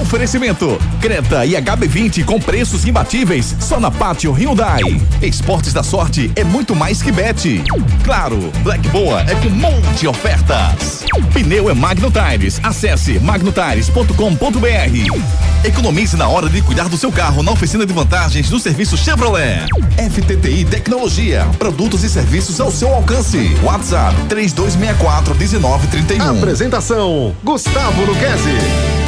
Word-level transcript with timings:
Oferecimento: 0.00 0.80
Creta 1.00 1.44
e 1.44 1.52
HB20 1.52 2.24
com 2.24 2.40
preços 2.40 2.86
imbatíveis 2.86 3.54
só 3.60 3.78
na 3.78 3.90
Pátio 3.90 4.32
Hyundai. 4.32 4.80
Esportes 5.20 5.74
da 5.74 5.82
sorte 5.82 6.32
é 6.34 6.42
muito 6.42 6.74
mais 6.74 7.02
que 7.02 7.12
bet. 7.12 7.62
Claro, 8.02 8.38
Black 8.62 8.88
Boa 8.88 9.20
é 9.22 9.34
com 9.34 9.50
monte 9.50 10.06
ofertas. 10.06 11.04
Pneu 11.34 11.68
é 11.68 11.74
Magno 11.74 12.10
Tires. 12.10 12.58
Acesse 12.62 13.20
magnotires.com.br. 13.20 15.64
Economize 15.64 16.16
na 16.16 16.26
hora 16.26 16.48
de 16.48 16.62
cuidar 16.62 16.88
do 16.88 16.96
seu 16.96 17.12
carro 17.12 17.42
na 17.42 17.52
oficina 17.52 17.84
de 17.84 17.92
vantagens 17.92 18.48
do 18.48 18.58
serviço 18.58 18.96
Chevrolet. 18.96 19.66
FTTI 19.98 20.64
Tecnologia. 20.64 21.46
Produtos 21.58 22.02
e 22.02 22.08
serviços 22.08 22.58
ao 22.60 22.70
seu 22.70 22.94
alcance. 22.94 23.54
WhatsApp 23.62 24.16
3264 24.28 25.34
1931. 25.34 26.38
Apresentação: 26.38 27.36
Gustavo 27.44 28.06
Luquezzi. 28.06 29.01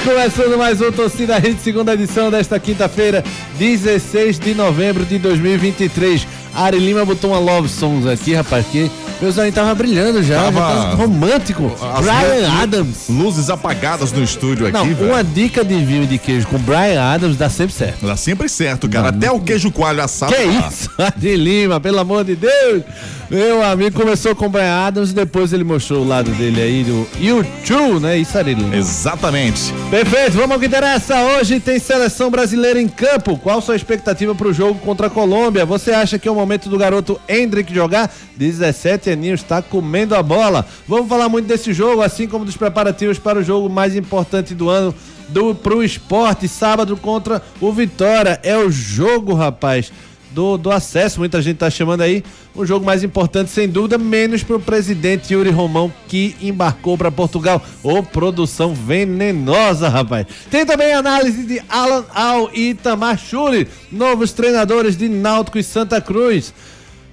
Começando 0.00 0.56
mais 0.56 0.80
um 0.80 0.90
Torcida 0.90 1.38
Rede, 1.38 1.60
segunda 1.60 1.94
edição 1.94 2.30
desta 2.30 2.58
quinta-feira, 2.58 3.22
16 3.58 4.38
de 4.38 4.54
novembro 4.54 5.04
de 5.04 5.18
2023. 5.18 6.26
Ari 6.54 6.78
Lima 6.78 7.04
botou 7.04 7.30
uma 7.30 7.38
love 7.38 7.68
songs 7.68 8.06
aqui, 8.06 8.34
rapaz, 8.34 8.66
que 8.66 8.90
meu 9.20 9.30
olhos 9.36 9.54
tava 9.54 9.74
brilhando 9.74 10.22
já, 10.22 10.44
tava... 10.44 10.60
já 10.60 10.60
tá 10.60 10.94
romântico. 10.94 11.70
As 11.94 12.04
Brian 12.04 12.50
Adams. 12.62 13.08
Luzes 13.10 13.50
apagadas 13.50 14.12
no 14.12 14.22
estúdio 14.22 14.66
aqui, 14.66 14.72
Não, 14.72 15.08
uma 15.08 15.22
dica 15.22 15.62
de 15.62 15.74
vinho 15.84 16.06
de 16.06 16.16
queijo 16.16 16.46
com 16.46 16.58
Brian 16.58 17.02
Adams 17.02 17.36
dá 17.36 17.50
sempre 17.50 17.74
certo. 17.74 18.06
Dá 18.06 18.16
sempre 18.16 18.48
certo, 18.48 18.88
cara. 18.88 19.12
Não, 19.12 19.18
Até 19.18 19.26
não... 19.26 19.36
o 19.36 19.40
queijo 19.40 19.70
coalho 19.70 20.02
assado. 20.02 20.34
Que 20.34 20.42
isso? 20.42 20.90
Ari 20.98 21.36
Lima, 21.36 21.78
pelo 21.78 21.98
amor 21.98 22.24
de 22.24 22.34
Deus. 22.34 22.82
Meu 23.30 23.62
amigo 23.62 23.96
começou 23.96 24.34
com 24.34 24.46
o 24.46 24.48
Brian 24.48 24.74
Adams 24.74 25.12
e 25.12 25.14
depois 25.14 25.52
ele 25.52 25.62
mostrou 25.62 26.02
o 26.02 26.08
lado 26.08 26.32
dele 26.32 26.60
aí 26.60 26.82
do 26.82 27.06
YouTube, 27.16 28.00
né? 28.00 28.18
Isso 28.18 28.36
aí, 28.36 28.56
Exatamente. 28.74 29.72
Perfeito, 29.88 30.32
vamos 30.32 30.50
ao 30.50 30.58
que 30.58 30.66
interessa. 30.66 31.14
Hoje 31.22 31.60
tem 31.60 31.78
seleção 31.78 32.28
brasileira 32.28 32.82
em 32.82 32.88
campo. 32.88 33.38
Qual 33.38 33.60
sua 33.60 33.76
expectativa 33.76 34.34
para 34.34 34.48
o 34.48 34.52
jogo 34.52 34.80
contra 34.80 35.06
a 35.06 35.10
Colômbia? 35.10 35.64
Você 35.64 35.92
acha 35.92 36.18
que 36.18 36.26
é 36.26 36.30
o 36.30 36.34
momento 36.34 36.68
do 36.68 36.76
garoto 36.76 37.20
Hendrick 37.28 37.72
jogar? 37.72 38.12
17 38.36 39.10
aninhos, 39.10 39.42
está 39.42 39.62
comendo 39.62 40.16
a 40.16 40.24
bola. 40.24 40.66
Vamos 40.88 41.08
falar 41.08 41.28
muito 41.28 41.46
desse 41.46 41.72
jogo, 41.72 42.02
assim 42.02 42.26
como 42.26 42.44
dos 42.44 42.56
preparativos 42.56 43.20
para 43.20 43.38
o 43.38 43.44
jogo 43.44 43.70
mais 43.70 43.94
importante 43.94 44.56
do 44.56 44.68
ano 44.68 44.92
do 45.28 45.54
pro 45.54 45.84
esporte, 45.84 46.48
sábado 46.48 46.96
contra 46.96 47.40
o 47.60 47.72
Vitória. 47.72 48.40
É 48.42 48.58
o 48.58 48.72
jogo, 48.72 49.34
rapaz 49.34 49.92
do, 50.30 50.56
do 50.56 50.70
acesso, 50.70 51.18
muita 51.20 51.42
gente 51.42 51.54
está 51.54 51.70
chamando 51.70 52.02
aí. 52.02 52.24
O 52.54 52.66
jogo 52.66 52.84
mais 52.84 53.04
importante, 53.04 53.50
sem 53.50 53.68
dúvida, 53.68 53.96
menos 53.96 54.42
para 54.42 54.56
o 54.56 54.60
presidente 54.60 55.32
Yuri 55.32 55.50
Romão, 55.50 55.92
que 56.08 56.34
embarcou 56.42 56.98
para 56.98 57.10
Portugal. 57.10 57.62
Ô, 57.82 57.98
oh, 57.98 58.02
produção 58.02 58.74
venenosa, 58.74 59.88
rapaz. 59.88 60.26
Tem 60.50 60.66
também 60.66 60.92
análise 60.92 61.44
de 61.44 61.62
Alan 61.68 62.04
Al 62.12 62.50
e 62.52 62.70
Itamar 62.70 63.18
Schuri, 63.18 63.68
novos 63.90 64.32
treinadores 64.32 64.96
de 64.96 65.08
Náutico 65.08 65.58
e 65.58 65.62
Santa 65.62 66.00
Cruz. 66.00 66.52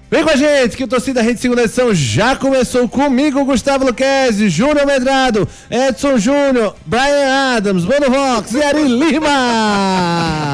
Vem 0.09 0.23
com 0.23 0.29
a 0.29 0.37
gente, 0.37 0.77
que 0.77 0.85
o 0.85 0.87
Torcida 0.87 1.21
Rede 1.21 1.41
Segunda 1.41 1.63
Edição 1.63 1.93
já 1.93 2.33
começou 2.33 2.87
comigo, 2.87 3.43
Gustavo 3.43 3.85
Luquezzi, 3.85 4.49
Júnior 4.49 4.85
Medrado, 4.85 5.45
Edson 5.69 6.17
Júnior, 6.17 6.75
Brian 6.85 7.55
Adams, 7.57 7.83
Bono 7.83 8.09
Vox 8.09 8.53
e 8.53 8.63
Ari 8.63 8.83
Lima. 8.83 10.46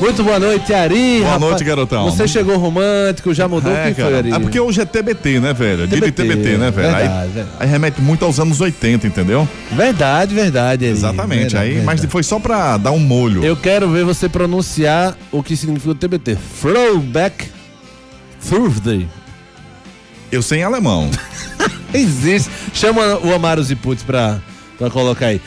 Muito 0.00 0.22
boa 0.22 0.38
noite, 0.38 0.74
Ari. 0.74 1.20
Boa 1.20 1.24
rapaz. 1.32 1.40
noite, 1.40 1.64
garotão. 1.64 2.04
Você 2.04 2.28
chegou 2.28 2.58
romântico, 2.58 3.32
já 3.32 3.48
mudou? 3.48 3.72
É, 3.72 3.86
Quem 3.86 3.94
foi, 3.94 4.18
Ari? 4.18 4.32
É 4.32 4.38
porque 4.38 4.60
hoje 4.60 4.80
é 4.80 4.84
TBT, 4.84 5.40
né, 5.40 5.54
velho? 5.54 5.88
TBT, 5.88 6.12
TBT, 6.12 6.58
né, 6.58 6.70
velho? 6.70 6.90
Verdade, 6.90 7.08
aí, 7.08 7.28
verdade. 7.30 7.56
aí, 7.58 7.68
remete 7.68 8.00
muito 8.02 8.24
aos 8.24 8.38
anos 8.38 8.60
80, 8.60 9.06
entendeu? 9.06 9.48
Verdade, 9.72 10.34
verdade. 10.34 10.84
Ari. 10.84 10.92
Exatamente. 10.92 11.40
Verdade, 11.40 11.64
aí, 11.64 11.74
verdade. 11.76 12.00
Mas 12.02 12.12
foi 12.12 12.22
só 12.22 12.38
pra 12.38 12.76
dar 12.76 12.90
um 12.92 12.98
molho. 12.98 13.42
Eu 13.42 13.56
quero 13.56 13.88
ver 13.88 14.04
você 14.04 14.28
pronunciar 14.28 15.16
o 15.32 15.42
que 15.42 15.56
significa 15.56 15.90
o 15.92 15.94
TBT. 15.94 16.36
Throwback 16.60 17.46
Thursday. 18.48 19.08
Eu 20.30 20.42
sei 20.42 20.60
em 20.60 20.62
alemão. 20.62 21.10
Existe. 21.94 22.50
Chama 22.74 23.18
o 23.18 23.34
Amaro 23.34 23.62
Ziputs 23.62 24.04
pra, 24.04 24.40
pra 24.78 24.90
colocar 24.90 25.26
aí. 25.26 25.40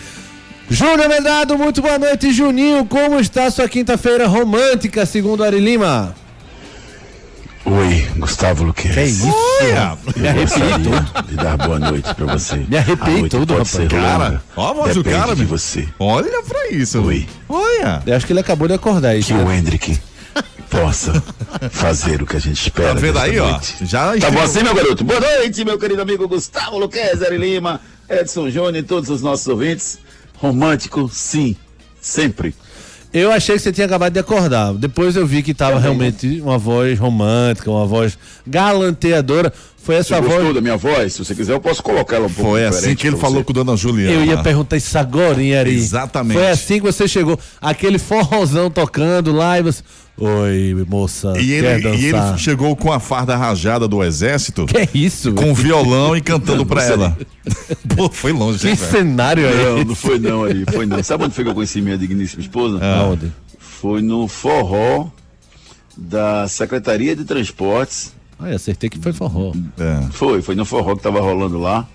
Júnior 0.70 1.10
Medrado, 1.10 1.58
muito 1.58 1.82
boa 1.82 1.98
noite, 1.98 2.32
Juninho. 2.32 2.86
Como 2.86 3.20
está 3.20 3.50
sua 3.50 3.68
quinta-feira 3.68 4.28
romântica, 4.28 5.06
segundo 5.06 5.44
Ari 5.44 5.60
Lima? 5.60 6.16
Oi, 7.66 8.08
Gustavo 8.18 8.64
Luquez. 8.64 8.94
Que 8.94 9.04
isso? 9.04 9.26
Me 10.16 10.28
arrepiei 10.28 10.70
todo. 10.84 11.28
De 11.28 11.36
dar 11.36 11.58
boa 11.58 11.80
noite 11.80 12.14
pra 12.14 12.26
você. 12.38 12.58
Me 12.68 12.78
arrepiei 12.78 13.28
todo, 13.28 13.52
rapaz. 13.52 13.78
Cara, 13.90 14.42
ó 14.56 14.70
a 14.70 14.74
voz 14.74 14.96
do 14.96 15.04
cara, 15.04 15.36
de 15.36 15.46
você. 15.46 15.88
Olha 16.00 16.42
pra 16.44 16.70
isso. 16.70 17.02
Oi. 17.02 17.28
Olha. 17.48 18.02
Eu 18.06 18.16
acho 18.16 18.26
que 18.26 18.34
ele 18.34 18.40
acabou 18.40 18.68
de 18.68 18.76
acordar 18.76 19.10
aí. 19.10 19.24
Que 19.24 19.34
o 19.34 19.52
Hendrick 19.52 20.00
possa 20.70 21.22
fazer 21.72 22.22
o 22.22 22.26
que 22.28 22.38
a 22.38 22.40
gente 22.40 22.62
espera. 22.62 22.94
Tá 22.94 23.00
vendo 23.00 23.18
aí, 23.20 23.36
noite. 23.38 23.76
ó? 23.82 23.86
Já 23.86 24.18
tá 24.18 24.32
bom 24.32 24.42
assim, 24.42 24.64
meu 24.64 24.74
garoto? 24.74 25.04
Boa 25.04 25.20
noite, 25.20 25.66
meu 25.66 25.78
querido 25.80 26.02
amigo 26.02 26.28
Gustavo 26.28 26.78
Luquez, 26.78 27.22
Ari 27.24 27.38
Lima, 27.38 27.82
Edson 28.08 28.50
Júnior 28.50 28.78
e 28.78 28.84
todos 28.84 29.10
os 29.10 29.22
nossos 29.22 29.48
ouvintes. 29.48 30.00
Romântico, 30.40 31.10
sim, 31.12 31.56
sempre. 32.02 32.56
Eu 33.12 33.32
achei 33.32 33.56
que 33.56 33.62
você 33.62 33.72
tinha 33.72 33.88
acabado 33.88 34.14
de 34.14 34.20
acordar. 34.20 34.74
Depois 34.74 35.16
eu 35.16 35.26
vi 35.26 35.42
que 35.42 35.52
estava 35.52 35.80
realmente 35.80 36.40
uma 36.42 36.58
voz 36.60 36.98
romântica, 37.00 37.72
uma 37.72 37.86
voz 37.86 38.18
galanteadora. 38.46 39.52
Foi 39.82 39.96
essa 39.96 40.16
você 40.16 40.22
voz. 40.22 40.34
Gostou 40.36 40.54
da 40.54 40.62
minha 40.62 40.78
voz? 40.78 41.14
Se 41.14 41.20
você 41.24 41.34
quiser, 41.34 41.54
eu 41.54 41.60
posso 41.60 41.82
colocar 41.82 42.18
ela 42.18 42.28
um 42.28 42.30
pouco 42.30 42.52
Foi 42.52 42.66
assim 42.66 42.96
que 42.96 43.08
ele 43.08 43.18
falou 43.18 43.44
com 43.44 43.54
Dona 43.54 43.76
Juliana. 43.76 44.14
Eu 44.14 44.26
ia 44.26 44.38
perguntar 44.38 44.78
isso 44.78 44.98
agora, 44.98 45.40
Ari. 45.60 45.74
Exatamente. 45.74 46.38
Foi 46.38 46.50
assim 46.50 46.76
que 46.76 46.82
você 46.82 47.08
chegou. 47.08 47.40
Aquele 47.62 47.98
forrozão 47.98 48.70
tocando 48.70 49.32
lá 49.32 49.58
e 49.58 49.64
você. 49.64 49.82
Oi, 50.18 50.86
moça. 50.86 51.34
E 51.40 51.54
ele, 51.54 51.88
e 51.96 52.06
ele 52.08 52.38
chegou 52.38 52.76
com 52.76 52.92
a 52.92 53.00
farda 53.00 53.38
rajada 53.38 53.88
do 53.88 54.04
exército. 54.04 54.66
Que 54.66 54.80
é 54.80 54.90
isso? 54.94 55.32
Com 55.32 55.54
violão 55.54 56.16
e 56.16 56.20
cantando 56.20 56.66
pra 56.66 56.84
ela. 56.84 57.18
Pô, 57.96 58.10
foi 58.10 58.34
longe, 58.34 58.60
Que 58.60 58.68
hein, 58.68 58.76
cenário 58.76 59.48
aí? 59.48 59.56
Não, 59.56 59.84
não 59.86 59.96
foi 59.96 60.20
não 60.20 60.44
aí, 60.44 60.66
foi 60.74 60.86
não. 60.86 61.02
Sabe 61.02 61.24
onde 61.24 61.34
foi 61.34 61.46
que 61.46 61.50
eu 61.50 61.56
conheci 61.56 61.82
minha 61.82 61.98
digníssima 61.98 62.42
esposa? 62.42 62.80
Ah. 62.82 63.06
Onde? 63.06 63.32
Foi 63.58 64.02
no 64.02 64.28
forró 64.28 65.08
da 65.98 66.48
Secretaria 66.50 67.16
de 67.16 67.24
Transportes. 67.24 68.14
Ah, 68.40 68.48
acertei 68.50 68.90
que 68.90 68.98
foi 68.98 69.12
forró. 69.14 69.52
É. 69.78 70.08
Foi, 70.12 70.42
foi 70.42 70.56
no 70.56 70.66
forró 70.66 70.96
que 70.96 71.04
tava 71.04 71.20
rolando 71.20 71.60
lá. 71.60 71.88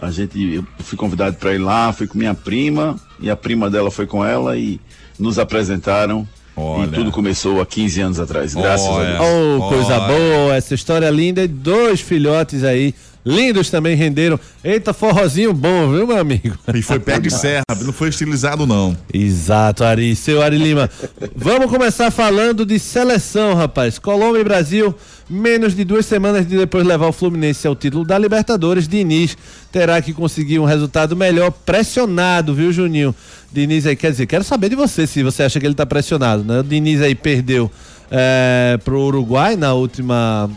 A 0.00 0.10
gente, 0.10 0.40
eu 0.54 0.64
fui 0.80 0.96
convidado 0.96 1.36
para 1.36 1.54
ir 1.54 1.58
lá, 1.58 1.92
fui 1.92 2.06
com 2.06 2.18
minha 2.18 2.34
prima 2.34 2.96
e 3.20 3.30
a 3.30 3.36
prima 3.36 3.68
dela 3.70 3.90
foi 3.90 4.06
com 4.06 4.24
ela 4.24 4.56
e 4.56 4.80
nos 5.18 5.38
apresentaram 5.38 6.26
Olha. 6.58 6.88
E 6.88 6.90
tudo 6.90 7.12
começou 7.12 7.60
há 7.60 7.66
15 7.66 8.00
anos 8.00 8.20
atrás, 8.20 8.52
graças 8.52 8.86
Olha. 8.86 9.14
a 9.14 9.18
Deus. 9.18 9.60
Oh, 9.60 9.68
coisa 9.68 10.00
boa, 10.00 10.56
essa 10.56 10.74
história 10.74 11.08
linda 11.08 11.44
e 11.44 11.46
dois 11.46 12.00
filhotes 12.00 12.64
aí 12.64 12.92
lindos 13.24 13.70
também 13.70 13.94
renderam. 13.94 14.40
Eita, 14.64 14.92
forrozinho 14.92 15.52
bom, 15.52 15.92
viu, 15.92 16.06
meu 16.06 16.18
amigo? 16.18 16.58
E 16.74 16.82
foi 16.82 16.98
pé 16.98 17.20
de 17.20 17.30
serra, 17.30 17.62
não 17.82 17.92
foi 17.92 18.08
estilizado, 18.08 18.66
não. 18.66 18.96
Exato, 19.12 19.84
Ari. 19.84 20.16
Seu 20.16 20.42
Ari 20.42 20.56
Lima. 20.56 20.90
Vamos 21.36 21.70
começar 21.70 22.10
falando 22.10 22.64
de 22.64 22.78
seleção, 22.78 23.54
rapaz. 23.54 23.98
Colômbia 23.98 24.40
e 24.40 24.44
Brasil, 24.44 24.94
menos 25.28 25.74
de 25.74 25.84
duas 25.84 26.06
semanas 26.06 26.46
de 26.46 26.56
depois 26.56 26.86
levar 26.86 27.08
o 27.08 27.12
Fluminense 27.12 27.66
ao 27.66 27.76
título 27.76 28.04
da 28.04 28.18
Libertadores, 28.18 28.88
Diniz 28.88 29.36
terá 29.70 30.00
que 30.00 30.12
conseguir 30.12 30.58
um 30.58 30.64
resultado 30.64 31.14
melhor, 31.14 31.50
pressionado, 31.50 32.54
viu, 32.54 32.72
Juninho? 32.72 33.14
Diniz 33.52 33.86
aí, 33.86 33.96
quer 33.96 34.10
dizer, 34.10 34.26
quero 34.26 34.44
saber 34.44 34.68
de 34.70 34.76
você 34.76 35.06
se 35.06 35.22
você 35.22 35.42
acha 35.42 35.58
que 35.60 35.66
ele 35.66 35.74
tá 35.74 35.86
pressionado, 35.86 36.44
né? 36.44 36.60
O 36.60 36.62
Diniz 36.62 37.00
aí 37.00 37.14
perdeu 37.14 37.70
é, 38.10 38.78
pro 38.84 39.00
Uruguai 39.00 39.56
na 39.56 39.74
última. 39.74 40.50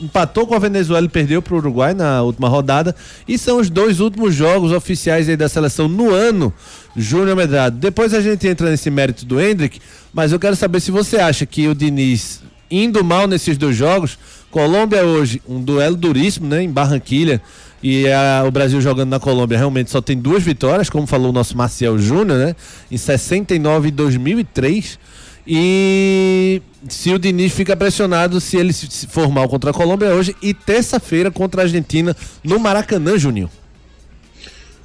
Empatou 0.00 0.46
com 0.46 0.54
a 0.54 0.58
Venezuela 0.60 1.06
e 1.06 1.08
perdeu 1.08 1.42
pro 1.42 1.56
Uruguai 1.56 1.92
na 1.92 2.22
última 2.22 2.48
rodada. 2.48 2.94
E 3.26 3.36
são 3.36 3.58
os 3.58 3.68
dois 3.68 3.98
últimos 3.98 4.34
jogos 4.34 4.70
oficiais 4.70 5.28
aí 5.28 5.36
da 5.36 5.48
seleção 5.48 5.88
no 5.88 6.12
ano, 6.12 6.52
Júnior 6.96 7.36
Medrado. 7.36 7.76
Depois 7.76 8.14
a 8.14 8.20
gente 8.20 8.46
entra 8.46 8.70
nesse 8.70 8.90
mérito 8.90 9.24
do 9.24 9.40
Hendrick, 9.40 9.80
mas 10.12 10.30
eu 10.30 10.38
quero 10.38 10.54
saber 10.54 10.80
se 10.80 10.92
você 10.92 11.16
acha 11.16 11.44
que 11.44 11.66
o 11.66 11.74
Diniz, 11.74 12.42
indo 12.70 13.02
mal 13.04 13.26
nesses 13.26 13.56
dois 13.56 13.76
jogos, 13.76 14.18
Colômbia 14.50 15.04
hoje, 15.04 15.42
um 15.46 15.60
duelo 15.60 15.96
duríssimo, 15.96 16.46
né, 16.46 16.62
em 16.62 16.70
Barranquilha 16.70 17.42
e 17.82 18.08
a, 18.08 18.44
o 18.46 18.50
Brasil 18.50 18.80
jogando 18.80 19.10
na 19.10 19.20
Colômbia 19.20 19.56
realmente 19.56 19.90
só 19.90 20.00
tem 20.00 20.18
duas 20.18 20.42
vitórias, 20.42 20.90
como 20.90 21.06
falou 21.06 21.30
o 21.30 21.32
nosso 21.32 21.56
Marcial 21.56 21.98
Júnior, 21.98 22.38
né? 22.38 22.56
Em 22.90 22.96
69 22.96 23.88
e 23.88 23.90
2003. 23.92 24.98
E 25.46 26.60
se 26.88 27.12
o 27.12 27.18
Diniz 27.18 27.52
fica 27.52 27.76
pressionado 27.76 28.40
se 28.40 28.56
ele 28.56 28.72
se 28.72 29.06
for 29.06 29.30
mal 29.30 29.48
contra 29.48 29.70
a 29.70 29.72
Colômbia 29.72 30.08
hoje 30.08 30.36
e 30.42 30.52
terça-feira 30.52 31.30
contra 31.30 31.62
a 31.62 31.64
Argentina 31.64 32.14
no 32.42 32.58
Maracanã, 32.58 33.16
Juninho. 33.16 33.50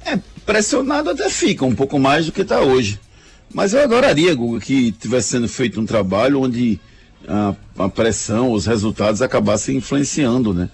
É, 0.06 0.18
pressionado 0.46 1.10
até 1.10 1.28
fica, 1.28 1.64
um 1.64 1.74
pouco 1.74 1.98
mais 1.98 2.26
do 2.26 2.32
que 2.32 2.42
está 2.42 2.60
hoje. 2.60 3.00
Mas 3.52 3.74
eu 3.74 3.82
adoraria, 3.82 4.34
Guga, 4.34 4.60
que 4.60 4.92
tivesse 4.92 5.30
sendo 5.30 5.48
feito 5.48 5.80
um 5.80 5.86
trabalho 5.86 6.40
onde 6.40 6.80
a, 7.28 7.54
a 7.78 7.88
pressão, 7.88 8.52
os 8.52 8.66
resultados 8.66 9.22
acabassem 9.22 9.76
influenciando, 9.76 10.52
né? 10.52 10.68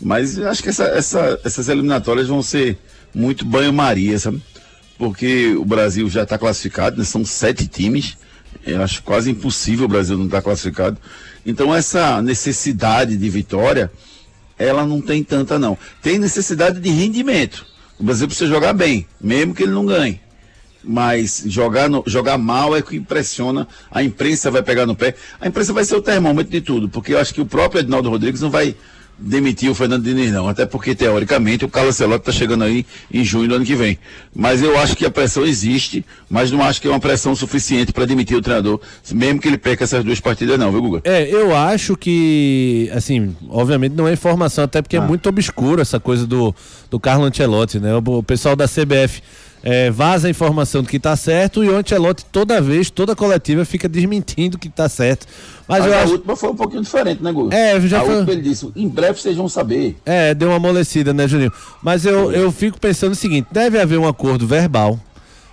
Mas 0.00 0.38
acho 0.38 0.62
que 0.62 0.68
essa, 0.68 0.84
essa, 0.84 1.40
essas 1.44 1.68
eliminatórias 1.68 2.28
vão 2.28 2.42
ser 2.42 2.78
muito 3.14 3.44
banho-maria, 3.44 4.18
sabe? 4.18 4.40
Porque 4.96 5.54
o 5.54 5.64
Brasil 5.64 6.08
já 6.08 6.22
está 6.22 6.38
classificado, 6.38 6.96
né? 6.96 7.04
são 7.04 7.24
sete 7.24 7.66
times. 7.66 8.16
Eu 8.64 8.82
acho 8.82 9.02
quase 9.02 9.30
impossível 9.30 9.86
o 9.86 9.88
Brasil 9.88 10.16
não 10.16 10.26
estar 10.26 10.38
tá 10.38 10.42
classificado. 10.42 10.98
Então 11.44 11.74
essa 11.74 12.20
necessidade 12.22 13.16
de 13.16 13.30
vitória, 13.30 13.90
ela 14.58 14.84
não 14.86 15.00
tem 15.00 15.22
tanta 15.22 15.58
não. 15.58 15.76
Tem 16.02 16.18
necessidade 16.18 16.80
de 16.80 16.90
rendimento. 16.90 17.66
O 17.98 18.04
Brasil 18.04 18.28
precisa 18.28 18.48
jogar 18.48 18.72
bem, 18.72 19.06
mesmo 19.20 19.54
que 19.54 19.64
ele 19.64 19.72
não 19.72 19.86
ganhe. 19.86 20.20
Mas 20.82 21.42
jogar, 21.46 21.88
no, 21.88 22.04
jogar 22.06 22.38
mal 22.38 22.76
é 22.76 22.80
que 22.80 22.96
impressiona. 22.96 23.66
A 23.90 24.02
imprensa 24.02 24.50
vai 24.50 24.62
pegar 24.62 24.86
no 24.86 24.94
pé. 24.94 25.14
A 25.40 25.48
imprensa 25.48 25.72
vai 25.72 25.84
ser 25.84 25.96
o 25.96 26.02
termômetro 26.02 26.52
de 26.52 26.60
tudo, 26.60 26.88
porque 26.88 27.14
eu 27.14 27.18
acho 27.18 27.34
que 27.34 27.40
o 27.40 27.46
próprio 27.46 27.80
Edinaldo 27.80 28.08
Rodrigues 28.08 28.40
não 28.40 28.50
vai 28.50 28.74
demitir 29.18 29.68
o 29.68 29.74
Fernando 29.74 30.04
Diniz, 30.04 30.30
não. 30.30 30.48
Até 30.48 30.64
porque, 30.64 30.94
teoricamente, 30.94 31.64
o 31.64 31.68
Carlos 31.68 31.96
Celotti 31.96 32.20
está 32.20 32.32
chegando 32.32 32.62
aí 32.62 32.86
em 33.12 33.24
junho 33.24 33.48
do 33.48 33.54
ano 33.56 33.64
que 33.64 33.74
vem. 33.74 33.98
Mas 34.34 34.62
eu 34.62 34.78
acho 34.78 34.96
que 34.96 35.04
a 35.04 35.10
pressão 35.10 35.44
existe, 35.44 36.04
mas 36.30 36.50
não 36.50 36.62
acho 36.62 36.80
que 36.80 36.86
é 36.86 36.90
uma 36.90 37.00
pressão 37.00 37.34
suficiente 37.34 37.92
para 37.92 38.04
demitir 38.04 38.36
o 38.36 38.42
treinador, 38.42 38.80
mesmo 39.12 39.40
que 39.40 39.48
ele 39.48 39.58
perca 39.58 39.84
essas 39.84 40.04
duas 40.04 40.20
partidas, 40.20 40.58
não, 40.58 40.70
viu, 40.70 40.80
Guga? 40.80 41.00
É, 41.04 41.28
eu 41.28 41.54
acho 41.54 41.96
que, 41.96 42.88
assim, 42.94 43.34
obviamente 43.48 43.94
não 43.94 44.06
é 44.06 44.12
informação, 44.12 44.64
até 44.64 44.80
porque 44.80 44.96
é 44.96 45.00
ah. 45.00 45.02
é 45.02 45.06
muito 45.06 45.28
obscuro 45.28 45.82
essa 45.82 45.98
coisa 45.98 46.26
do, 46.26 46.54
do 46.88 47.00
Carlo 47.00 47.24
Ancelotti, 47.24 47.80
né? 47.80 47.94
O, 47.94 48.18
o 48.18 48.22
pessoal 48.22 48.54
da 48.54 48.66
CBF 48.66 49.20
é, 49.70 49.90
vaza 49.90 50.28
a 50.28 50.30
informação 50.30 50.82
do 50.82 50.88
que 50.88 50.96
está 50.96 51.14
certo 51.14 51.62
e 51.62 51.68
o 51.68 51.76
Ancelotti 51.76 52.24
toda 52.32 52.58
vez, 52.58 52.88
toda 52.88 53.14
coletiva 53.14 53.66
fica 53.66 53.86
desmentindo 53.86 54.56
que 54.56 54.66
está 54.66 54.88
certo. 54.88 55.26
Mas, 55.68 55.80
Mas 55.80 55.92
a 55.92 56.02
acho... 56.04 56.12
última 56.12 56.34
foi 56.36 56.48
um 56.48 56.56
pouquinho 56.56 56.80
diferente, 56.80 57.22
né, 57.22 57.30
Gu? 57.30 57.50
É, 57.52 57.78
já 57.82 58.00
a 58.00 58.04
foi... 58.06 58.14
última 58.14 58.32
ele 58.32 58.40
disse, 58.40 58.72
em 58.74 58.88
breve 58.88 59.20
vocês 59.20 59.36
vão 59.36 59.46
saber. 59.46 59.94
É, 60.06 60.32
deu 60.32 60.48
uma 60.48 60.56
amolecida, 60.56 61.12
né, 61.12 61.28
Juninho? 61.28 61.52
Mas 61.82 62.06
eu, 62.06 62.32
eu 62.32 62.50
fico 62.50 62.80
pensando 62.80 63.12
o 63.12 63.14
seguinte, 63.14 63.48
deve 63.52 63.78
haver 63.78 63.98
um 63.98 64.08
acordo 64.08 64.46
verbal 64.46 64.98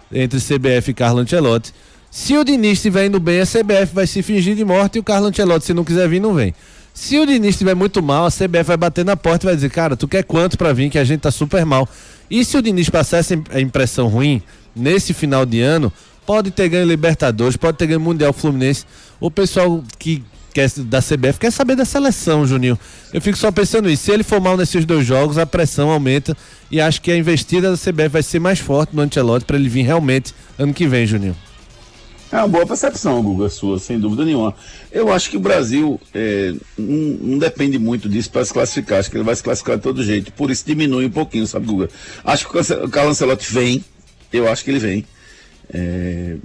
entre 0.10 0.40
CBF 0.40 0.92
e 0.92 0.94
Carlo 0.94 1.20
Ancelotti. 1.20 1.74
Se 2.10 2.38
o 2.38 2.46
Diniz 2.46 2.78
estiver 2.78 3.08
indo 3.08 3.20
bem, 3.20 3.42
a 3.42 3.46
CBF 3.46 3.94
vai 3.94 4.08
se 4.08 4.24
fingir 4.24 4.56
de 4.56 4.64
morte 4.64 4.96
e 4.96 5.00
o 5.00 5.04
Carlo 5.04 5.28
Ancelotti, 5.28 5.66
se 5.66 5.74
não 5.74 5.84
quiser 5.84 6.08
vir, 6.08 6.22
não 6.22 6.34
vem. 6.34 6.56
Se 6.94 7.20
o 7.20 7.26
Diniz 7.26 7.50
estiver 7.50 7.76
muito 7.76 8.02
mal, 8.02 8.28
a 8.28 8.32
CBF 8.32 8.64
vai 8.64 8.78
bater 8.78 9.04
na 9.04 9.18
porta 9.18 9.46
e 9.46 9.48
vai 9.48 9.56
dizer, 9.56 9.70
cara, 9.72 9.98
tu 9.98 10.08
quer 10.08 10.24
quanto 10.24 10.58
para 10.58 10.72
vir 10.72 10.90
que 10.90 10.98
a 10.98 11.04
gente 11.04 11.20
tá 11.20 11.32
super 11.32 11.66
mal. 11.66 11.90
E 12.30 12.44
se 12.44 12.58
o 12.58 12.62
Diniz 12.62 12.90
passar 12.90 13.18
essa 13.18 13.34
impressão 13.60 14.08
ruim 14.08 14.42
nesse 14.76 15.14
final 15.14 15.46
de 15.46 15.62
ano, 15.62 15.92
pode 16.26 16.52
ter 16.52 16.70
ganho 16.70 16.88
Libertadores, 16.88 17.56
pode 17.56 17.78
ter 17.78 17.88
ganho 17.88 18.00
Mundial 18.00 18.34
Fluminense. 18.34 18.86
O 19.20 19.30
pessoal 19.30 19.84
que 20.00 20.24
quer 20.54 20.70
da 20.78 21.02
CBF 21.02 21.38
quer 21.38 21.52
saber 21.52 21.76
da 21.76 21.84
seleção, 21.84 22.48
Juninho. 22.48 22.80
Eu 23.14 23.22
fico 23.22 23.38
só 23.38 23.52
pensando 23.52 23.90
isso. 23.90 24.04
Se 24.04 24.12
ele 24.12 24.24
for 24.24 24.40
mal 24.40 24.56
nesses 24.56 24.86
dois 24.86 25.06
jogos, 25.06 25.38
a 25.38 25.46
pressão 25.46 25.90
aumenta 25.90 26.36
e 26.72 26.80
acho 26.80 27.02
que 27.02 27.12
a 27.12 27.18
investida 27.18 27.70
da 27.70 27.78
CBF 27.78 28.08
vai 28.08 28.24
ser 28.24 28.40
mais 28.40 28.60
forte 28.60 28.96
no 28.96 29.02
Antelote 29.02 29.46
para 29.46 29.58
ele 29.58 29.68
vir 29.68 29.84
realmente 29.84 30.34
ano 30.58 30.74
que 30.74 30.88
vem, 30.88 31.06
Juninho. 31.06 31.36
É 32.32 32.38
uma 32.38 32.48
boa 32.48 32.66
percepção, 32.66 33.22
Guga, 33.22 33.50
sua, 33.50 33.80
sem 33.80 34.00
dúvida 34.00 34.26
nenhuma. 34.26 34.54
Eu 34.92 35.12
acho 35.14 35.30
que 35.30 35.38
o 35.38 35.40
Brasil 35.40 36.00
é, 36.14 36.54
não, 36.78 36.98
não, 37.22 37.38
depende 37.38 37.78
muito 37.78 38.10
disso 38.10 38.32
para 38.32 38.44
se 38.44 38.52
classificar. 38.52 39.00
Acho 39.00 39.12
que 39.12 39.18
ele 39.18 39.24
vai 39.24 39.36
se 39.36 39.44
classificar 39.44 39.78
de 39.78 39.84
todo 39.84 40.04
jeito. 40.04 40.32
Por 40.34 40.50
isso 40.50 40.64
diminui 40.66 41.06
um 41.06 41.12
pouquinho, 41.12 41.46
sabe, 41.46 41.68
Guga? 41.68 41.90
Acho 42.24 42.50
que 42.50 42.58
o 42.58 42.90
Carlos 42.90 43.12
Ancelotti 43.12 43.52
vem. 43.54 43.84
Eu 44.34 44.50
acho 44.50 44.64
que 44.64 44.72
ele 44.72 44.80
vem. 44.80 45.06
É, 45.74 46.36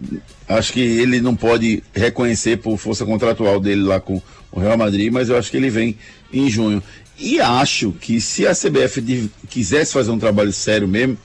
acho 0.49 0.73
que 0.73 0.81
ele 0.81 1.21
não 1.21 1.35
pode 1.35 1.83
reconhecer 1.94 2.59
por 2.59 2.76
força 2.79 3.05
contratual 3.05 3.61
dele 3.61 3.83
lá 3.83 4.00
com 4.00 4.21
o 4.53 4.61
Real 4.61 4.76
Madrid, 4.76 5.12
mas 5.12 5.29
eu 5.29 5.37
acho 5.37 5.50
que 5.50 5.56
ele 5.56 5.71
vem 5.71 5.97
em 6.33 6.49
junho. 6.49 6.83
E 7.19 7.41
acho 7.41 7.93
que 7.93 8.21
se 8.21 8.47
a 8.47 8.55
CBF 8.55 9.31
quisesse 9.49 9.93
fazer 9.93 10.11
um 10.11 10.19
trabalho 10.19 10.53
sério 10.53 10.88
mesmo, 10.88 11.19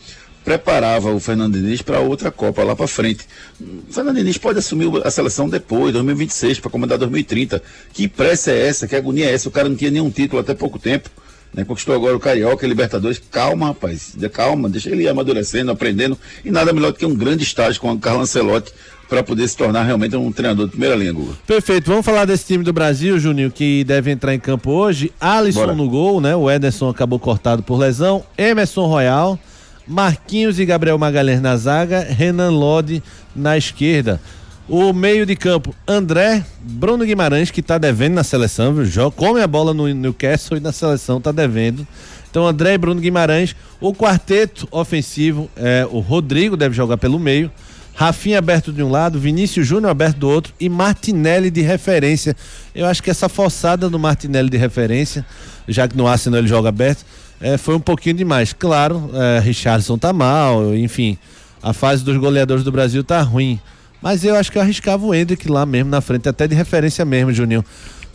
preparava 0.46 1.12
o 1.12 1.20
Fernando 1.20 1.60
Diniz 1.60 1.82
para 1.82 2.00
outra 2.00 2.32
Copa 2.32 2.64
lá 2.64 2.76
para 2.76 2.88
frente. 2.88 3.26
O 3.60 3.92
Fernando 3.92 4.18
Diniz 4.18 4.38
pode 4.38 4.60
assumir 4.60 4.88
a 5.04 5.10
seleção 5.10 5.50
depois, 5.50 5.92
2026, 5.92 6.60
para 6.60 6.70
comandar 6.70 7.00
2030. 7.00 7.62
Que 7.92 8.08
pressa 8.08 8.52
é 8.52 8.68
essa? 8.68 8.88
Que 8.88 8.96
agonia 8.96 9.26
é 9.26 9.34
essa? 9.34 9.50
O 9.50 9.52
cara 9.52 9.68
não 9.68 9.76
tinha 9.76 9.90
nenhum 9.90 10.12
título 10.12 10.40
até 10.40 10.54
pouco 10.54 10.78
tempo. 10.78 11.10
Né? 11.52 11.66
Conquistou 11.66 11.96
agora 11.96 12.16
o 12.16 12.20
Carioca, 12.20 12.68
Libertadores. 12.68 13.20
Calma, 13.32 13.68
rapaz. 13.68 14.16
Calma, 14.32 14.70
deixa 14.70 14.90
ele 14.92 15.04
ir 15.04 15.08
amadurecendo, 15.08 15.72
aprendendo. 15.72 16.18
E 16.44 16.52
nada 16.52 16.72
melhor 16.72 16.92
do 16.92 17.00
que 17.00 17.06
um 17.08 17.16
grande 17.16 17.44
estágio 17.44 17.82
com 17.82 17.92
o 17.92 18.00
Carlos 18.00 18.30
Ancelotti 18.30 18.72
para 19.10 19.24
poder 19.24 19.48
se 19.48 19.58
tornar 19.58 19.84
realmente 19.84 20.16
um 20.16 20.32
treinador 20.32 20.66
de 20.66 20.72
primeira 20.72 20.96
linha, 20.96 21.14
Guga. 21.14 21.34
Perfeito. 21.48 21.90
Vamos 21.90 22.06
falar 22.06 22.26
desse 22.26 22.46
time 22.46 22.64
do 22.64 22.74
Brasil, 22.74 23.18
Juninho, 23.18 23.50
que 23.50 23.84
deve 23.84 24.12
entrar 24.12 24.34
em 24.34 24.40
campo 24.40 24.70
hoje. 24.72 25.12
Alisson 25.20 25.62
Bora. 25.62 25.74
no 25.74 25.90
gol, 25.90 26.22
né? 26.22 26.36
O 26.36 26.52
Ederson 26.52 26.90
acabou 26.90 27.18
cortado 27.18 27.64
por 27.64 27.80
lesão. 27.80 28.24
Emerson 28.38 28.86
Royal. 28.86 29.40
Marquinhos 29.88 30.60
e 30.60 30.66
Gabriel 30.66 30.98
Magalhães 30.98 31.42
na 31.42 31.56
zaga, 31.58 32.02
Renan 32.02 32.50
Lodi 32.50 33.02
na 33.36 33.58
esquerda. 33.58 34.20
O 34.68 34.92
meio 34.94 35.28
de 35.28 35.36
campo, 35.36 35.76
André, 35.88 36.44
Bruno 36.60 37.06
Guimarães, 37.06 37.52
que 37.52 37.60
está 37.60 37.78
devendo 37.78 38.16
na 38.16 38.24
seleção, 38.24 38.74
viu? 38.74 39.12
Come 39.12 39.40
a 39.42 39.48
bola 39.48 39.76
no 39.76 39.88
Newcastle 39.88 40.58
e 40.58 40.60
na 40.60 40.72
seleção 40.72 41.20
está 41.20 41.32
devendo. 41.32 41.88
Então, 42.32 42.48
André 42.48 42.74
e 42.74 42.78
Bruno 42.78 43.00
Guimarães. 43.00 43.56
O 43.80 43.94
quarteto 43.94 44.68
ofensivo, 44.72 45.50
é, 45.56 45.88
o 45.92 46.00
Rodrigo 46.00 46.58
deve 46.58 46.76
jogar 46.76 46.98
pelo 46.98 47.20
meio. 47.20 47.52
Rafinha 47.94 48.40
aberto 48.40 48.74
de 48.74 48.84
um 48.84 48.90
lado, 48.90 49.20
Vinícius 49.20 49.66
Júnior 49.66 49.90
aberto 49.90 50.18
do 50.18 50.28
outro 50.28 50.54
e 50.60 50.68
Martinelli 50.68 51.50
de 51.50 51.62
referência. 51.62 52.36
Eu 52.74 52.88
acho 52.88 53.02
que 53.02 53.10
essa 53.10 53.30
forçada 53.30 53.90
no 53.90 53.98
Martinelli 53.98 54.50
de 54.50 54.58
referência, 54.58 55.26
já 55.68 55.88
que 55.88 55.96
no 55.96 56.06
Arsenal 56.06 56.40
ele 56.40 56.48
joga 56.48 56.68
aberto, 56.70 57.06
é, 57.40 57.58
foi 57.58 57.76
um 57.76 57.80
pouquinho 57.80 58.16
demais. 58.16 58.54
Claro, 58.54 59.10
é, 59.14 59.40
Richardson 59.40 59.98
tá 59.98 60.14
mal, 60.14 60.76
enfim, 60.76 61.18
a 61.62 61.74
fase 61.74 62.04
dos 62.04 62.18
goleadores 62.18 62.64
do 62.64 62.72
Brasil 62.72 63.04
tá 63.04 63.22
ruim. 63.22 63.60
Mas 64.02 64.24
eu 64.24 64.36
acho 64.36 64.52
que 64.52 64.58
eu 64.58 64.62
arriscava 64.62 65.06
o 65.06 65.14
Hendrick 65.14 65.50
lá 65.50 65.66
mesmo 65.66 65.90
na 65.90 66.02
frente, 66.02 66.30
até 66.30 66.48
de 66.48 66.54
referência 66.54 67.04
mesmo, 67.04 67.34
Juninho. 67.34 67.66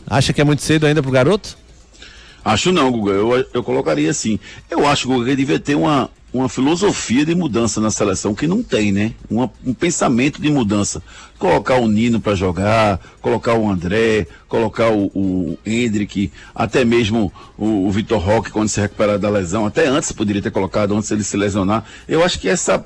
Acha 0.07 0.31
que 0.31 0.41
é 0.41 0.43
muito 0.43 0.61
cedo 0.61 0.85
ainda 0.85 1.01
pro 1.01 1.11
garoto? 1.11 1.57
Acho 2.43 2.71
não, 2.71 2.91
Guga. 2.91 3.11
Eu, 3.11 3.45
eu 3.53 3.63
colocaria 3.63 4.09
assim. 4.09 4.39
Eu 4.69 4.87
acho, 4.87 5.07
Guga, 5.07 5.25
que 5.25 5.29
ele 5.31 5.37
devia 5.37 5.59
ter 5.59 5.75
uma, 5.75 6.09
uma 6.33 6.47
filosofia 6.47 7.25
de 7.25 7.35
mudança 7.35 7.81
na 7.81 7.91
seleção 7.91 8.33
que 8.33 8.47
não 8.47 8.63
tem, 8.63 8.91
né? 8.91 9.13
Uma, 9.29 9.51
um 9.65 9.73
pensamento 9.73 10.41
de 10.41 10.49
mudança. 10.49 11.03
Colocar 11.37 11.75
o 11.75 11.87
Nino 11.87 12.21
para 12.21 12.35
jogar, 12.35 12.99
colocar 13.21 13.55
o 13.55 13.69
André, 13.69 14.27
colocar 14.47 14.89
o, 14.89 15.11
o 15.13 15.57
Hendrick, 15.65 16.31
até 16.55 16.85
mesmo 16.85 17.31
o, 17.57 17.87
o 17.87 17.91
Vitor 17.91 18.19
Roque 18.19 18.51
quando 18.51 18.69
se 18.69 18.79
recuperar 18.79 19.19
da 19.19 19.29
lesão, 19.29 19.65
até 19.65 19.87
antes 19.87 20.11
poderia 20.11 20.41
ter 20.41 20.51
colocado, 20.51 20.95
antes 20.95 21.11
ele 21.11 21.23
se 21.23 21.35
lesionar. 21.35 21.83
Eu 22.07 22.23
acho 22.23 22.39
que 22.39 22.47
essa 22.47 22.85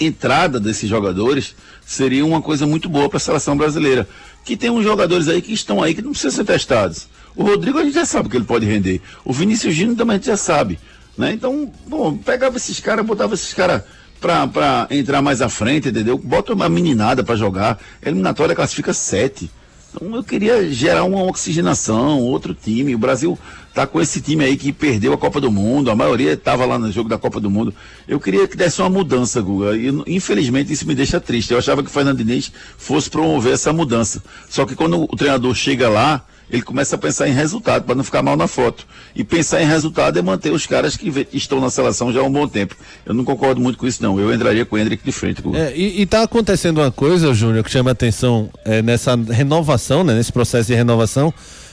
entrada 0.00 0.58
desses 0.58 0.88
jogadores 0.88 1.54
seria 1.86 2.26
uma 2.26 2.42
coisa 2.42 2.66
muito 2.66 2.88
boa 2.88 3.08
para 3.08 3.18
a 3.18 3.20
seleção 3.20 3.56
brasileira. 3.56 4.08
Que 4.44 4.56
tem 4.56 4.70
uns 4.70 4.82
jogadores 4.82 5.28
aí 5.28 5.40
que 5.40 5.52
estão 5.52 5.82
aí 5.82 5.94
que 5.94 6.02
não 6.02 6.10
precisam 6.10 6.44
ser 6.44 6.44
testados. 6.44 7.08
O 7.36 7.44
Rodrigo 7.44 7.78
a 7.78 7.84
gente 7.84 7.94
já 7.94 8.04
sabe 8.04 8.28
que 8.28 8.36
ele 8.36 8.44
pode 8.44 8.66
render. 8.66 9.00
O 9.24 9.32
Vinícius 9.32 9.74
Gino 9.74 9.94
também 9.94 10.14
a 10.14 10.18
gente 10.18 10.26
já 10.26 10.36
sabe. 10.36 10.78
Né? 11.16 11.32
Então, 11.32 11.70
bom, 11.86 12.16
pegava 12.16 12.56
esses 12.56 12.80
caras, 12.80 13.06
botava 13.06 13.34
esses 13.34 13.52
caras 13.54 13.82
pra, 14.20 14.46
pra 14.46 14.86
entrar 14.90 15.22
mais 15.22 15.40
à 15.40 15.48
frente, 15.48 15.88
entendeu? 15.88 16.18
Bota 16.18 16.54
uma 16.54 16.68
meninada 16.68 17.22
para 17.22 17.36
jogar. 17.36 17.78
Eliminatória 18.02 18.54
classifica 18.54 18.92
sete. 18.92 19.50
Então 19.94 20.16
eu 20.16 20.24
queria 20.24 20.68
gerar 20.72 21.04
uma 21.04 21.22
oxigenação, 21.22 22.20
outro 22.20 22.52
time. 22.52 22.96
O 22.96 22.98
Brasil 22.98 23.38
tá 23.72 23.86
com 23.86 24.00
esse 24.00 24.20
time 24.20 24.44
aí 24.44 24.56
que 24.56 24.72
perdeu 24.72 25.12
a 25.12 25.18
Copa 25.18 25.40
do 25.40 25.52
Mundo, 25.52 25.88
a 25.90 25.94
maioria 25.94 26.32
estava 26.32 26.64
lá 26.64 26.78
no 26.78 26.90
jogo 26.90 27.08
da 27.08 27.16
Copa 27.16 27.38
do 27.38 27.48
Mundo. 27.48 27.72
Eu 28.08 28.18
queria 28.18 28.48
que 28.48 28.56
desse 28.56 28.80
uma 28.80 28.90
mudança, 28.90 29.40
Guga. 29.40 29.76
E 29.76 29.88
infelizmente 30.08 30.72
isso 30.72 30.86
me 30.86 30.96
deixa 30.96 31.20
triste. 31.20 31.52
Eu 31.52 31.58
achava 31.58 31.80
que 31.80 31.88
o 31.88 31.92
Fernando 31.92 32.18
Diniz 32.18 32.50
fosse 32.76 33.08
promover 33.08 33.52
essa 33.52 33.72
mudança. 33.72 34.22
Só 34.48 34.66
que 34.66 34.74
quando 34.74 35.04
o 35.04 35.16
treinador 35.16 35.54
chega 35.54 35.88
lá, 35.88 36.24
ele 36.50 36.62
começa 36.62 36.96
a 36.96 36.98
pensar 36.98 37.28
em 37.28 37.32
resultado, 37.32 37.84
para 37.84 37.94
não 37.94 38.04
ficar 38.04 38.22
mal 38.22 38.36
na 38.36 38.46
foto. 38.46 38.86
E 39.14 39.24
pensar 39.24 39.62
em 39.62 39.66
resultado 39.66 40.18
é 40.18 40.22
manter 40.22 40.52
os 40.52 40.66
caras 40.66 40.96
que 40.96 41.26
estão 41.32 41.60
na 41.60 41.70
seleção 41.70 42.12
já 42.12 42.20
há 42.20 42.24
um 42.24 42.32
bom 42.32 42.46
tempo. 42.46 42.76
Eu 43.04 43.14
não 43.14 43.24
concordo 43.24 43.60
muito 43.60 43.78
com 43.78 43.86
isso, 43.86 44.02
não. 44.02 44.18
Eu 44.18 44.32
entraria 44.32 44.64
com 44.64 44.76
o 44.76 44.78
Hendrick 44.78 45.04
de 45.04 45.12
frente. 45.12 45.42
É, 45.54 45.72
e, 45.76 46.02
está 46.02 46.22
acontecendo 46.22 46.78
uma 46.78 46.90
coisa, 46.90 47.32
Júnior, 47.32 47.64
que 47.64 47.70
chama 47.70 47.90
atenção 47.90 48.50
é, 48.64 48.82
nessa 48.82 49.16
renovação, 49.16 50.04
né, 50.04 50.14
nesse 50.14 50.32
processo 50.32 50.68
de 50.68 50.74
renovação, 50.74 51.32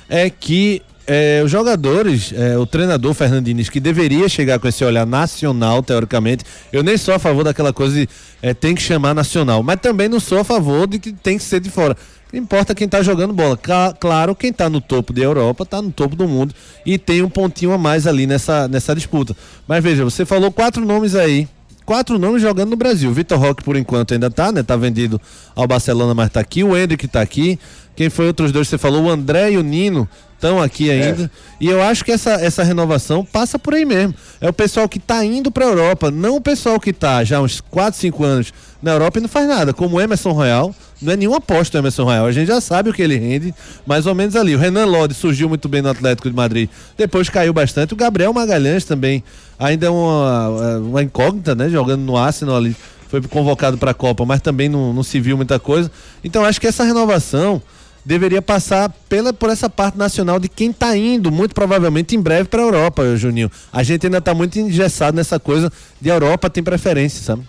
é 0.09 0.29
que 0.29 0.81
é, 1.07 1.41
os 1.43 1.51
jogadores, 1.51 2.31
é, 2.33 2.57
o 2.57 2.65
treinador 2.65 3.13
Fernandinho, 3.13 3.63
que 3.65 3.79
deveria 3.79 4.29
chegar 4.29 4.59
com 4.59 4.67
esse 4.67 4.83
olhar 4.85 5.05
nacional, 5.05 5.81
teoricamente, 5.81 6.43
eu 6.71 6.83
nem 6.83 6.97
sou 6.97 7.13
a 7.13 7.19
favor 7.19 7.43
daquela 7.43 7.73
coisa 7.73 7.95
de 7.95 8.09
é, 8.41 8.53
tem 8.53 8.73
que 8.75 8.81
chamar 8.81 9.13
nacional, 9.13 9.61
mas 9.63 9.79
também 9.79 10.07
não 10.07 10.19
sou 10.19 10.39
a 10.39 10.43
favor 10.43 10.87
de 10.87 10.99
que 10.99 11.11
tem 11.11 11.37
que 11.37 11.43
ser 11.43 11.59
de 11.59 11.69
fora. 11.69 11.97
Importa 12.33 12.73
quem 12.73 12.85
está 12.85 13.01
jogando 13.01 13.33
bola. 13.33 13.59
Claro, 13.99 14.35
quem 14.35 14.51
está 14.51 14.69
no 14.69 14.79
topo 14.79 15.11
da 15.11 15.21
Europa 15.21 15.63
está 15.63 15.81
no 15.81 15.91
topo 15.91 16.15
do 16.15 16.27
mundo 16.27 16.53
e 16.85 16.97
tem 16.97 17.21
um 17.21 17.29
pontinho 17.29 17.73
a 17.73 17.77
mais 17.77 18.07
ali 18.07 18.25
nessa, 18.25 18.67
nessa 18.67 18.95
disputa. 18.95 19.35
Mas 19.67 19.83
veja, 19.83 20.03
você 20.03 20.25
falou 20.25 20.51
quatro 20.51 20.85
nomes 20.85 21.15
aí. 21.15 21.47
Quatro 21.91 22.17
nomes 22.17 22.41
jogando 22.41 22.69
no 22.69 22.77
Brasil. 22.77 23.11
Vitor 23.11 23.37
Roque, 23.37 23.65
por 23.65 23.75
enquanto, 23.75 24.13
ainda 24.13 24.27
está, 24.27 24.49
né? 24.49 24.63
Tá 24.63 24.77
vendido 24.77 25.19
ao 25.53 25.67
Barcelona, 25.67 26.13
mas 26.13 26.27
está 26.27 26.39
aqui. 26.39 26.63
O 26.63 26.73
Hendrick 26.73 27.05
está 27.05 27.19
aqui. 27.19 27.59
Quem 27.97 28.09
foi 28.09 28.27
outros 28.27 28.53
dois? 28.53 28.69
Você 28.69 28.77
falou, 28.77 29.03
o 29.03 29.09
André 29.09 29.51
e 29.51 29.57
o 29.57 29.61
Nino 29.61 30.07
estão 30.35 30.61
aqui 30.61 30.89
ainda. 30.89 31.25
É. 31.25 31.29
E 31.59 31.67
eu 31.67 31.81
acho 31.81 32.05
que 32.05 32.13
essa, 32.13 32.31
essa 32.31 32.63
renovação 32.63 33.25
passa 33.25 33.59
por 33.59 33.73
aí 33.75 33.83
mesmo. 33.83 34.15
É 34.39 34.49
o 34.49 34.53
pessoal 34.53 34.87
que 34.89 34.99
está 34.99 35.23
indo 35.25 35.51
para 35.51 35.65
a 35.65 35.67
Europa, 35.67 36.09
não 36.09 36.37
o 36.37 36.41
pessoal 36.41 36.79
que 36.79 36.89
está 36.91 37.25
já 37.25 37.39
uns 37.39 37.61
4, 37.61 37.99
5 37.99 38.23
anos 38.23 38.53
na 38.81 38.91
Europa 38.91 39.19
e 39.19 39.21
não 39.21 39.29
faz 39.29 39.47
nada, 39.47 39.73
como 39.73 39.97
o 39.97 40.01
Emerson 40.01 40.31
Royal. 40.31 40.73
Não 41.01 41.13
é 41.13 41.17
nenhum 41.17 41.33
aposto 41.33 41.75
o 41.75 41.77
Emerson 41.77 42.03
Royal. 42.03 42.25
A 42.25 42.31
gente 42.31 42.47
já 42.47 42.61
sabe 42.61 42.89
o 42.89 42.93
que 42.93 43.01
ele 43.01 43.17
rende, 43.17 43.53
mais 43.85 44.05
ou 44.05 44.15
menos 44.15 44.35
ali. 44.35 44.55
O 44.55 44.59
Renan 44.59 44.85
Lodi 44.85 45.13
surgiu 45.13 45.49
muito 45.49 45.67
bem 45.67 45.81
no 45.81 45.89
Atlético 45.89 46.29
de 46.29 46.35
Madrid, 46.35 46.69
depois 46.97 47.29
caiu 47.29 47.53
bastante. 47.53 47.93
O 47.93 47.97
Gabriel 47.97 48.33
Magalhães 48.33 48.85
também, 48.85 49.23
ainda 49.61 49.85
é 49.85 49.89
uma, 49.89 50.77
uma 50.79 51.03
incógnita, 51.03 51.53
né? 51.53 51.69
Jogando 51.69 52.01
no 52.01 52.17
Arsenal 52.17 52.57
ali. 52.57 52.75
Foi 53.07 53.21
convocado 53.21 53.77
para 53.77 53.91
a 53.91 53.93
Copa, 53.93 54.25
mas 54.25 54.41
também 54.41 54.69
não, 54.69 54.93
não 54.93 55.03
se 55.03 55.19
viu 55.19 55.37
muita 55.37 55.59
coisa. 55.59 55.91
Então 56.23 56.43
acho 56.43 56.59
que 56.59 56.67
essa 56.67 56.83
renovação 56.83 57.61
deveria 58.05 58.41
passar 58.41 58.89
pela, 59.07 59.31
por 59.31 59.49
essa 59.49 59.69
parte 59.69 59.97
nacional 59.97 60.39
de 60.39 60.47
quem 60.47 60.71
está 60.71 60.95
indo, 60.97 61.31
muito 61.31 61.53
provavelmente 61.53 62.15
em 62.15 62.21
breve 62.21 62.45
para 62.49 62.61
a 62.61 62.65
Europa, 62.65 63.15
Juninho. 63.15 63.51
A 63.71 63.83
gente 63.83 64.05
ainda 64.07 64.17
está 64.17 64.33
muito 64.33 64.57
engessado 64.57 65.15
nessa 65.15 65.39
coisa 65.39 65.71
de 65.99 66.09
Europa 66.09 66.49
tem 66.49 66.63
preferência, 66.63 67.21
sabe? 67.21 67.43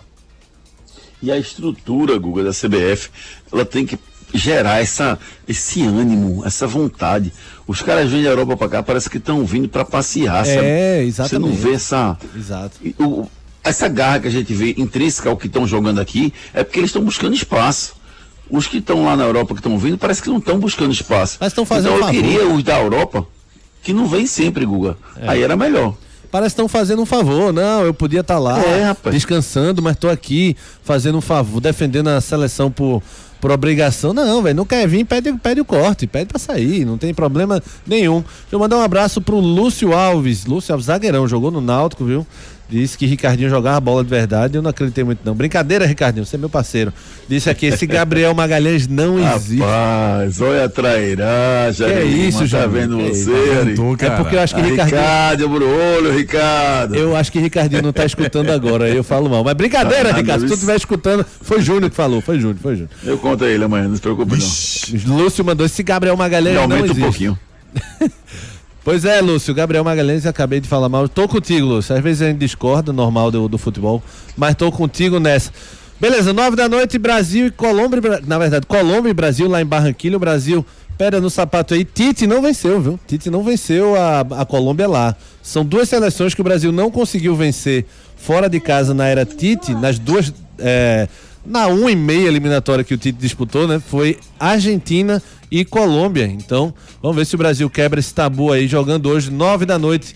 E 1.21 1.31
a 1.31 1.37
estrutura, 1.37 2.17
Guga, 2.19 2.43
da 2.43 2.51
CBF, 2.51 3.09
ela 3.51 3.65
tem 3.65 3.85
que 3.85 3.97
gerar 4.33 4.81
essa, 4.81 5.17
esse 5.47 5.81
ânimo, 5.81 6.43
essa 6.45 6.67
vontade. 6.67 7.31
Os 7.65 7.81
caras 7.81 8.11
vêm 8.11 8.23
da 8.23 8.29
Europa 8.29 8.57
para 8.57 8.69
cá, 8.69 8.83
parece 8.83 9.09
que 9.09 9.17
estão 9.17 9.45
vindo 9.45 9.69
para 9.69 9.85
passear, 9.85 10.45
sabe? 10.45 10.65
É, 10.65 11.03
exatamente. 11.03 11.29
Você 11.29 11.39
não 11.39 11.55
vê 11.55 11.75
essa. 11.75 12.17
Exato. 12.35 12.77
O, 12.99 13.27
essa 13.63 13.87
garra 13.87 14.19
que 14.19 14.27
a 14.27 14.31
gente 14.31 14.53
vê 14.53 14.75
intrínseca 14.77 15.29
ao 15.29 15.37
que 15.37 15.47
estão 15.47 15.65
jogando 15.65 16.01
aqui 16.01 16.33
é 16.53 16.63
porque 16.63 16.79
eles 16.79 16.89
estão 16.89 17.03
buscando 17.03 17.33
espaço 17.33 17.95
os 18.49 18.67
que 18.67 18.77
estão 18.77 19.03
lá 19.03 19.15
na 19.15 19.23
Europa 19.23 19.53
que 19.53 19.59
estão 19.59 19.77
vindo, 19.77 19.97
parece 19.97 20.21
que 20.21 20.29
não 20.29 20.37
estão 20.37 20.59
buscando 20.59 20.91
espaço. 20.91 21.37
Mas 21.39 21.51
estão 21.51 21.65
fazendo 21.65 21.95
Então 21.95 22.07
eu 22.07 22.13
favor. 22.13 22.21
queria 22.21 22.47
os 22.47 22.63
da 22.63 22.79
Europa, 22.79 23.25
que 23.81 23.93
não 23.93 24.07
vem 24.07 24.27
sempre, 24.27 24.65
Guga. 24.65 24.97
É. 25.17 25.29
Aí 25.29 25.41
era 25.41 25.55
melhor. 25.55 25.95
Parece 26.29 26.55
que 26.55 26.61
estão 26.61 26.67
fazendo 26.67 27.01
um 27.01 27.05
favor. 27.05 27.53
Não, 27.53 27.83
eu 27.83 27.93
podia 27.93 28.21
estar 28.21 28.35
tá 28.35 28.39
lá 28.39 28.59
é, 28.59 28.95
descansando, 29.11 29.81
mas 29.81 29.93
estou 29.93 30.09
aqui 30.09 30.57
fazendo 30.83 31.17
um 31.17 31.21
favor, 31.21 31.59
defendendo 31.59 32.09
a 32.09 32.19
seleção 32.21 32.71
por, 32.71 33.03
por 33.43 33.51
obrigação. 33.51 34.13
Não, 34.13 34.41
velho, 34.41 34.55
não 34.55 34.65
quer 34.65 34.87
vir, 34.87 35.03
pede, 35.03 35.33
pede 35.33 35.59
o 35.59 35.65
corte, 35.65 36.07
pede 36.07 36.27
para 36.27 36.39
sair, 36.39 36.85
não 36.85 36.97
tem 36.97 37.13
problema 37.13 37.61
nenhum. 37.85 38.21
Deixa 38.21 38.53
eu 38.53 38.59
mandar 38.59 38.77
um 38.77 38.81
abraço 38.81 39.19
pro 39.19 39.37
Lúcio 39.37 39.91
Alves. 39.91 40.45
Lúcio 40.45 40.71
Alves, 40.71 40.85
zagueirão, 40.85 41.27
jogou 41.27 41.51
no 41.51 41.59
Náutico, 41.59 42.05
viu? 42.05 42.25
Disse 42.69 42.97
que 42.97 43.05
Ricardinho 43.05 43.49
jogava 43.49 43.79
bola 43.79 44.03
de 44.03 44.09
verdade. 44.09 44.57
Eu 44.57 44.61
não 44.61 44.69
acreditei 44.69 45.03
muito, 45.03 45.19
não. 45.23 45.35
Brincadeira, 45.35 45.85
Ricardinho, 45.85 46.25
você 46.25 46.37
é 46.37 46.39
meu 46.39 46.49
parceiro. 46.49 46.93
Disse 47.27 47.49
aqui: 47.49 47.67
esse 47.67 47.85
Gabriel 47.85 48.33
Magalhães 48.33 48.87
não 48.87 49.19
existe. 49.19 49.59
Rapaz, 49.59 50.41
olha 50.41 50.65
a 50.65 50.69
trairagem. 50.69 51.85
Que 51.85 51.93
é 51.93 52.03
isso, 52.03 52.45
já 52.47 52.61
tá 52.61 52.67
vendo 52.67 52.99
é 52.99 53.09
você, 53.09 53.31
É 54.05 54.09
porque 54.11 54.35
eu 54.35 54.39
acho 54.39 54.55
que 54.55 54.61
ah, 54.61 54.65
Ricardinho. 54.65 54.99
Ricardo, 54.99 55.65
olho, 55.65 56.17
Ricardo. 56.17 56.95
Eu 56.95 57.15
acho 57.15 57.31
que 57.31 57.39
Ricardinho 57.39 57.81
não 57.81 57.93
tá 57.93 58.05
escutando 58.05 58.49
agora, 58.49 58.89
eu 58.89 59.03
falo 59.03 59.29
mal. 59.29 59.43
Mas 59.43 59.53
brincadeira, 59.53 60.09
tá 60.09 60.17
Ricardo. 60.17 60.41
Se 60.41 60.47
tu 60.47 60.53
estiver 60.53 60.75
escutando, 60.75 61.25
foi 61.41 61.61
Júnior 61.61 61.89
que 61.89 61.95
falou, 61.95 62.21
foi 62.21 62.39
Júnior, 62.39 62.57
foi 62.61 62.75
Júnior. 62.75 62.89
Eu 63.03 63.17
conto 63.17 63.43
a 63.43 63.47
ele 63.47 63.63
amanhã, 63.63 63.87
não 63.87 63.95
se 63.95 64.01
preocupe, 64.01 64.37
não. 64.37 65.17
Lúcio 65.17 65.43
mandou 65.43 65.65
esse 65.65 65.83
Gabriel 65.83 66.17
Magalhães. 66.17 66.55
Não, 66.55 66.63
aumenta 66.63 66.93
um 66.93 66.95
pouquinho. 66.95 67.37
Pois 68.83 69.05
é, 69.05 69.21
Lúcio, 69.21 69.53
Gabriel 69.53 69.83
Magalhães, 69.83 70.25
acabei 70.25 70.59
de 70.59 70.67
falar 70.67 70.89
mal. 70.89 71.07
Tô 71.07 71.25
contigo, 71.25 71.65
Lúcio. 71.65 71.95
Às 71.95 72.03
vezes 72.03 72.21
a 72.21 72.27
gente 72.27 72.39
discorda, 72.39 72.91
normal 72.91 73.31
do, 73.31 73.47
do 73.47 73.57
futebol, 73.57 74.03
mas 74.35 74.55
tô 74.55 74.69
contigo 74.71 75.19
nessa. 75.19 75.51
Beleza, 76.01 76.33
nove 76.33 76.57
da 76.57 76.67
noite, 76.67 76.97
Brasil 76.97 77.47
e 77.47 77.51
Colômbia. 77.51 78.21
Na 78.27 78.37
verdade, 78.37 78.65
Colômbia 78.65 79.09
e 79.09 79.13
Brasil 79.13 79.47
lá 79.47 79.61
em 79.61 79.65
Barranquilha. 79.65 80.17
O 80.17 80.19
Brasil, 80.19 80.65
pera 80.97 81.21
no 81.21 81.29
sapato 81.29 81.73
aí. 81.73 81.85
Tite 81.85 82.27
não 82.27 82.41
venceu, 82.41 82.81
viu? 82.81 82.99
Tite 83.07 83.29
não 83.29 83.41
venceu 83.41 83.95
a, 83.95 84.19
a 84.41 84.45
Colômbia 84.45 84.87
lá. 84.87 85.15
São 85.41 85.63
duas 85.63 85.87
seleções 85.87 86.33
que 86.33 86.41
o 86.41 86.43
Brasil 86.43 86.73
não 86.73 86.91
conseguiu 86.91 87.37
vencer 87.37 87.85
fora 88.17 88.49
de 88.49 88.59
casa 88.59 88.93
na 88.93 89.07
era 89.07 89.25
Tite, 89.25 89.73
nas 89.73 89.97
duas. 89.97 90.33
É, 90.59 91.07
na 91.45 91.67
uma 91.67 91.91
e 91.91 91.95
meia 91.95 92.27
eliminatória 92.27 92.83
que 92.83 92.93
o 92.93 92.97
Tite 92.97 93.19
disputou, 93.19 93.67
né? 93.67 93.79
Foi 93.79 94.17
Argentina 94.39 95.21
e 95.51 95.63
Colômbia. 95.63 96.25
Então, 96.25 96.73
vamos 97.01 97.17
ver 97.17 97.25
se 97.25 97.35
o 97.35 97.37
Brasil 97.37 97.69
quebra 97.69 97.99
esse 97.99 98.13
tabu 98.13 98.51
aí, 98.51 98.67
jogando 98.67 99.09
hoje, 99.09 99.29
nove 99.29 99.65
da 99.65 99.77
noite, 99.77 100.15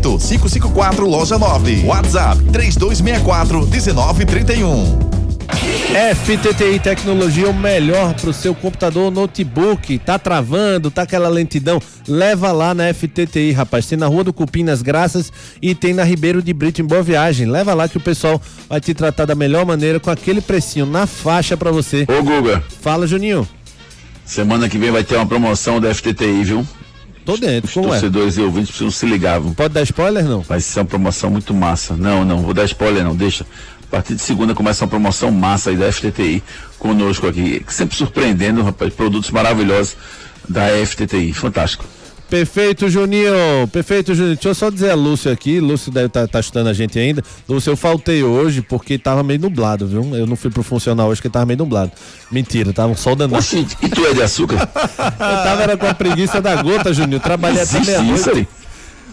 554 0.01 1.05
loja 1.07 1.37
9. 1.37 1.85
WhatsApp 1.85 2.43
3264 2.51 3.67
1931. 3.67 5.11
FTTI 6.15 6.79
Tecnologia, 6.79 7.49
o 7.49 7.53
melhor 7.53 8.13
para 8.13 8.29
o 8.29 8.33
seu 8.33 8.55
computador 8.55 9.11
notebook. 9.11 9.99
Tá 9.99 10.17
travando, 10.17 10.89
tá 10.89 11.01
aquela 11.01 11.27
lentidão? 11.27 11.81
Leva 12.07 12.51
lá 12.51 12.73
na 12.73 12.91
FTTI, 12.93 13.51
rapaz. 13.51 13.85
Tem 13.85 13.97
na 13.97 14.07
Rua 14.07 14.23
do 14.23 14.33
Cupim, 14.33 14.63
nas 14.63 14.81
Graças, 14.81 15.31
e 15.61 15.75
tem 15.75 15.93
na 15.93 16.03
Ribeiro 16.03 16.41
de 16.41 16.53
Brito, 16.53 16.81
em 16.81 16.85
Boa 16.85 17.03
Viagem. 17.03 17.47
Leva 17.47 17.73
lá 17.73 17.87
que 17.87 17.97
o 17.97 18.01
pessoal 18.01 18.41
vai 18.69 18.79
te 18.79 18.93
tratar 18.93 19.25
da 19.25 19.35
melhor 19.35 19.65
maneira, 19.65 19.99
com 19.99 20.09
aquele 20.09 20.41
precinho 20.41 20.85
na 20.85 21.05
faixa 21.05 21.57
para 21.57 21.71
você. 21.71 22.07
Ô, 22.07 22.23
Guga. 22.23 22.63
Fala, 22.81 23.05
Juninho. 23.05 23.47
Semana 24.25 24.69
que 24.69 24.77
vem 24.77 24.91
vai 24.91 25.03
ter 25.03 25.17
uma 25.17 25.25
promoção 25.25 25.81
da 25.81 25.93
FTTI, 25.93 26.43
viu? 26.43 26.67
Tô 27.25 27.37
dentro, 27.37 27.67
Os 27.67 27.73
como 27.73 27.87
é? 27.87 27.91
torcedores 27.91 28.37
é? 28.37 28.41
e 28.41 28.43
ouvintes 28.43 28.69
precisam 28.69 28.91
se 28.91 29.05
ligar. 29.05 29.39
Viu? 29.39 29.53
Pode 29.53 29.73
dar 29.73 29.83
spoiler, 29.83 30.23
não? 30.23 30.41
Vai 30.41 30.59
ser 30.59 30.79
uma 30.79 30.85
promoção 30.85 31.29
muito 31.29 31.53
massa. 31.53 31.95
Não, 31.95 32.25
não, 32.25 32.41
vou 32.41 32.53
dar 32.53 32.65
spoiler 32.65 33.03
não, 33.03 33.15
deixa. 33.15 33.45
A 33.83 33.91
partir 33.91 34.15
de 34.15 34.21
segunda 34.21 34.55
começa 34.55 34.83
uma 34.83 34.89
promoção 34.89 35.31
massa 35.31 35.69
aí 35.69 35.75
da 35.75 35.91
FTTI 35.91 36.41
conosco 36.79 37.27
aqui. 37.27 37.63
Sempre 37.67 37.95
surpreendendo, 37.95 38.63
rapaz, 38.63 38.93
produtos 38.93 39.29
maravilhosos 39.31 39.95
da 40.47 40.67
FTTI. 40.85 41.33
Fantástico. 41.33 41.85
Perfeito, 42.31 42.89
Juninho. 42.89 43.67
Perfeito, 43.73 44.15
Juninho. 44.15 44.35
Deixa 44.35 44.47
eu 44.47 44.55
só 44.55 44.69
dizer 44.69 44.91
a 44.91 44.95
Lúcio 44.95 45.29
aqui. 45.29 45.59
Lúcio 45.59 45.91
deve 45.91 46.05
estar 46.05 46.21
tá, 46.21 46.27
tá 46.27 46.39
estudando 46.39 46.67
a 46.67 46.73
gente 46.73 46.97
ainda. 46.97 47.21
Lúcio, 47.47 47.71
eu 47.71 47.75
faltei 47.75 48.23
hoje 48.23 48.61
porque 48.61 48.97
tava 48.97 49.21
meio 49.21 49.37
nublado, 49.37 49.85
viu? 49.85 50.15
Eu 50.15 50.25
não 50.25 50.37
fui 50.37 50.49
pro 50.49 50.63
funcional 50.63 51.09
hoje 51.09 51.19
porque 51.19 51.29
tava 51.29 51.45
meio 51.45 51.57
nublado. 51.57 51.91
Mentira, 52.31 52.71
tava 52.71 52.93
um 52.93 52.95
sol 52.95 53.17
danado. 53.17 53.37
Oxi, 53.37 53.67
e 53.81 53.89
tu 53.89 54.05
é 54.05 54.13
de 54.13 54.21
açúcar? 54.21 54.61
eu 54.63 55.43
tava 55.43 55.63
era 55.63 55.75
com 55.75 55.85
a 55.85 55.93
preguiça 55.93 56.39
da 56.39 56.55
gota, 56.63 56.93
Juninho. 56.93 57.19
Trabalhei 57.19 57.63
até 57.63 57.81
meia-noite. 57.81 58.47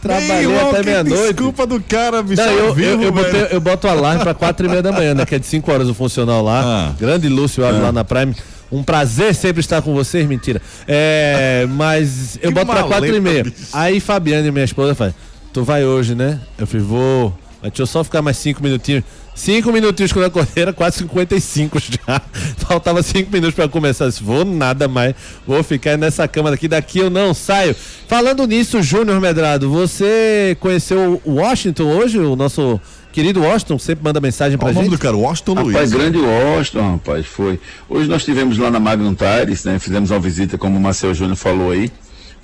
Trabalhei 0.00 0.60
até 0.60 0.82
meia-noite. 0.84 1.32
Desculpa 1.34 1.66
do 1.66 1.82
cara, 1.82 2.22
bicho. 2.22 2.40
Não, 2.40 2.52
eu, 2.52 2.72
vivo, 2.72 3.02
eu, 3.02 3.08
eu, 3.08 3.12
botei, 3.12 3.46
eu 3.50 3.60
boto 3.60 3.88
o 3.88 3.90
alarme 3.90 4.22
pra 4.22 4.32
quatro 4.32 4.64
e 4.64 4.68
meia 4.68 4.80
da 4.80 4.92
manhã, 4.92 5.12
né? 5.12 5.26
Que 5.26 5.34
é 5.34 5.38
de 5.40 5.46
5 5.46 5.72
horas 5.72 5.88
o 5.88 5.94
funcional 5.94 6.40
lá. 6.40 6.62
Ah. 6.64 6.92
Grande 6.96 7.28
Lúcio 7.28 7.66
Alves 7.66 7.82
lá 7.82 7.90
na 7.90 8.04
Prime. 8.04 8.32
Um 8.70 8.82
prazer 8.82 9.34
sempre 9.34 9.60
estar 9.60 9.80
com 9.82 9.94
vocês, 9.94 10.26
mentira. 10.26 10.60
É, 10.86 11.66
mas 11.70 12.38
eu 12.42 12.52
boto 12.52 12.66
pra 12.66 12.82
quatro 12.84 13.14
e 13.14 13.20
meia. 13.20 13.44
bicho. 13.44 13.56
Aí 13.72 13.98
Fabiane, 14.00 14.50
minha 14.50 14.64
esposa, 14.64 14.94
faz, 14.94 15.14
tu 15.52 15.64
vai 15.64 15.84
hoje, 15.84 16.14
né? 16.14 16.40
Eu 16.58 16.66
falei, 16.66 16.84
vou. 16.84 17.38
Mas 17.62 17.72
deixa 17.72 17.82
eu 17.82 17.86
só 17.86 18.04
ficar 18.04 18.22
mais 18.22 18.36
cinco 18.36 18.62
minutinhos. 18.62 19.02
Cinco 19.34 19.70
minutinhos 19.72 20.12
quando 20.12 20.24
eu 20.24 20.28
acordei, 20.28 20.62
era 20.62 20.72
quase 20.72 20.98
55 20.98 21.78
já. 21.78 22.20
Faltava 22.58 23.02
cinco 23.04 23.30
minutos 23.32 23.54
pra 23.54 23.68
começar. 23.68 24.06
Eu 24.06 24.08
disse, 24.10 24.22
vou 24.22 24.44
nada 24.44 24.88
mais. 24.88 25.14
Vou 25.46 25.62
ficar 25.62 25.96
nessa 25.96 26.26
cama 26.26 26.50
daqui. 26.50 26.66
Daqui 26.66 26.98
eu 26.98 27.08
não 27.08 27.32
saio. 27.32 27.74
Falando 28.08 28.46
nisso, 28.46 28.82
Júnior 28.82 29.20
Medrado, 29.20 29.70
você 29.70 30.56
conheceu 30.58 31.22
o 31.24 31.34
Washington 31.34 31.84
hoje? 31.84 32.18
O 32.18 32.34
nosso 32.34 32.80
querido 33.18 33.40
Washington 33.42 33.80
sempre 33.80 34.04
manda 34.04 34.20
mensagem 34.20 34.56
pra 34.56 34.66
Qual 34.66 34.70
o 34.70 34.74
nome 34.76 34.90
gente. 34.90 34.96
do 34.96 35.02
cara? 35.02 35.16
Washington 35.16 35.54
Rapaz, 35.54 35.74
Luiz. 35.74 35.90
grande 35.90 36.18
Washington, 36.18 36.92
rapaz, 36.92 37.26
foi. 37.26 37.58
Hoje 37.88 38.08
nós 38.08 38.18
estivemos 38.22 38.56
lá 38.58 38.70
na 38.70 38.78
Magnum 38.78 39.12
Tires, 39.12 39.64
né? 39.64 39.76
Fizemos 39.80 40.12
uma 40.12 40.20
visita, 40.20 40.56
como 40.56 40.76
o 40.76 40.80
Marcel 40.80 41.12
Júnior 41.12 41.34
falou 41.36 41.72
aí. 41.72 41.90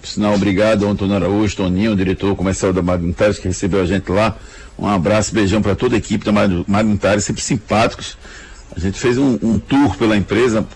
Por 0.01 0.09
sinal, 0.09 0.35
obrigado 0.35 0.85
ao 0.85 0.91
Antônio 0.91 1.15
Araújo, 1.15 1.55
Toninho, 1.55 1.93
o 1.93 1.97
diretor 1.97 2.35
comercial 2.35 2.73
da 2.73 2.83
Magnum 2.83 3.13
Tires, 3.13 3.39
que 3.39 3.47
recebeu 3.47 3.83
a 3.83 3.87
gente 3.87 4.11
lá. 4.11 4.37
Um 4.77 4.89
abraço, 4.89 5.33
beijão 5.33 5.63
para 5.63 5.77
toda 5.77 5.95
a 5.95 5.99
equipe 5.99 6.25
da 6.25 6.33
Mag- 6.33 6.65
Magnum 6.67 6.97
Tires, 6.97 7.23
sempre 7.23 7.41
simpáticos. 7.41 8.19
A 8.77 8.81
gente 8.81 8.99
fez 8.99 9.17
um, 9.17 9.39
um 9.41 9.61
tour 9.61 9.97
pela 9.97 10.17
empresa, 10.17 10.67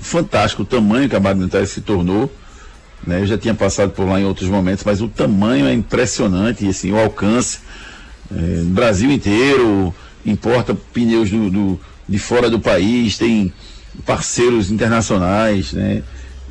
fantástico 0.00 0.62
o 0.62 0.64
tamanho 0.66 1.08
que 1.08 1.14
a 1.14 1.20
Magnum 1.20 1.46
Tires 1.46 1.70
se 1.70 1.80
tornou. 1.82 2.28
Né? 3.06 3.20
Eu 3.20 3.26
já 3.26 3.38
tinha 3.38 3.54
passado 3.54 3.92
por 3.92 4.08
lá 4.08 4.20
em 4.20 4.24
outros 4.24 4.48
momentos, 4.48 4.82
mas 4.82 5.00
o 5.00 5.06
tamanho 5.06 5.66
é 5.68 5.72
impressionante 5.72 6.64
e 6.66 6.68
assim, 6.68 6.90
o 6.90 6.98
alcance 6.98 7.60
é, 8.34 8.62
Brasil 8.64 9.10
inteiro, 9.10 9.94
importa 10.24 10.74
pneus 10.92 11.30
do, 11.30 11.50
do- 11.50 11.80
de 12.08 12.18
fora 12.18 12.48
do 12.48 12.60
país, 12.60 13.18
tem 13.18 13.52
parceiros 14.04 14.70
internacionais, 14.70 15.72
né? 15.72 16.02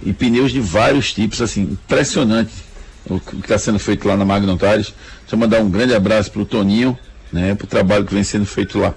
E 0.03 0.12
pneus 0.12 0.51
de 0.51 0.60
vários 0.60 1.13
tipos, 1.13 1.41
assim, 1.41 1.62
impressionante 1.63 2.51
o 3.10 3.20
que 3.20 3.36
está 3.38 3.58
sendo 3.58 3.79
feito 3.79 4.08
lá 4.08 4.17
na 4.17 4.25
Magnum 4.25 4.58
Tires. 4.58 4.94
Deixa 5.22 5.34
eu 5.34 5.38
mandar 5.38 5.60
um 5.62 5.70
grande 5.70 5.94
abraço 5.94 6.32
para 6.32 6.41
o 6.41 6.46
Toninho, 6.46 6.98
né? 7.32 7.55
Para 7.55 7.65
o 7.65 7.67
trabalho 7.67 8.03
que 8.05 8.13
vem 8.13 8.24
sendo 8.24 8.46
feito 8.46 8.77
lá. 8.79 8.94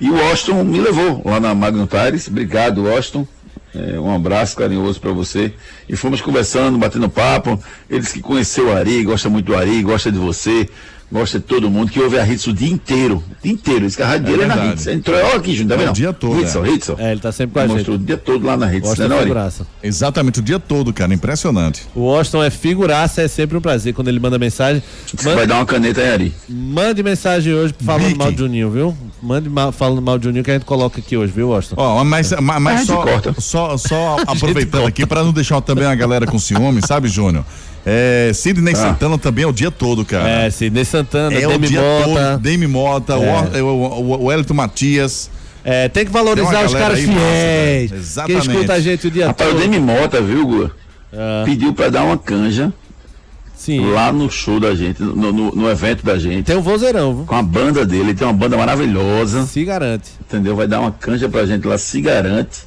E 0.00 0.10
o 0.10 0.14
Washington 0.14 0.64
me 0.64 0.78
levou 0.80 1.22
lá 1.24 1.40
na 1.40 1.54
Magnum 1.54 1.86
Tires. 1.86 2.28
Obrigado, 2.28 2.82
Washington. 2.84 3.26
É, 3.74 3.98
um 3.98 4.14
abraço 4.14 4.56
carinhoso 4.56 5.00
para 5.00 5.12
você. 5.12 5.52
E 5.88 5.96
fomos 5.96 6.20
conversando, 6.20 6.76
batendo 6.76 7.08
papo. 7.08 7.58
Eles 7.88 8.12
que 8.12 8.20
conheceu 8.20 8.68
o 8.68 8.72
Ari, 8.76 9.02
gosta 9.04 9.28
muito 9.30 9.46
do 9.46 9.56
Ari, 9.56 9.82
gosta 9.82 10.10
de 10.12 10.18
você, 10.18 10.68
gosta 11.10 11.38
de 11.38 11.44
todo 11.44 11.70
mundo, 11.70 11.90
que 11.90 12.00
ouve 12.00 12.18
a 12.18 12.26
Hits 12.26 12.46
o 12.46 12.52
dia 12.52 12.68
inteiro. 12.68 13.22
O 13.30 13.42
dia 13.42 13.52
inteiro. 13.52 13.86
A 14.00 14.06
rádio 14.06 14.26
dele 14.26 14.42
é 14.42 14.46
na 14.46 14.54
verdade. 14.56 14.74
Hits. 14.74 14.86
Entrou, 14.88 15.16
olha 15.16 15.36
aqui, 15.36 15.54
Júnior, 15.54 15.68
tá 15.68 15.74
É, 15.74 15.78
vendo? 15.78 15.90
o 15.90 15.94
dia 15.96 16.12
todo, 16.12 16.40
Hitson, 16.40 16.64
é. 16.64 16.68
Hitson. 16.70 16.96
É, 16.98 17.12
ele 17.12 17.20
tá 17.20 17.32
sempre 17.32 17.54
com 17.54 17.60
a 17.60 17.66
gente. 17.66 17.76
Mostrou 17.76 17.96
o 17.96 17.98
dia 17.98 18.16
todo 18.16 18.44
lá 18.46 18.56
na 18.56 18.74
Hits, 18.74 18.88
Washington 18.88 19.08
né, 19.08 19.16
é 19.16 19.20
figuraça. 19.22 19.66
Exatamente, 19.82 20.40
o 20.40 20.42
dia 20.42 20.58
todo, 20.58 20.92
cara. 20.92 21.14
Impressionante. 21.14 21.82
O 21.94 22.00
Washington 22.00 22.42
é 22.42 22.50
figuraça, 22.50 23.22
é 23.22 23.28
sempre 23.28 23.56
um 23.56 23.60
prazer 23.60 23.94
quando 23.94 24.08
ele 24.08 24.18
manda 24.20 24.38
mensagem. 24.38 24.82
Vai 25.22 25.46
dar 25.46 25.56
uma 25.56 25.66
caneta 25.66 26.00
aí, 26.00 26.10
Ari. 26.12 26.34
Mande 26.48 27.02
mensagem 27.02 27.52
hoje 27.54 27.74
falando 27.78 28.06
Vicky. 28.06 28.18
mal 28.18 28.32
de 28.32 28.38
Juninho, 28.38 28.70
viu? 28.70 28.96
Mande 29.22 29.48
mal, 29.48 29.72
falando 29.72 30.02
mal 30.02 30.18
de 30.18 30.24
Juninho 30.24 30.44
que 30.44 30.50
a 30.50 30.54
gente 30.54 30.66
coloca 30.66 30.98
aqui 31.00 31.16
hoje, 31.16 31.32
viu, 31.32 31.48
Washington? 31.50 31.76
Ó, 31.78 32.04
mas, 32.04 32.32
mas, 32.40 32.60
mas 32.62 32.86
só, 32.86 33.02
corta. 33.02 33.34
só, 33.40 33.76
só 33.76 34.16
aproveitando 34.26 34.86
aqui, 34.86 35.06
para 35.06 35.22
não 35.22 35.32
deixar 35.32 35.60
também 35.60 35.86
a 35.86 35.94
galera 35.94 36.26
com 36.26 36.38
ciúme, 36.38 36.80
sabe, 36.86 37.08
Júnior? 37.08 37.44
É, 37.88 38.32
Sidney 38.34 38.74
Ah. 38.74 38.76
Santana 38.76 39.16
também 39.16 39.44
é 39.44 39.46
o 39.46 39.52
dia 39.52 39.70
todo, 39.70 40.04
cara. 40.04 40.28
É, 40.28 40.50
Sidney 40.50 40.84
Santana, 40.84 41.38
É 41.38 41.46
o 41.46 41.50
Demi 41.52 41.68
dia 41.68 41.80
Mota. 41.80 42.04
todo, 42.32 42.38
Demi 42.42 42.66
Mota, 42.66 43.12
É. 43.14 43.62
o, 43.62 43.66
o, 43.66 43.70
o, 43.70 44.24
o 44.24 44.32
Elton 44.32 44.54
Matias. 44.54 45.30
É, 45.64 45.88
tem 45.88 46.04
que 46.04 46.10
Tem 46.12 46.20
valorizar 46.22 46.58
uma 46.60 46.64
os 46.66 46.74
caras 46.74 47.00
massa, 47.00 47.12
fiéis. 47.20 47.20
velho. 47.20 47.88
que 47.88 47.94
Exatamente. 48.06 48.48
escuta 48.50 48.72
a 48.72 48.80
gente 48.80 49.06
o 49.06 49.10
dia 49.10 49.26
Rapaz, 49.28 49.50
o 49.50 49.52
todo. 49.52 49.62
Demi 49.62 49.78
Mota, 49.78 50.20
viu, 50.20 50.46
Gua? 50.46 50.70
Ah, 51.12 51.42
Pediu 51.44 51.72
pra 51.72 51.88
dar 51.88 52.02
uma 52.04 52.18
canja 52.18 52.72
sim. 53.56 53.80
lá 53.90 54.12
no 54.12 54.28
show 54.30 54.58
da 54.60 54.74
gente, 54.74 55.00
no, 55.02 55.32
no- 55.32 55.52
no 55.52 55.70
evento 55.70 56.04
da 56.04 56.18
gente. 56.18 56.44
Tem 56.44 56.56
um 56.56 56.62
vozeirão, 56.62 57.16
viu? 57.16 57.24
Com 57.24 57.34
a 57.36 57.42
banda 57.42 57.84
dele, 57.86 58.02
ele 58.10 58.14
tem 58.14 58.26
uma 58.26 58.32
banda 58.34 58.56
maravilhosa. 58.56 59.44
Se 59.46 59.64
garante. 59.64 60.10
entendeu? 60.20 60.54
Vai 60.56 60.66
dar 60.68 60.80
uma 60.80 60.90
canja 60.92 61.28
pra 61.28 61.46
gente 61.46 61.66
lá, 61.66 61.78
se 61.78 62.00
garante. 62.00 62.58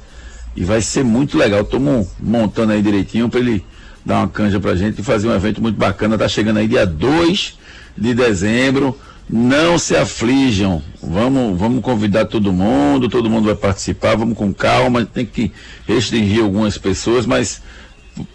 E 0.56 0.64
vai 0.64 0.82
ser 0.82 1.04
muito 1.04 1.38
legal. 1.38 1.62
Estamos 1.62 2.08
montando 2.22 2.74
aí 2.74 2.82
direitinho 2.82 3.30
pra 3.30 3.40
ele 3.40 3.64
dar 4.10 4.18
uma 4.18 4.28
canja 4.28 4.60
pra 4.60 4.76
gente 4.76 5.00
e 5.00 5.04
fazer 5.04 5.28
um 5.28 5.36
evento 5.36 5.62
muito 5.62 5.78
bacana. 5.78 6.18
Tá 6.18 6.28
chegando 6.28 6.58
aí 6.58 6.68
dia 6.68 6.86
2 6.86 7.58
de 7.96 8.14
dezembro. 8.16 8.98
Não 9.30 9.78
se 9.78 9.96
aflijam. 9.96 10.82
Vamos, 11.02 11.60
vamos 11.60 11.84
convidar 11.84 12.26
todo 12.26 12.52
mundo, 12.52 13.08
todo 13.08 13.30
mundo 13.30 13.46
vai 13.46 13.56
participar, 13.56 14.16
vamos 14.16 14.36
com 14.36 14.52
calma, 14.52 15.06
tem 15.06 15.24
que 15.24 15.52
restringir 15.88 16.44
algumas 16.44 16.80
pessoas, 16.80 17.28
mas 17.28 17.62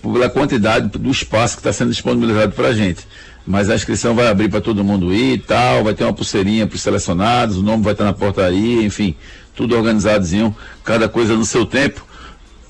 pela 0.01 0.31
quantidade 0.31 0.97
do 0.97 1.11
espaço 1.11 1.57
que 1.57 1.61
está 1.61 1.73
sendo 1.73 1.91
disponibilizado 1.91 2.53
para 2.53 2.69
a 2.69 2.73
gente. 2.73 3.05
Mas 3.45 3.69
a 3.69 3.75
inscrição 3.75 4.15
vai 4.15 4.29
abrir 4.29 4.49
para 4.49 4.61
todo 4.61 4.85
mundo 4.85 5.13
ir 5.13 5.35
e 5.35 5.39
tal, 5.39 5.83
vai 5.83 5.95
ter 5.95 6.05
uma 6.05 6.13
pulseirinha 6.13 6.67
para 6.67 6.77
os 6.77 6.83
selecionados, 6.83 7.57
o 7.57 7.63
nome 7.63 7.83
vai 7.83 7.93
estar 7.93 8.05
na 8.05 8.13
portaria, 8.13 8.83
enfim, 8.83 9.17
tudo 9.57 9.77
organizadozinho, 9.77 10.55
cada 10.85 11.09
coisa 11.09 11.35
no 11.35 11.45
seu 11.45 11.67
tempo. 11.67 12.07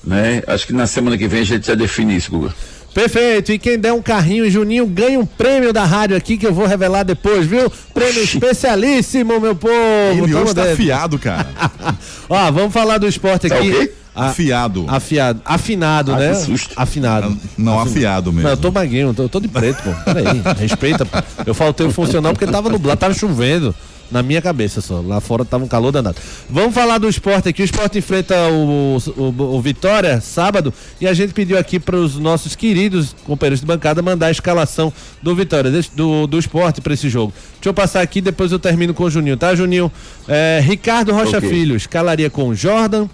Né? 0.03 0.41
Acho 0.47 0.65
que 0.65 0.73
na 0.73 0.87
semana 0.87 1.15
que 1.15 1.27
vem 1.27 1.41
a 1.41 1.45
gente 1.45 1.67
já 1.67 1.75
define 1.75 2.17
isso, 2.17 2.31
Guga. 2.31 2.53
Perfeito. 2.95 3.51
E 3.51 3.59
quem 3.59 3.77
der 3.77 3.91
um 3.91 4.01
carrinho, 4.01 4.49
Juninho, 4.49 4.85
ganha 4.87 5.19
um 5.19 5.25
prêmio 5.25 5.73
da 5.73 5.83
rádio 5.83 6.15
aqui 6.15 6.37
que 6.37 6.47
eu 6.47 6.53
vou 6.53 6.65
revelar 6.65 7.03
depois, 7.03 7.45
viu? 7.45 7.69
Prêmio 7.93 8.23
especialíssimo, 8.23 9.37
meu 9.39 9.53
povo. 9.55 9.73
Ele 10.13 10.31
Tamo 10.31 10.45
hoje 10.45 10.55
tá 10.55 10.63
afiado, 10.63 11.19
cara. 11.19 11.45
Ó, 12.29 12.51
vamos 12.51 12.73
falar 12.73 12.97
do 12.97 13.05
esporte 13.07 13.49
Tá 13.49 13.55
aqui. 13.57 13.69
ok? 13.69 13.93
A- 14.15 14.27
Afiado. 14.29 14.85
Afiado. 14.87 15.41
Afinado, 15.43 16.13
Ah, 16.13 16.17
né? 16.17 16.33
susto. 16.35 16.69
Afinado. 16.77 17.37
Não, 17.57 17.77
afiado 17.81 18.31
mesmo. 18.31 18.43
Não, 18.43 18.51
eu 18.51 18.57
tô 18.57 18.71
maguinho, 18.71 19.09
eu 19.09 19.13
tô, 19.13 19.23
eu 19.23 19.29
tô 19.29 19.39
de 19.41 19.49
preto, 19.49 19.83
pô. 19.83 19.91
Peraí, 20.13 20.41
respeita, 20.57 21.05
pô. 21.05 21.17
Eu 21.45 21.53
faltei 21.53 21.85
o 21.85 21.91
funcional 21.91 22.31
porque 22.31 22.47
tava 22.47 22.69
nublado, 22.69 22.97
tava 22.97 23.13
chovendo. 23.13 23.75
Na 24.11 24.21
minha 24.21 24.41
cabeça 24.41 24.81
só. 24.81 25.01
Lá 25.01 25.19
fora 25.19 25.43
tava 25.43 25.63
um 25.63 25.67
calor 25.67 25.91
danado. 25.91 26.17
Vamos 26.49 26.73
falar 26.73 26.97
do 26.97 27.09
esporte 27.09 27.49
aqui. 27.49 27.61
O 27.61 27.65
esporte 27.65 27.97
enfrenta 27.97 28.35
o, 28.49 28.97
o, 29.17 29.55
o 29.55 29.61
Vitória 29.61 30.21
sábado 30.21 30.73
e 31.01 31.07
a 31.07 31.13
gente 31.13 31.33
pediu 31.33 31.57
aqui 31.57 31.79
para 31.79 31.95
os 31.95 32.17
nossos 32.17 32.55
queridos 32.55 33.15
companheiros 33.25 33.59
de 33.59 33.65
bancada 33.65 34.01
mandar 34.01 34.27
a 34.27 34.31
escalação 34.31 34.93
do 35.21 35.35
Vitória, 35.35 35.71
do, 35.93 36.27
do 36.27 36.37
esporte 36.37 36.81
para 36.81 36.93
esse 36.93 37.09
jogo. 37.09 37.33
Deixa 37.55 37.69
eu 37.69 37.73
passar 37.73 38.01
aqui, 38.01 38.21
depois 38.21 38.51
eu 38.51 38.59
termino 38.59 38.93
com 38.93 39.03
o 39.03 39.09
Juninho, 39.09 39.37
tá, 39.37 39.55
Juninho? 39.55 39.91
É, 40.27 40.61
Ricardo 40.63 41.11
Rocha 41.11 41.37
Ok. 41.37 41.49
Filho 41.49 41.75
escalaria 41.75 42.29
com 42.29 42.53
Jordan, 42.53 43.07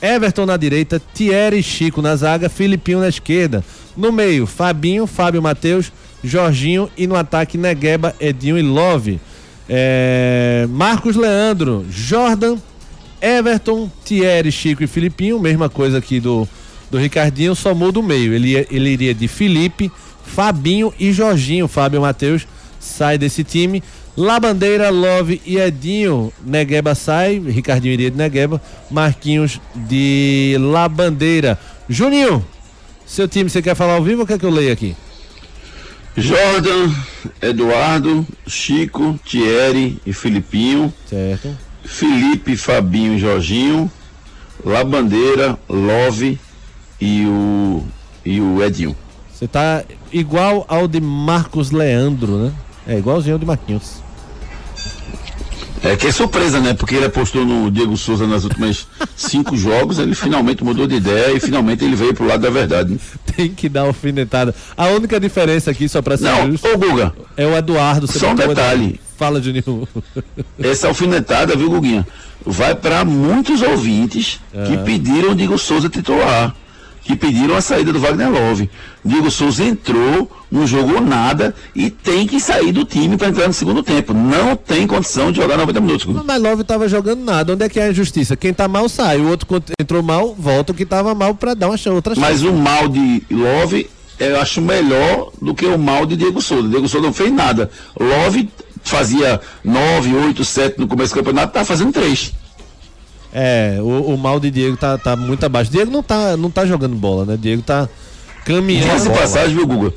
Everton 0.00 0.46
na 0.46 0.56
direita, 0.56 1.00
Thierry 1.14 1.58
e 1.58 1.62
Chico 1.62 2.00
na 2.00 2.14
zaga, 2.16 2.48
Filipinho 2.48 3.00
na 3.00 3.08
esquerda. 3.08 3.64
No 3.96 4.12
meio, 4.12 4.46
Fabinho, 4.46 5.06
Fábio 5.06 5.42
Matheus, 5.42 5.92
Jorginho 6.22 6.90
e 6.96 7.06
no 7.06 7.16
ataque 7.16 7.56
Negueba, 7.56 8.14
Edinho 8.20 8.58
e 8.58 8.62
Love. 8.62 9.20
É, 9.68 10.66
Marcos 10.70 11.16
Leandro, 11.16 11.84
Jordan, 11.90 12.56
Everton, 13.20 13.90
Thierry, 14.04 14.52
Chico 14.52 14.84
e 14.84 14.86
Filipinho, 14.86 15.40
mesma 15.40 15.68
coisa 15.68 15.98
aqui 15.98 16.20
do, 16.20 16.48
do 16.90 16.98
Ricardinho, 16.98 17.54
só 17.54 17.74
muda 17.74 17.98
o 17.98 18.02
meio. 18.02 18.32
Ele, 18.32 18.66
ele 18.70 18.90
iria 18.90 19.14
de 19.14 19.26
Felipe, 19.26 19.90
Fabinho 20.24 20.92
e 20.98 21.12
Jorginho. 21.12 21.66
Fábio 21.66 22.00
Matheus 22.00 22.46
sai 22.78 23.18
desse 23.18 23.42
time. 23.42 23.82
Labandeira, 24.16 24.88
Love 24.88 25.42
e 25.44 25.58
Edinho, 25.58 26.32
Negueba 26.42 26.94
sai, 26.94 27.38
Ricardinho 27.38 27.92
iria 27.92 28.10
de 28.10 28.16
Negueba, 28.16 28.62
Marquinhos 28.90 29.60
de 29.74 30.56
Labandeira. 30.58 31.58
Juninho, 31.86 32.42
seu 33.04 33.28
time, 33.28 33.50
você 33.50 33.60
quer 33.60 33.74
falar 33.74 33.92
ao 33.94 34.02
vivo 34.02 34.22
ou 34.22 34.26
quer 34.26 34.38
que 34.38 34.46
eu 34.46 34.50
leia 34.50 34.72
aqui? 34.72 34.96
Jordan, 36.16 36.94
Eduardo, 37.42 38.26
Chico, 38.46 39.18
Thierry 39.24 40.00
e 40.06 40.12
Filipinho. 40.12 40.92
Certo. 41.06 41.56
Felipe, 41.84 42.56
Fabinho 42.56 43.14
e 43.14 43.18
Jorginho, 43.18 43.90
Labandeira, 44.64 45.58
Love 45.68 46.38
e 47.00 47.24
o, 47.26 47.84
e 48.24 48.40
o 48.40 48.62
Edinho. 48.62 48.96
Você 49.32 49.46
tá 49.46 49.84
igual 50.10 50.64
ao 50.68 50.88
de 50.88 51.00
Marcos 51.00 51.70
Leandro, 51.70 52.38
né? 52.38 52.52
É 52.86 52.98
igualzinho 52.98 53.34
ao 53.34 53.38
de 53.38 53.44
Marquinhos. 53.44 54.02
É 55.86 55.96
que 55.96 56.08
é 56.08 56.12
surpresa, 56.12 56.60
né? 56.60 56.74
Porque 56.74 56.94
ele 56.96 57.06
apostou 57.06 57.44
no 57.44 57.70
Diego 57.70 57.96
Souza 57.96 58.26
nas 58.26 58.44
últimas 58.44 58.86
cinco 59.16 59.54
jogos, 59.58 59.98
ele 59.98 60.14
finalmente 60.14 60.64
mudou 60.64 60.86
de 60.86 60.96
ideia 60.96 61.36
e 61.36 61.40
finalmente 61.40 61.84
ele 61.84 61.94
veio 61.94 62.12
pro 62.12 62.26
lado 62.26 62.40
da 62.40 62.50
verdade. 62.50 62.92
né? 62.92 62.98
Tem 63.36 63.48
que 63.50 63.68
dar 63.68 63.82
alfinetada. 63.82 64.54
A 64.76 64.86
única 64.88 65.20
diferença 65.20 65.70
aqui, 65.70 65.88
só 65.88 66.02
pra 66.02 66.16
ser 66.16 66.24
Não, 66.24 66.50
justo, 66.50 66.66
ô 66.68 66.76
Guga, 66.78 67.12
é 67.36 67.46
o 67.46 67.56
Eduardo. 67.56 68.06
Só 68.06 68.30
um 68.30 68.34
detalhe. 68.34 68.84
Eduardo. 68.84 68.98
Fala, 69.16 69.40
Juninho. 69.40 69.88
essa 70.58 70.88
alfinetada, 70.88 71.56
viu, 71.56 71.70
Guguinha? 71.70 72.06
Vai 72.44 72.74
para 72.74 73.04
muitos 73.04 73.62
ouvintes 73.62 74.40
que 74.66 74.76
pediram 74.78 75.30
o 75.30 75.34
Diego 75.34 75.56
Souza 75.56 75.88
titular. 75.88 76.54
Que 77.06 77.14
pediram 77.14 77.54
a 77.54 77.60
saída 77.60 77.92
do 77.92 78.00
Wagner 78.00 78.28
Love. 78.28 78.68
Diego 79.04 79.30
Souza 79.30 79.62
entrou, 79.62 80.28
não 80.50 80.66
jogou 80.66 81.00
nada 81.00 81.54
e 81.74 81.88
tem 81.88 82.26
que 82.26 82.40
sair 82.40 82.72
do 82.72 82.84
time 82.84 83.16
para 83.16 83.28
entrar 83.28 83.46
no 83.46 83.52
segundo 83.52 83.80
tempo. 83.80 84.12
Não 84.12 84.56
tem 84.56 84.88
condição 84.88 85.30
de 85.30 85.40
jogar 85.40 85.56
90 85.56 85.80
minutos. 85.80 86.24
Mas 86.24 86.42
Love 86.42 86.62
estava 86.62 86.88
jogando 86.88 87.22
nada. 87.22 87.52
Onde 87.52 87.64
é 87.64 87.68
que 87.68 87.78
é 87.78 87.84
a 87.84 87.90
injustiça? 87.90 88.36
Quem 88.36 88.52
tá 88.52 88.66
mal 88.66 88.88
sai, 88.88 89.18
o 89.20 89.28
outro 89.28 89.46
entrou 89.80 90.02
mal, 90.02 90.34
volta 90.36 90.72
o 90.72 90.74
que 90.74 90.82
estava 90.82 91.14
mal 91.14 91.32
para 91.34 91.54
dar 91.54 91.68
uma 91.68 91.78
outra 91.94 92.14
chance. 92.14 92.20
Mas 92.20 92.42
o 92.42 92.52
mal 92.52 92.88
de 92.88 93.22
Love 93.30 93.88
eu 94.18 94.40
acho 94.40 94.60
melhor 94.60 95.30
do 95.40 95.54
que 95.54 95.66
o 95.66 95.78
mal 95.78 96.06
de 96.06 96.16
Diego 96.16 96.42
Souza. 96.42 96.68
Diego 96.68 96.88
Souza 96.88 97.06
não 97.06 97.12
fez 97.12 97.32
nada. 97.32 97.70
Love 97.98 98.48
fazia 98.82 99.40
9, 99.62 100.14
8, 100.14 100.44
7 100.44 100.80
no 100.80 100.88
começo 100.88 101.12
do 101.12 101.18
campeonato, 101.18 101.52
tá 101.52 101.64
fazendo 101.64 101.92
3. 101.92 102.32
É, 103.38 103.78
o, 103.82 104.14
o, 104.14 104.16
mal 104.16 104.40
de 104.40 104.50
Diego 104.50 104.78
tá, 104.78 104.96
tá 104.96 105.14
muito 105.14 105.44
abaixo. 105.44 105.70
Diego 105.70 105.90
não 105.90 106.02
tá, 106.02 106.38
não 106.38 106.50
tá 106.50 106.64
jogando 106.64 106.96
bola, 106.96 107.26
né? 107.26 107.36
Diego 107.36 107.60
tá 107.60 107.86
caminhando. 108.46 108.92
Essa 108.92 109.10
passagem, 109.10 109.54
viu, 109.54 109.66
Guga? 109.66 109.92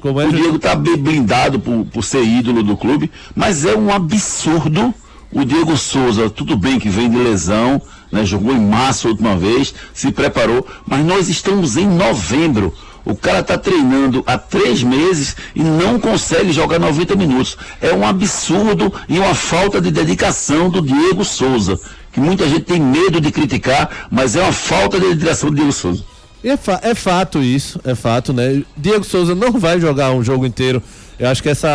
Como 0.00 0.20
é, 0.20 0.26
o 0.26 0.32
Diego 0.32 0.58
tá 0.58 0.74
blindado 0.74 1.60
por, 1.60 1.84
por 1.84 2.02
ser 2.02 2.24
ídolo 2.24 2.64
do 2.64 2.76
clube, 2.76 3.08
mas 3.36 3.64
é 3.64 3.76
um 3.76 3.94
absurdo 3.94 4.92
o 5.32 5.44
Diego 5.44 5.76
Souza, 5.76 6.28
tudo 6.28 6.56
bem 6.56 6.78
que 6.78 6.90
vem 6.90 7.08
de 7.08 7.16
lesão, 7.16 7.80
né, 8.10 8.24
jogou 8.24 8.54
em 8.54 8.60
março 8.60 9.06
a 9.06 9.10
última 9.12 9.34
vez, 9.34 9.72
se 9.94 10.12
preparou, 10.12 10.66
mas 10.86 11.04
nós 11.04 11.28
estamos 11.28 11.76
em 11.76 11.86
novembro. 11.86 12.74
O 13.04 13.16
cara 13.16 13.40
está 13.40 13.56
treinando 13.56 14.22
há 14.26 14.36
três 14.36 14.82
meses 14.82 15.34
e 15.56 15.62
não 15.62 15.98
consegue 15.98 16.52
jogar 16.52 16.78
90 16.78 17.16
minutos. 17.16 17.56
É 17.80 17.92
um 17.94 18.06
absurdo 18.06 18.92
e 19.08 19.18
uma 19.18 19.34
falta 19.34 19.80
de 19.80 19.90
dedicação 19.90 20.68
do 20.68 20.82
Diego 20.82 21.24
Souza, 21.24 21.80
que 22.12 22.20
muita 22.20 22.46
gente 22.46 22.62
tem 22.62 22.78
medo 22.78 23.20
de 23.20 23.32
criticar, 23.32 24.06
mas 24.10 24.36
é 24.36 24.42
uma 24.42 24.52
falta 24.52 25.00
de 25.00 25.08
dedicação 25.08 25.50
do 25.50 25.56
Diego 25.56 25.72
Souza. 25.72 26.04
É, 26.44 26.56
fa 26.56 26.80
é 26.82 26.94
fato 26.94 27.40
isso, 27.40 27.80
é 27.84 27.94
fato, 27.94 28.32
né? 28.32 28.62
Diego 28.76 29.04
Souza 29.04 29.34
não 29.34 29.52
vai 29.52 29.80
jogar 29.80 30.12
um 30.12 30.22
jogo 30.22 30.44
inteiro. 30.44 30.82
Eu 31.18 31.28
acho 31.28 31.42
que 31.42 31.48
essa 31.48 31.68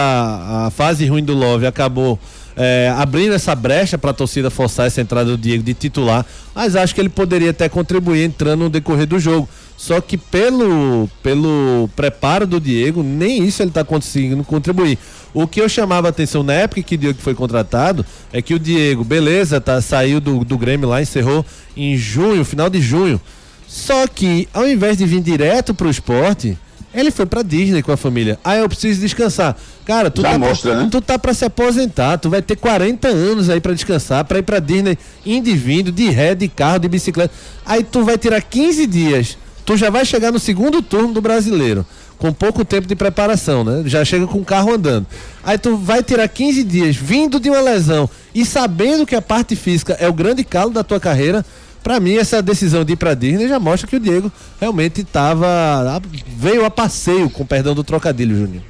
a 0.66 0.72
fase 0.72 1.06
ruim 1.06 1.24
do 1.24 1.34
Love 1.34 1.66
acabou 1.66 2.20
é, 2.56 2.94
abrindo 2.98 3.34
essa 3.34 3.56
brecha 3.56 3.98
para 3.98 4.10
a 4.10 4.14
torcida 4.14 4.50
forçar 4.50 4.88
essa 4.88 5.00
entrada 5.00 5.30
do 5.30 5.38
Diego 5.38 5.64
de 5.64 5.74
titular, 5.74 6.26
mas 6.54 6.76
acho 6.76 6.94
que 6.94 7.00
ele 7.00 7.10
poderia 7.10 7.52
até 7.52 7.70
contribuir 7.70 8.24
entrando 8.24 8.62
no 8.62 8.70
decorrer 8.70 9.06
do 9.06 9.20
jogo. 9.20 9.48
Só 9.78 10.02
que 10.02 10.18
pelo, 10.18 11.08
pelo 11.22 11.88
preparo 11.96 12.48
do 12.48 12.60
Diego, 12.60 13.04
nem 13.04 13.44
isso 13.46 13.62
ele 13.62 13.70
está 13.70 13.84
conseguindo 13.84 14.44
contribuir. 14.44 14.98
O 15.34 15.48
que 15.48 15.62
eu 15.62 15.70
chamava 15.70 16.08
a 16.08 16.10
atenção 16.10 16.42
na 16.44 16.54
época 16.54 16.82
que 16.82 16.96
o 16.96 16.98
Diego 16.98 17.20
foi 17.22 17.36
contratado 17.36 18.06
é 18.32 18.42
que 18.42 18.54
o 18.54 18.60
Diego, 18.60 19.04
beleza, 19.04 19.62
tá, 19.62 19.80
saiu 19.82 20.20
do, 20.20 20.44
do 20.44 20.58
Grêmio 20.58 20.90
lá, 20.90 21.02
encerrou 21.02 21.46
em 21.76 21.96
junho, 21.98 22.44
final 22.44 22.70
de 22.70 22.82
junho. 22.82 23.20
Só 23.68 24.08
que 24.08 24.48
ao 24.54 24.68
invés 24.68 24.98
de 24.98 25.06
vir 25.06 25.22
direto 25.22 25.74
para 25.74 25.88
o 25.88 25.92
esporte, 25.92 26.58
ele 26.94 27.12
foi 27.12 27.26
pra 27.26 27.44
Disney 27.44 27.84
com 27.84 27.92
a 27.92 27.98
família. 27.98 28.40
Ah, 28.44 28.56
eu 28.56 28.68
preciso 28.68 29.02
descansar. 29.02 29.56
Cara, 29.86 30.10
tu 30.10 30.22
Já 30.22 30.32
tá, 30.32 30.40
mostra, 30.40 30.72
pra, 30.72 30.84
né? 30.84 30.90
tu 30.90 31.02
tá 31.02 31.20
pra 31.20 31.34
se 31.34 31.46
aposentar, 31.46 32.18
tu 32.18 32.30
vai 32.30 32.42
ter 32.42 32.56
40 32.56 33.08
anos 33.08 33.50
aí 33.50 33.60
pra 33.60 33.74
descansar, 33.74 34.24
pra 34.26 34.40
ir 34.40 34.44
pra 34.44 34.60
Disney 34.60 34.98
indo 35.26 35.54
vindo, 35.56 35.92
de 35.92 36.10
ré, 36.10 36.34
de 36.34 36.48
carro, 36.48 36.80
de 36.80 36.88
bicicleta. 36.88 37.34
Aí 37.66 37.84
tu 37.84 38.04
vai 38.04 38.18
tirar 38.18 38.42
15 38.42 38.88
dias. 38.88 39.38
Tu 39.66 39.76
já 39.76 39.90
vai 39.90 40.06
chegar 40.06 40.32
no 40.32 40.40
segundo 40.40 40.82
turno 40.82 41.14
do 41.14 41.22
brasileiro. 41.22 41.86
Com 42.18 42.34
pouco 42.34 42.66
tempo 42.66 42.88
de 42.88 42.96
preparação, 42.96 43.64
né? 43.64 43.84
Já 43.86 44.04
chega 44.04 44.26
com 44.26 44.40
o 44.40 44.46
carro 44.46 44.74
andando. 44.74 45.06
Aí 45.44 45.58
tu 45.58 45.78
vai 45.78 46.02
tirar 46.02 46.28
15 46.28 46.64
dias 46.64 46.96
vindo 46.96 47.40
de 47.40 47.50
uma 47.50 47.62
lesão 47.62 48.10
e 48.34 48.44
sabendo 48.46 49.06
que 49.06 49.16
a 49.16 49.22
parte 49.22 49.56
física 49.56 49.96
é 50.00 50.08
o 50.08 50.14
grande 50.14 50.44
calo 50.44 50.72
da 50.72 50.84
tua 50.84 51.00
carreira 51.00 51.46
para 51.88 52.02
mim, 52.02 52.18
essa 52.18 52.42
decisão 52.42 52.84
de 52.84 52.92
ir 52.92 52.96
para 52.98 53.14
Disney 53.14 53.48
já 53.48 53.60
mostra 53.60 53.88
que 53.88 53.96
o 53.96 54.00
Diego 54.00 54.30
realmente 54.60 55.00
estava. 55.00 56.02
veio 56.28 56.66
a 56.66 56.70
passeio, 56.70 57.30
com 57.30 57.46
perdão 57.46 57.74
do 57.74 57.82
trocadilho, 57.82 58.36
Juninho. 58.36 58.64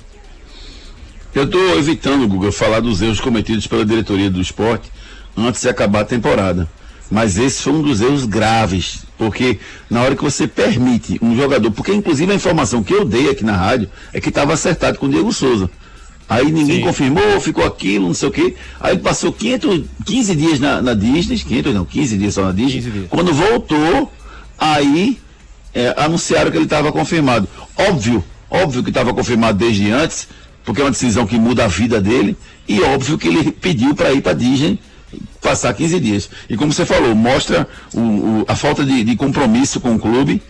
Eu 1.34 1.46
estou 1.46 1.80
evitando, 1.80 2.28
Google, 2.28 2.52
falar 2.52 2.80
dos 2.80 3.02
erros 3.02 3.20
cometidos 3.20 3.66
pela 3.66 3.84
diretoria 3.84 4.30
do 4.30 4.40
esporte 4.40 4.92
antes 5.36 5.62
de 5.62 5.68
acabar 5.68 6.02
a 6.02 6.06
temporada. 6.06 6.70
Mas 7.10 7.38
esse 7.38 7.64
foi 7.64 7.74
um 7.74 7.82
dos 7.82 8.02
erros 8.02 8.26
graves, 8.26 9.00
porque 9.18 9.60
na 9.90 10.02
hora 10.02 10.16
que 10.16 10.24
você 10.24 10.48
permite 10.48 11.18
um 11.22 11.36
jogador, 11.36 11.72
porque 11.72 11.94
inclusive 11.94 12.32
a 12.32 12.36
informação 12.36 12.84
que 12.84 12.94
eu 12.94 13.06
dei 13.06 13.30
aqui 13.30 13.46
na 13.46 13.56
rádio 13.56 13.90
é 14.14 14.20
que 14.20 14.30
estava 14.30 14.54
acertado 14.54 14.98
com 14.98 15.06
o 15.06 15.10
Diego 15.10 15.32
Souza. 15.32 15.70
Aí 16.30 16.52
ninguém 16.52 16.78
Sim. 16.78 16.82
confirmou, 16.82 17.40
ficou 17.40 17.66
aquilo, 17.66 18.08
não 18.08 18.14
sei 18.14 18.28
o 18.28 18.32
quê. 18.32 18.56
Aí 18.82 18.98
passou 18.98 19.32
500, 19.32 19.84
15 20.06 20.36
dias 20.36 20.60
na, 20.60 20.82
na 20.82 20.94
Disney, 20.94 21.38
500 21.38 21.74
não, 21.74 21.86
15 21.86 22.18
dias 22.18 22.34
só 22.34 22.44
na 22.44 22.52
Disney. 22.52 23.08
Quando 23.10 23.34
voltou, 23.34 24.12
aí 24.60 25.18
é, 25.74 25.94
anunciaram 25.98 26.52
que 26.52 26.58
ele 26.58 26.66
estava 26.66 26.92
confirmado. 26.92 27.48
Óbvio, 27.78 28.22
óbvio 28.50 28.84
que 28.84 28.90
estava 28.90 29.14
confirmado 29.14 29.58
desde 29.58 29.90
antes, 29.90 30.28
porque 30.66 30.82
é 30.82 30.84
uma 30.84 30.92
decisão 30.92 31.26
que 31.26 31.38
muda 31.40 31.64
a 31.64 31.68
vida 31.68 32.02
dele, 32.02 32.36
e 32.68 32.82
óbvio 32.82 33.18
que 33.18 33.30
ele 33.30 33.50
pediu 33.62 33.96
para 33.96 34.12
ir 34.12 34.22
para 34.22 34.34
Disney 34.34 34.78
passar 35.48 35.74
15 35.74 36.00
dias. 36.00 36.30
E 36.50 36.58
como 36.58 36.74
você 36.74 36.86
falou, 36.86 37.16
mostra 37.16 37.66
o, 37.94 38.00
o, 38.00 38.46
a 38.48 38.56
falta 38.56 38.84
de, 38.84 39.04
de 39.04 39.16
compromisso 39.16 39.80
com 39.80 39.96
o 39.96 40.00
clube, 40.00 40.42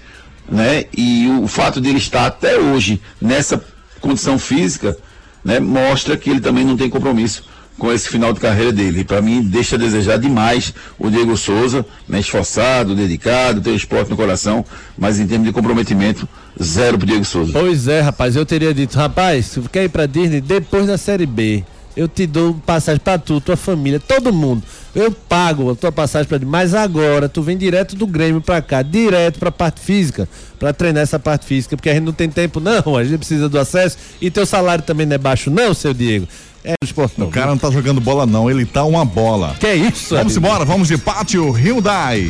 né? 0.49 0.85
E 0.95 1.27
o, 1.27 1.43
o 1.43 1.47
fato 1.47 1.79
de 1.79 1.89
ele 1.89 1.99
estar 1.99 2.25
até 2.25 2.57
hoje 2.57 2.99
nessa 3.21 3.63
condição 4.01 4.39
física 4.39 4.97
né, 5.45 5.59
mostra 5.59 6.17
que 6.17 6.29
ele 6.31 6.39
também 6.39 6.65
não 6.65 6.75
tem 6.75 6.89
compromisso 6.89 7.43
com 7.77 7.93
esse 7.93 8.09
final 8.09 8.33
de 8.33 8.39
carreira 8.39 8.71
dele. 8.71 9.03
Para 9.03 9.21
mim, 9.21 9.43
deixa 9.43 9.75
a 9.75 9.79
desejar 9.79 10.17
demais 10.17 10.73
o 10.97 11.11
Diego 11.11 11.37
Souza, 11.37 11.85
né, 12.09 12.19
esforçado, 12.19 12.95
dedicado, 12.95 13.61
tem 13.61 13.73
o 13.73 13.75
esporte 13.75 14.09
no 14.09 14.17
coração, 14.17 14.65
mas 14.97 15.19
em 15.19 15.27
termos 15.27 15.47
de 15.47 15.53
comprometimento, 15.53 16.27
zero 16.61 16.97
pro 16.97 17.05
Diego 17.05 17.23
Souza. 17.23 17.53
Pois 17.53 17.87
é, 17.87 18.01
rapaz, 18.01 18.35
eu 18.35 18.45
teria 18.47 18.73
dito, 18.73 18.97
rapaz, 18.97 19.59
quer 19.71 19.83
ir 19.83 19.89
pra 19.89 20.07
Disney 20.07 20.41
depois 20.41 20.87
da 20.87 20.97
Série 20.97 21.27
B, 21.27 21.63
eu 21.97 22.07
te 22.07 22.27
dou 22.27 22.53
passagem 22.53 23.01
para 23.03 23.17
tu, 23.17 23.41
tua 23.41 23.57
família, 23.57 23.99
todo 23.99 24.31
mundo. 24.31 24.61
Eu 24.93 25.11
pago 25.11 25.71
a 25.71 25.75
tua 25.75 25.91
passagem 25.91 26.27
para 26.27 26.39
mas 26.45 26.75
agora 26.75 27.27
tu 27.27 27.41
vem 27.41 27.57
direto 27.57 27.95
do 27.95 28.05
Grêmio 28.05 28.39
para 28.39 28.61
cá, 28.61 28.83
direto 28.83 29.39
para 29.39 29.51
parte 29.51 29.81
física, 29.81 30.29
para 30.59 30.71
treinar 30.71 31.01
essa 31.01 31.17
parte 31.17 31.45
física, 31.47 31.75
porque 31.75 31.89
a 31.89 31.93
gente 31.93 32.03
não 32.03 32.13
tem 32.13 32.29
tempo 32.29 32.59
não, 32.59 32.95
a 32.95 33.03
gente 33.03 33.17
precisa 33.17 33.49
do 33.49 33.57
acesso 33.57 33.97
e 34.21 34.29
teu 34.29 34.45
salário 34.45 34.83
também 34.83 35.07
não 35.07 35.15
é 35.15 35.17
baixo 35.17 35.49
não, 35.49 35.73
seu 35.73 35.93
Diego. 35.93 36.27
É 36.67 36.73
do 36.81 36.85
esporte 36.85 37.13
não. 37.17 37.27
O 37.27 37.31
cara 37.31 37.47
não 37.47 37.57
tá 37.57 37.71
jogando 37.71 38.01
bola 38.01 38.25
não, 38.25 38.51
ele 38.51 38.65
tá 38.65 38.83
uma 38.83 39.05
bola. 39.05 39.55
Que 39.57 39.73
isso? 39.73 40.13
Vamos 40.15 40.35
amigo? 40.35 40.45
embora, 40.45 40.65
vamos 40.65 40.89
de 40.89 40.97
pátio 40.97 41.49
Hyundai. 41.49 42.29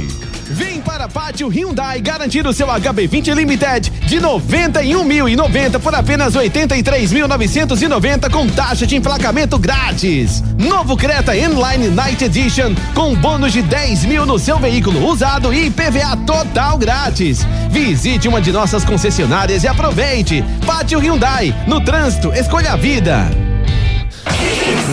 Vem 0.50 0.80
para 0.80 1.10
Pátio 1.10 1.50
Hyundai 1.50 2.00
garantir 2.00 2.46
o 2.46 2.54
seu 2.54 2.68
HB20 2.68 3.34
Limited 3.34 3.90
de 4.06 4.18
91.090 4.22 5.80
por 5.80 5.94
apenas 5.94 6.36
83.990 6.36 8.30
com 8.30 8.48
taxa 8.48 8.86
de 8.86 8.96
emplacamento 8.96 9.58
grátis. 9.58 10.44
Novo 10.58 10.96
Creta 10.96 11.36
Inline 11.36 11.90
Night 11.90 12.24
Edition 12.24 12.76
com 12.94 13.16
bônus 13.16 13.52
de 13.52 13.64
10 13.64 14.06
mil 14.06 14.26
no 14.26 14.38
seu 14.38 14.60
veículo 14.60 15.06
usado 15.06 15.52
e 15.52 15.70
PVA 15.72 16.16
total 16.26 16.78
grátis. 16.78 17.46
Visite 17.72 18.28
uma 18.28 18.40
de 18.40 18.52
nossas 18.52 18.86
concessionárias 18.86 19.64
e 19.64 19.68
aproveite. 19.68 20.46
Pátio 20.66 21.00
Hyundai, 21.00 21.54
no 21.68 21.84
trânsito, 21.84 22.32
escolha 22.32 22.74
a 22.74 22.76
vida. 22.78 23.47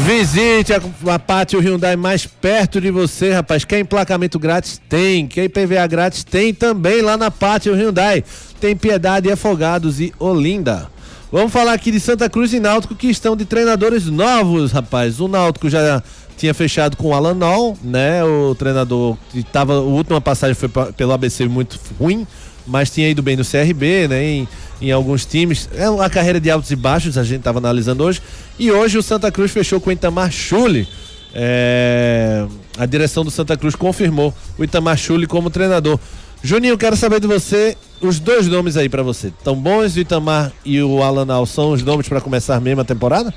Visite 0.06 0.72
a, 0.72 0.80
a 1.14 1.18
Pátio 1.18 1.60
Hyundai 1.60 1.96
mais 1.96 2.26
perto 2.26 2.80
de 2.80 2.90
você, 2.90 3.32
rapaz. 3.32 3.64
Quer 3.64 3.80
emplacamento 3.80 4.38
grátis? 4.38 4.80
Tem. 4.88 5.26
Quer 5.26 5.44
IPVA 5.44 5.86
grátis? 5.86 6.24
Tem 6.24 6.52
também 6.52 7.00
lá 7.00 7.16
na 7.16 7.30
Pátio 7.30 7.74
Hyundai. 7.74 8.22
Tem 8.60 8.76
Piedade, 8.76 9.30
Afogados 9.30 10.00
e 10.00 10.12
Olinda. 10.18 10.88
Vamos 11.32 11.52
falar 11.52 11.72
aqui 11.72 11.90
de 11.90 11.98
Santa 11.98 12.30
Cruz 12.30 12.52
e 12.52 12.60
Náutico 12.60 12.94
que 12.94 13.08
estão 13.08 13.36
de 13.36 13.44
treinadores 13.44 14.06
novos, 14.06 14.72
rapaz. 14.72 15.20
O 15.20 15.26
Náutico 15.26 15.68
já 15.68 16.02
tinha 16.36 16.54
fechado 16.54 16.96
com 16.96 17.08
o 17.08 17.14
Alan 17.14 17.34
Nol, 17.34 17.76
né? 17.82 18.22
O 18.24 18.54
treinador 18.54 19.16
que 19.30 19.42
tava, 19.42 19.74
a 19.74 19.80
última 19.80 20.20
passagem 20.20 20.54
foi 20.54 20.68
pra, 20.68 20.92
pelo 20.92 21.12
ABC 21.12 21.46
muito 21.48 21.78
ruim 21.98 22.26
mas 22.66 22.90
tinha 22.90 23.08
ido 23.08 23.22
bem 23.22 23.36
no 23.36 23.44
CRB, 23.44 24.08
né? 24.08 24.24
Em, 24.24 24.48
em 24.80 24.90
alguns 24.90 25.24
times. 25.24 25.68
É 25.74 25.88
uma 25.88 26.08
carreira 26.08 26.40
de 26.40 26.50
altos 26.50 26.70
e 26.70 26.76
baixos, 26.76 27.18
a 27.18 27.24
gente 27.24 27.38
estava 27.38 27.58
analisando 27.58 28.04
hoje. 28.04 28.22
E 28.58 28.70
hoje 28.70 28.98
o 28.98 29.02
Santa 29.02 29.30
Cruz 29.30 29.50
fechou 29.50 29.80
com 29.80 29.90
o 29.90 29.92
Itamar 29.92 30.30
Chuli. 30.30 30.88
É, 31.34 32.46
a 32.78 32.86
direção 32.86 33.24
do 33.24 33.30
Santa 33.30 33.56
Cruz 33.56 33.74
confirmou 33.74 34.32
o 34.56 34.64
Itamar 34.64 34.96
Chuli 34.96 35.26
como 35.26 35.50
treinador. 35.50 35.98
Juninho, 36.42 36.76
quero 36.76 36.96
saber 36.96 37.20
de 37.20 37.26
você 37.26 37.76
os 38.00 38.20
dois 38.20 38.46
nomes 38.46 38.76
aí 38.76 38.88
para 38.88 39.02
você. 39.02 39.32
Tão 39.42 39.56
bons 39.56 39.96
o 39.96 40.00
Itamar 40.00 40.52
e 40.64 40.80
o 40.82 41.02
Alanal 41.02 41.46
são 41.46 41.72
os 41.72 41.82
nomes 41.82 42.08
para 42.08 42.20
começar 42.20 42.60
mesmo 42.60 42.82
a 42.82 42.84
temporada? 42.84 43.32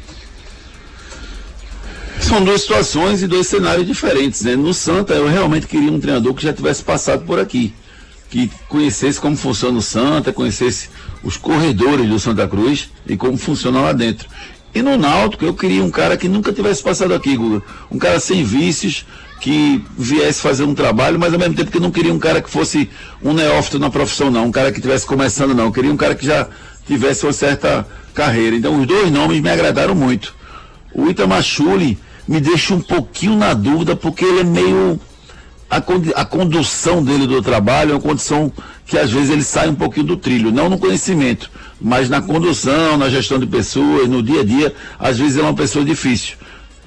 São 2.20 2.44
duas 2.44 2.62
situações 2.62 3.22
e 3.22 3.28
dois 3.28 3.48
cenários 3.48 3.88
diferentes, 3.88 4.42
né? 4.42 4.56
No 4.56 4.74
Santa 4.74 5.13
eu 5.13 5.28
realmente 5.28 5.68
queria 5.68 5.92
um 5.92 6.00
treinador 6.00 6.34
que 6.34 6.44
já 6.44 6.52
tivesse 6.52 6.84
passado 6.84 7.24
por 7.26 7.40
aqui 7.40 7.74
que 8.30 8.52
conhecesse 8.68 9.20
como 9.20 9.36
funciona 9.36 9.78
o 9.78 9.82
Santa, 9.82 10.34
conhecesse 10.34 10.90
os 11.24 11.38
corredores 11.38 12.08
do 12.10 12.20
Santa 12.20 12.48
Cruz 12.48 12.90
e 13.06 13.16
como 13.16 13.38
funciona 13.38 13.82
lá 13.82 13.94
dentro. 13.94 14.28
E 14.74 14.82
no 14.82 14.98
Náutico 14.98 15.46
eu 15.46 15.54
queria 15.54 15.84
um 15.84 15.90
cara 15.90 16.18
que 16.18 16.28
nunca 16.28 16.54
tivesse 16.54 16.84
passado 16.84 17.13
aqui, 17.13 17.36
Guga. 17.36 17.63
Um 17.90 17.98
cara 17.98 18.20
sem 18.20 18.44
vícios, 18.44 19.06
que 19.40 19.84
viesse 19.98 20.42
fazer 20.42 20.63
um 20.63 20.74
trabalho, 20.74 21.20
mas 21.20 21.34
ao 21.34 21.40
mesmo 21.40 21.56
tempo 21.56 21.72
que 21.72 21.80
não 21.80 21.92
queria 21.92 22.13
um 22.13 22.20
cara 22.20 22.42
que 22.42 22.50
fosse 22.50 22.90
um 23.24 23.34
neófito 23.34 23.80
na 23.80 23.90
profissão, 23.90 24.30
não. 24.30 24.46
Um 24.46 24.52
cara 24.52 24.72
que 24.72 24.80
estivesse 24.80 25.06
começando, 25.06 25.54
não. 25.54 25.66
Eu 25.66 25.72
queria 25.72 25.92
um 25.92 25.98
cara 25.98 26.16
que 26.16 26.26
já 26.26 26.48
tivesse 26.86 27.26
uma 27.26 27.34
certa 27.34 27.88
carreira. 28.13 28.56
Então 28.56 28.80
os 28.80 28.88
dois 28.88 29.12
nomes 29.12 29.42
me 29.42 29.50
agradaram 29.50 29.96
muito. 29.96 30.36
O 30.94 31.08
Itamar 31.10 31.44
Chuli 31.44 31.98
me 32.28 32.40
deixa 32.40 32.74
um 32.74 32.82
pouquinho 32.82 33.36
na 33.36 33.54
dúvida, 33.54 33.96
porque 33.96 34.26
ele 34.26 34.42
é 34.42 34.44
meio. 34.44 35.00
A, 35.69 35.77
a 36.21 36.25
condução 36.25 37.03
dele 37.03 37.27
do 37.27 37.41
trabalho 37.41 37.91
é 37.91 37.93
uma 37.95 38.01
condição 38.01 38.51
que 38.86 38.97
às 38.97 39.12
vezes 39.12 39.30
ele 39.30 39.43
sai 39.43 39.67
um 39.67 39.75
pouquinho 39.75 40.06
do 40.06 40.17
trilho, 40.17 40.51
não 40.51 40.69
no 40.69 40.77
conhecimento, 40.77 41.51
mas 41.80 42.10
na 42.10 42.21
condução, 42.21 42.97
na 42.97 43.10
gestão 43.10 43.38
de 43.38 43.45
pessoas, 43.45 44.08
no 44.08 44.23
dia 44.23 44.41
a 44.41 44.43
dia, 44.45 44.73
às 44.97 45.17
vezes 45.17 45.38
é 45.38 45.41
uma 45.41 45.53
pessoa 45.53 45.84
difícil. 45.84 46.38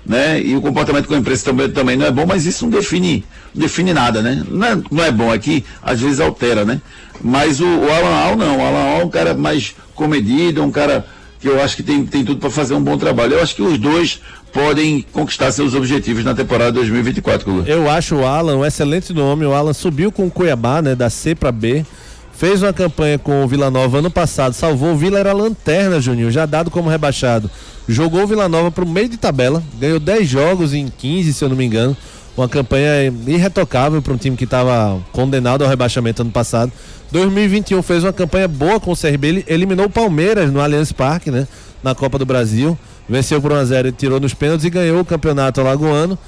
Né? 0.04 0.40
E 0.42 0.56
o 0.56 0.62
comportamento 0.62 1.06
com 1.06 1.14
a 1.14 1.18
empresa 1.18 1.44
também, 1.44 1.70
também 1.70 1.96
não 1.96 2.06
é 2.06 2.10
bom, 2.10 2.24
mas 2.26 2.46
isso 2.46 2.64
não 2.64 2.70
define, 2.70 3.22
não 3.54 3.62
define 3.62 3.92
nada, 3.92 4.22
né? 4.22 4.42
Não 4.48 4.66
é, 4.66 4.82
não 4.90 5.04
é 5.04 5.12
bom 5.12 5.30
aqui, 5.30 5.62
às 5.82 6.00
vezes 6.00 6.20
altera, 6.20 6.64
né? 6.64 6.80
Mas 7.20 7.60
o, 7.60 7.66
o 7.66 7.92
Alan 7.92 8.16
Al 8.16 8.36
não, 8.36 8.58
o 8.58 8.60
Alan 8.62 8.94
Al 8.94 9.00
é 9.02 9.04
um 9.04 9.10
cara 9.10 9.34
mais 9.34 9.74
comedido, 9.94 10.64
um 10.64 10.70
cara 10.70 11.06
que 11.38 11.48
eu 11.48 11.60
acho 11.60 11.76
que 11.76 11.82
tem, 11.82 12.04
tem 12.04 12.24
tudo 12.24 12.40
para 12.40 12.50
fazer 12.50 12.74
um 12.74 12.82
bom 12.82 12.96
trabalho. 12.96 13.34
Eu 13.34 13.42
acho 13.42 13.54
que 13.54 13.62
os 13.62 13.78
dois 13.78 14.20
podem 14.52 15.04
conquistar 15.12 15.52
seus 15.52 15.74
objetivos 15.74 16.24
na 16.24 16.34
temporada 16.34 16.72
2024. 16.72 17.64
Eu 17.66 17.90
acho 17.90 18.16
o 18.16 18.26
Alan 18.26 18.56
um 18.56 18.64
excelente 18.64 19.12
nome. 19.12 19.46
O 19.46 19.52
Alan 19.52 19.72
subiu 19.72 20.12
com 20.12 20.26
o 20.26 20.30
Cuiabá, 20.30 20.82
né, 20.82 20.94
da 20.94 21.08
C 21.08 21.34
para 21.34 21.52
B. 21.52 21.84
Fez 22.32 22.62
uma 22.62 22.72
campanha 22.72 23.18
com 23.18 23.44
o 23.44 23.48
Vila 23.48 23.70
Nova 23.70 23.98
ano 23.98 24.10
passado, 24.10 24.54
salvou 24.54 24.92
o 24.92 24.96
Vila, 24.96 25.18
era 25.18 25.30
lanterna, 25.30 26.00
Juninho, 26.00 26.30
já 26.30 26.46
dado 26.46 26.70
como 26.70 26.88
rebaixado. 26.88 27.50
Jogou 27.86 28.22
o 28.22 28.26
Vila 28.26 28.48
Nova 28.48 28.70
para 28.70 28.82
o 28.82 28.88
meio 28.88 29.10
de 29.10 29.18
tabela, 29.18 29.62
ganhou 29.78 30.00
10 30.00 30.26
jogos 30.26 30.72
em 30.72 30.88
15, 30.88 31.34
se 31.34 31.44
eu 31.44 31.50
não 31.50 31.56
me 31.56 31.66
engano. 31.66 31.94
Uma 32.34 32.48
campanha 32.48 33.12
irretocável 33.26 34.00
para 34.00 34.14
um 34.14 34.16
time 34.16 34.38
que 34.38 34.44
estava 34.44 34.98
condenado 35.12 35.62
ao 35.62 35.68
rebaixamento 35.68 36.22
ano 36.22 36.30
passado. 36.30 36.72
2021 37.12 37.82
fez 37.82 38.04
uma 38.04 38.12
campanha 38.12 38.48
boa 38.48 38.80
com 38.80 38.92
o 38.92 38.96
CRB, 38.96 39.44
eliminou 39.46 39.86
o 39.86 39.90
Palmeiras 39.90 40.50
no 40.50 40.62
Allianz 40.62 40.92
Parque, 40.92 41.30
né? 41.30 41.46
Na 41.82 41.94
Copa 41.94 42.18
do 42.18 42.26
Brasil. 42.26 42.78
Venceu 43.08 43.40
por 43.40 43.52
1x0 43.52 43.86
e 43.86 43.92
tirou 43.92 44.20
nos 44.20 44.34
pênaltis 44.34 44.64
e 44.64 44.70
ganhou 44.70 45.00
o 45.00 45.04
campeonato 45.04 45.60
alagoano. 45.60 46.18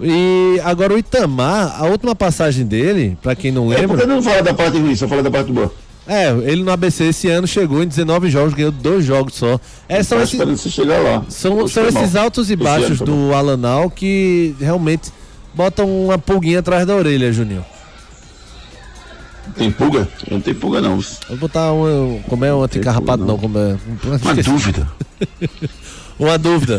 E 0.00 0.60
agora 0.64 0.94
o 0.94 0.98
Itamar, 0.98 1.80
a 1.80 1.86
última 1.86 2.14
passagem 2.14 2.66
dele, 2.66 3.16
para 3.22 3.34
quem 3.36 3.52
não 3.52 3.68
lembra. 3.68 3.84
É, 3.84 3.88
por 3.88 3.98
que 3.98 4.06
não 4.06 4.22
fala 4.22 4.42
da 4.42 4.54
parte 4.54 4.78
ruim, 4.78 4.96
só 4.96 5.06
fala 5.06 5.22
da 5.22 5.30
parte 5.30 5.52
boa? 5.52 5.72
É, 6.06 6.30
ele 6.30 6.64
no 6.64 6.72
ABC 6.72 7.04
esse 7.04 7.28
ano 7.28 7.46
chegou 7.46 7.82
em 7.82 7.86
19 7.86 8.28
jogos, 8.28 8.54
ganhou 8.54 8.72
dois 8.72 9.04
jogos 9.04 9.34
só. 9.34 9.60
É, 9.88 10.02
são 10.02 10.20
esses, 10.20 10.72
chegar 10.72 10.98
lá. 10.98 11.24
São, 11.28 11.68
são 11.68 11.86
esses 11.86 12.16
altos 12.16 12.50
e 12.50 12.56
baixos 12.56 13.00
ano, 13.00 13.28
do 13.28 13.34
Alanal 13.34 13.88
que 13.88 14.54
realmente 14.58 15.12
botam 15.54 15.88
uma 16.06 16.18
pulguinha 16.18 16.58
atrás 16.58 16.84
da 16.86 16.96
orelha, 16.96 17.32
Juninho. 17.32 17.64
Tem 19.56 19.70
pulga? 19.70 20.08
Eu 20.26 20.34
não 20.34 20.40
tenho 20.40 20.56
pulga, 20.56 20.80
não. 20.80 21.00
Vou 21.28 21.36
botar 21.36 21.72
um. 21.72 22.22
Como 22.28 22.44
é 22.44 22.54
um 22.54 22.62
anticarrapado, 22.62 23.24
não. 23.24 23.34
não. 23.34 23.38
Como 23.38 23.58
é, 23.58 23.76
uma 24.22 24.34
dúvida. 24.42 24.88
uma 26.18 26.38
dúvida. 26.38 26.78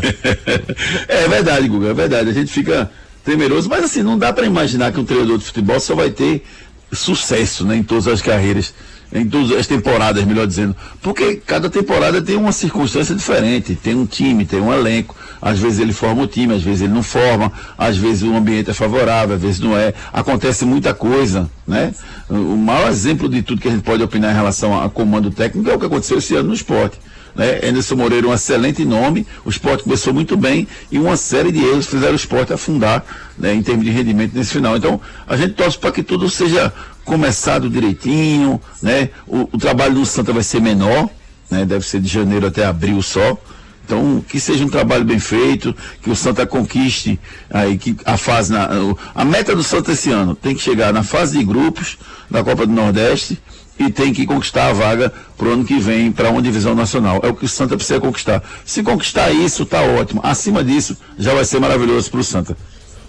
é 1.08 1.28
verdade, 1.28 1.68
Guga, 1.68 1.88
é 1.88 1.94
verdade. 1.94 2.30
A 2.30 2.32
gente 2.32 2.52
fica 2.52 2.90
temeroso, 3.24 3.68
mas 3.68 3.84
assim, 3.84 4.02
não 4.02 4.18
dá 4.18 4.32
para 4.32 4.46
imaginar 4.46 4.92
que 4.92 5.00
um 5.00 5.04
treinador 5.04 5.38
de 5.38 5.44
futebol 5.44 5.80
só 5.80 5.94
vai 5.94 6.10
ter 6.10 6.44
sucesso 6.92 7.66
né, 7.66 7.76
em 7.76 7.82
todas 7.82 8.06
as 8.06 8.22
carreiras 8.22 8.74
em 9.14 9.28
todas 9.28 9.56
as 9.56 9.66
temporadas, 9.68 10.24
melhor 10.24 10.44
dizendo. 10.44 10.74
Porque 11.00 11.36
cada 11.36 11.70
temporada 11.70 12.20
tem 12.20 12.34
uma 12.34 12.50
circunstância 12.50 13.14
diferente. 13.14 13.76
Tem 13.76 13.94
um 13.94 14.04
time, 14.04 14.44
tem 14.44 14.60
um 14.60 14.72
elenco. 14.72 15.14
Às 15.40 15.60
vezes 15.60 15.78
ele 15.78 15.92
forma 15.92 16.22
o 16.22 16.26
time, 16.26 16.54
às 16.54 16.62
vezes 16.62 16.82
ele 16.82 16.92
não 16.92 17.02
forma, 17.02 17.52
às 17.78 17.96
vezes 17.96 18.22
o 18.22 18.34
ambiente 18.34 18.70
é 18.70 18.74
favorável, 18.74 19.36
às 19.36 19.42
vezes 19.42 19.60
não 19.60 19.76
é. 19.76 19.94
Acontece 20.12 20.64
muita 20.64 20.92
coisa, 20.92 21.48
né? 21.66 21.94
O 22.28 22.56
maior 22.56 22.90
exemplo 22.90 23.28
de 23.28 23.42
tudo 23.42 23.60
que 23.60 23.68
a 23.68 23.70
gente 23.70 23.84
pode 23.84 24.02
opinar 24.02 24.32
em 24.32 24.34
relação 24.34 24.82
a 24.82 24.88
comando 24.90 25.30
técnico 25.30 25.70
é 25.70 25.74
o 25.74 25.78
que 25.78 25.86
aconteceu 25.86 26.18
esse 26.18 26.34
ano 26.34 26.48
no 26.48 26.54
esporte. 26.54 26.98
Né? 27.34 27.60
Anderson 27.64 27.96
Moreira, 27.96 28.26
um 28.26 28.32
excelente 28.32 28.84
nome, 28.84 29.26
o 29.44 29.50
esporte 29.50 29.84
começou 29.84 30.14
muito 30.14 30.36
bem 30.36 30.66
e 30.90 30.98
uma 30.98 31.16
série 31.16 31.50
de 31.50 31.62
erros 31.64 31.86
fizeram 31.86 32.12
o 32.12 32.16
esporte 32.16 32.52
afundar 32.52 33.04
né, 33.36 33.52
em 33.52 33.62
termos 33.62 33.84
de 33.84 33.90
rendimento 33.90 34.34
nesse 34.34 34.52
final. 34.52 34.76
Então, 34.76 35.00
a 35.26 35.36
gente 35.36 35.54
torce 35.54 35.76
para 35.76 35.90
que 35.90 36.02
tudo 36.02 36.30
seja 36.30 36.72
começado 37.04 37.68
direitinho, 37.68 38.60
né? 38.82 39.10
O, 39.26 39.48
o, 39.52 39.58
trabalho 39.58 39.94
do 39.94 40.06
Santa 40.06 40.32
vai 40.32 40.42
ser 40.42 40.60
menor, 40.60 41.08
né? 41.50 41.64
Deve 41.64 41.86
ser 41.86 42.00
de 42.00 42.08
janeiro 42.08 42.46
até 42.46 42.64
abril 42.64 43.00
só. 43.02 43.38
Então, 43.84 44.24
que 44.26 44.40
seja 44.40 44.64
um 44.64 44.68
trabalho 44.68 45.04
bem 45.04 45.18
feito, 45.18 45.76
que 46.00 46.10
o 46.10 46.16
Santa 46.16 46.46
conquiste 46.46 47.20
aí 47.50 47.76
que 47.76 47.94
a 48.06 48.16
fase 48.16 48.50
na, 48.50 48.70
a 49.14 49.24
meta 49.26 49.54
do 49.54 49.62
Santa 49.62 49.92
esse 49.92 50.10
ano 50.10 50.34
tem 50.34 50.54
que 50.54 50.62
chegar 50.62 50.90
na 50.90 51.02
fase 51.02 51.38
de 51.38 51.44
grupos 51.44 51.98
da 52.30 52.42
Copa 52.42 52.66
do 52.66 52.72
Nordeste 52.72 53.38
e 53.78 53.90
tem 53.90 54.12
que 54.12 54.24
conquistar 54.24 54.68
a 54.68 54.72
vaga 54.72 55.12
para 55.36 55.48
o 55.48 55.52
ano 55.52 55.64
que 55.64 55.78
vem 55.78 56.10
para 56.10 56.30
uma 56.30 56.40
divisão 56.40 56.74
nacional. 56.74 57.20
É 57.22 57.28
o 57.28 57.34
que 57.34 57.44
o 57.44 57.48
Santa 57.48 57.76
precisa 57.76 58.00
conquistar. 58.00 58.42
Se 58.64 58.82
conquistar 58.82 59.30
isso, 59.30 59.66
tá 59.66 59.82
ótimo. 59.82 60.20
Acima 60.22 60.64
disso, 60.64 60.96
já 61.18 61.34
vai 61.34 61.44
ser 61.44 61.60
maravilhoso 61.60 62.10
para 62.10 62.20
o 62.20 62.24
Santa. 62.24 62.56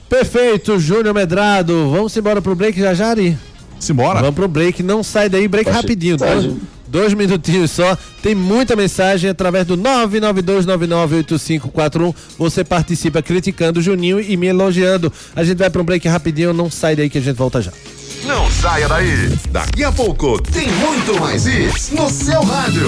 Perfeito, 0.09 0.77
Júnior 0.79 1.13
Medrado. 1.13 1.89
Vamos 1.91 2.15
embora 2.17 2.41
pro 2.41 2.55
break 2.55 2.79
já? 2.79 2.93
Simbora. 3.79 4.19
Vamos 4.19 4.35
pro 4.35 4.47
break, 4.47 4.81
não 4.81 5.03
sai 5.03 5.29
daí, 5.29 5.47
break 5.47 5.65
Poxa, 5.65 5.81
rapidinho. 5.81 6.17
Tá, 6.17 6.25
dois, 6.87 7.13
minutinhos 7.13 7.71
só. 7.71 7.97
Tem 8.21 8.33
muita 8.33 8.75
mensagem 8.75 9.29
através 9.29 9.65
do 9.65 9.77
992998541. 9.77 12.15
Você 12.37 12.63
participa 12.63 13.21
criticando 13.21 13.79
o 13.79 13.83
Juninho 13.83 14.19
e 14.19 14.35
me 14.37 14.47
elogiando. 14.47 15.11
A 15.35 15.43
gente 15.43 15.57
vai 15.57 15.69
pro 15.69 15.83
break 15.83 16.07
rapidinho, 16.07 16.53
não 16.53 16.71
sai 16.71 16.95
daí 16.95 17.09
que 17.09 17.17
a 17.17 17.21
gente 17.21 17.35
volta 17.35 17.61
já. 17.61 17.71
Não 18.25 18.49
saia 18.49 18.87
daí. 18.87 19.29
Daqui 19.51 19.83
a 19.83 19.91
pouco 19.91 20.41
tem 20.41 20.71
muito 20.71 21.19
mais 21.19 21.45
isso 21.45 21.93
no 21.95 22.09
seu 22.09 22.41
rádio. 22.41 22.87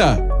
Obrigada! 0.01 0.40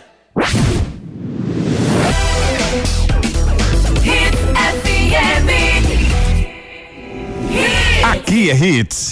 Aqui 8.03 8.49
é 8.49 8.55
Hits. 8.55 9.11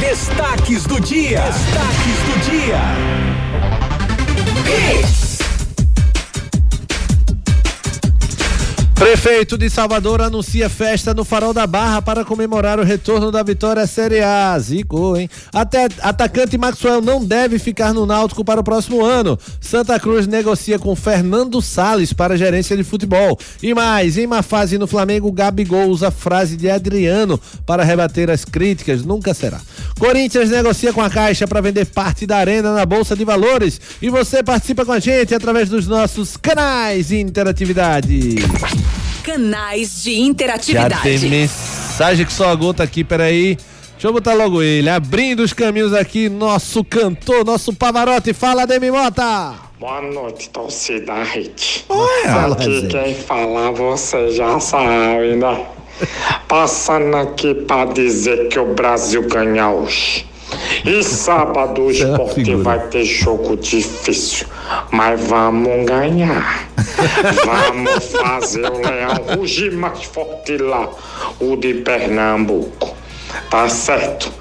Destaques 0.00 0.84
do 0.84 0.98
dia. 1.00 1.42
Destaques 1.42 2.18
do 2.26 2.40
dia. 2.50 2.80
Hits. 4.66 5.31
Prefeito 9.02 9.58
de 9.58 9.68
Salvador 9.68 10.22
anuncia 10.22 10.68
festa 10.68 11.12
no 11.12 11.24
Farol 11.24 11.52
da 11.52 11.66
Barra 11.66 12.00
para 12.00 12.24
comemorar 12.24 12.78
o 12.78 12.84
retorno 12.84 13.32
da 13.32 13.42
vitória 13.42 13.82
à 13.82 13.86
Série 13.86 14.20
A. 14.20 14.56
Zico, 14.60 15.16
hein? 15.16 15.28
Até 15.52 15.88
atacante 16.00 16.56
Maxwell 16.56 17.02
não 17.02 17.22
deve 17.22 17.58
ficar 17.58 17.92
no 17.92 18.06
Náutico 18.06 18.44
para 18.44 18.60
o 18.60 18.64
próximo 18.64 19.04
ano. 19.04 19.36
Santa 19.60 19.98
Cruz 19.98 20.28
negocia 20.28 20.78
com 20.78 20.94
Fernando 20.94 21.60
Sales 21.60 22.12
para 22.12 22.36
gerência 22.36 22.76
de 22.76 22.84
futebol. 22.84 23.36
E 23.60 23.74
mais, 23.74 24.16
em 24.16 24.24
uma 24.24 24.40
fase 24.40 24.78
no 24.78 24.86
Flamengo, 24.86 25.32
Gabigol 25.32 25.88
usa 25.88 26.12
frase 26.12 26.56
de 26.56 26.70
Adriano 26.70 27.40
para 27.66 27.82
rebater 27.82 28.30
as 28.30 28.44
críticas. 28.44 29.04
Nunca 29.04 29.34
será. 29.34 29.60
Corinthians 29.98 30.50
negocia 30.50 30.92
com 30.92 31.02
a 31.02 31.10
Caixa 31.10 31.48
para 31.48 31.60
vender 31.60 31.86
parte 31.86 32.24
da 32.24 32.36
arena 32.36 32.72
na 32.72 32.86
Bolsa 32.86 33.16
de 33.16 33.24
Valores. 33.24 33.80
E 34.00 34.08
você 34.08 34.44
participa 34.44 34.86
com 34.86 34.92
a 34.92 35.00
gente 35.00 35.34
através 35.34 35.68
dos 35.68 35.88
nossos 35.88 36.36
canais 36.36 37.08
de 37.08 37.18
interatividade. 37.18 38.36
Canais 39.22 40.02
de 40.02 40.20
interatividade. 40.20 40.94
Já 40.94 41.00
tem 41.00 41.30
mensagem 41.30 42.26
que 42.26 42.32
só 42.32 42.48
a 42.48 42.54
gota 42.54 42.82
aqui, 42.82 43.04
peraí. 43.04 43.56
Deixa 43.92 44.08
eu 44.08 44.12
botar 44.12 44.34
logo 44.34 44.60
ele. 44.62 44.88
Abrindo 44.88 45.40
os 45.44 45.52
caminhos 45.52 45.94
aqui, 45.94 46.28
nosso 46.28 46.82
cantor, 46.82 47.44
nosso 47.44 47.72
Pavarotti. 47.72 48.32
Fala, 48.32 48.66
Demi 48.66 48.90
Mota! 48.90 49.54
Boa 49.78 50.02
noite, 50.02 50.50
torcida 50.50 51.22
Hit. 51.22 51.84
Fala, 52.24 52.54
Aqui 52.56 52.86
quem 52.88 53.14
fala 53.14 53.70
você 53.72 54.30
já 54.32 54.58
sabe, 54.58 55.36
né? 55.36 55.66
Passando 56.48 57.16
aqui 57.16 57.54
pra 57.54 57.84
dizer 57.84 58.48
que 58.48 58.58
o 58.58 58.74
Brasil 58.74 59.22
ganha 59.28 59.70
hoje. 59.70 60.26
E 60.84 61.02
sábado 61.02 61.82
o 61.82 61.90
é 61.90 61.92
esporte 61.92 62.54
vai 62.56 62.78
ter 62.88 63.04
jogo 63.04 63.56
difícil, 63.56 64.46
mas 64.90 65.20
vamos 65.28 65.86
ganhar. 65.86 66.68
vamos 67.44 68.06
fazer 68.06 68.70
o 68.70 68.78
leão 68.78 69.36
rugir 69.36 69.72
mais 69.72 70.04
forte 70.04 70.56
lá, 70.56 70.88
o 71.40 71.56
de 71.56 71.74
Pernambuco. 71.74 72.96
Tá 73.50 73.68
certo? 73.68 74.32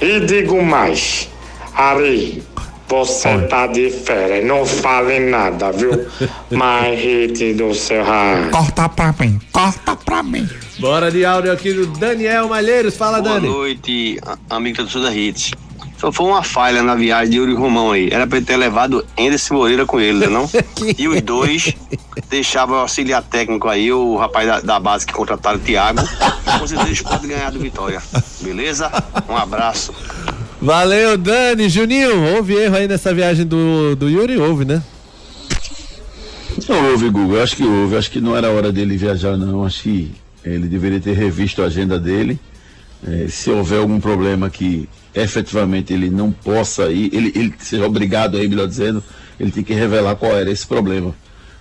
E 0.00 0.20
digo 0.20 0.62
mais, 0.62 1.28
Ari, 1.74 2.42
você 2.90 3.38
tá 3.46 3.68
de 3.68 3.88
férias, 3.88 4.44
não 4.44 4.66
fale 4.66 5.20
nada, 5.20 5.70
viu? 5.70 5.92
Mas 6.50 6.98
hit 7.00 7.54
do 7.54 7.72
seu 7.72 8.02
rádio. 8.02 8.50
Corta 8.50 8.88
pra 8.88 9.14
mim, 9.18 9.40
corta 9.52 9.94
pra 9.96 10.22
mim. 10.22 10.48
Bora 10.80 11.10
de 11.10 11.24
áudio 11.24 11.52
aqui 11.52 11.72
do 11.72 11.86
Daniel 11.86 12.48
Malheiros. 12.48 12.96
Fala, 12.96 13.22
Boa 13.22 13.34
Dani. 13.34 13.48
noite, 13.48 14.18
a- 14.26 14.56
amigo 14.56 14.82
da 14.82 15.00
da 15.00 15.14
Hits. 15.14 15.52
Só 15.98 16.10
foi 16.10 16.26
uma 16.26 16.42
falha 16.42 16.82
na 16.82 16.94
viagem 16.94 17.30
de 17.32 17.36
Yuri 17.36 17.52
Romão 17.54 17.92
aí. 17.92 18.08
Era 18.10 18.26
pra 18.26 18.38
ele 18.38 18.46
ter 18.46 18.56
levado 18.56 19.04
Anderson 19.18 19.54
Moreira 19.54 19.84
com 19.84 20.00
ele, 20.00 20.18
né, 20.20 20.26
não? 20.28 20.48
E 20.98 21.06
os 21.06 21.20
dois 21.20 21.74
deixavam 22.30 22.78
o 22.78 22.80
auxiliar 22.80 23.22
técnico 23.22 23.68
aí, 23.68 23.92
o 23.92 24.16
rapaz 24.16 24.46
da, 24.46 24.60
da 24.60 24.80
base 24.80 25.04
que 25.06 25.12
contrataram 25.12 25.58
o 25.58 25.60
Thiago. 25.60 26.00
Com 26.58 26.66
certeza 26.66 26.88
eles 26.88 27.02
podem 27.02 27.28
ganhar 27.28 27.50
do 27.52 27.58
Vitória. 27.60 28.02
Beleza? 28.40 28.90
Um 29.28 29.36
abraço. 29.36 29.92
Valeu, 30.60 31.16
Dani. 31.16 31.68
Juninho, 31.68 32.36
houve 32.36 32.54
erro 32.54 32.76
aí 32.76 32.86
nessa 32.86 33.14
viagem 33.14 33.46
do, 33.46 33.96
do 33.96 34.10
Yuri? 34.10 34.36
Houve, 34.36 34.64
né? 34.66 34.82
Não 36.68 36.90
houve, 36.90 37.08
Google. 37.08 37.42
Acho 37.42 37.56
que 37.56 37.64
houve. 37.64 37.96
Acho 37.96 38.10
que 38.10 38.20
não 38.20 38.36
era 38.36 38.50
hora 38.50 38.70
dele 38.70 38.96
viajar, 38.96 39.36
não. 39.38 39.64
Acho 39.64 39.84
que 39.84 40.12
ele 40.44 40.68
deveria 40.68 41.00
ter 41.00 41.14
revisto 41.14 41.62
a 41.62 41.66
agenda 41.66 41.98
dele. 41.98 42.38
Eh, 43.06 43.26
se 43.28 43.50
houver 43.50 43.78
algum 43.78 43.98
problema 43.98 44.50
que 44.50 44.86
efetivamente 45.14 45.94
ele 45.94 46.10
não 46.10 46.30
possa 46.30 46.90
ir, 46.90 47.10
ele, 47.14 47.32
ele 47.34 47.54
seja 47.58 47.86
obrigado 47.86 48.36
aí, 48.36 48.46
melhor 48.46 48.68
dizendo, 48.68 49.02
ele 49.38 49.50
tem 49.50 49.64
que 49.64 49.72
revelar 49.72 50.14
qual 50.16 50.36
era 50.36 50.50
esse 50.50 50.66
problema. 50.66 51.14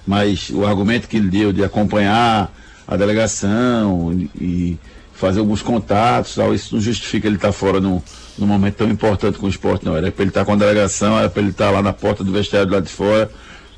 Mas 0.05 0.49
o 0.49 0.65
argumento 0.65 1.07
que 1.07 1.17
ele 1.17 1.29
deu 1.29 1.53
de 1.53 1.63
acompanhar 1.63 2.53
a 2.85 2.97
delegação 2.97 4.11
e, 4.39 4.77
fazer 5.13 5.39
alguns 5.39 5.61
contatos, 5.61 6.35
tal, 6.35 6.53
isso 6.53 6.75
não 6.75 6.81
justifica 6.81 7.27
ele 7.27 7.35
estar 7.35 7.51
fora 7.51 7.81
num, 7.81 8.01
num 8.39 8.47
momento 8.47 8.75
tão 8.75 8.89
importante 8.89 9.37
com 9.37 9.45
o 9.45 9.49
esporte, 9.49 9.85
não. 9.85 9.95
Era 9.95 10.11
para 10.11 10.23
ele 10.23 10.29
estar 10.29 10.45
com 10.45 10.53
a 10.53 10.55
delegação, 10.55 11.17
era 11.17 11.29
para 11.29 11.41
ele 11.41 11.51
estar 11.51 11.69
lá 11.71 11.81
na 11.81 11.93
porta 11.93 12.23
do 12.23 12.31
vestiário 12.31 12.67
do 12.67 12.73
lado 12.73 12.85
de 12.85 12.91
fora, 12.91 13.29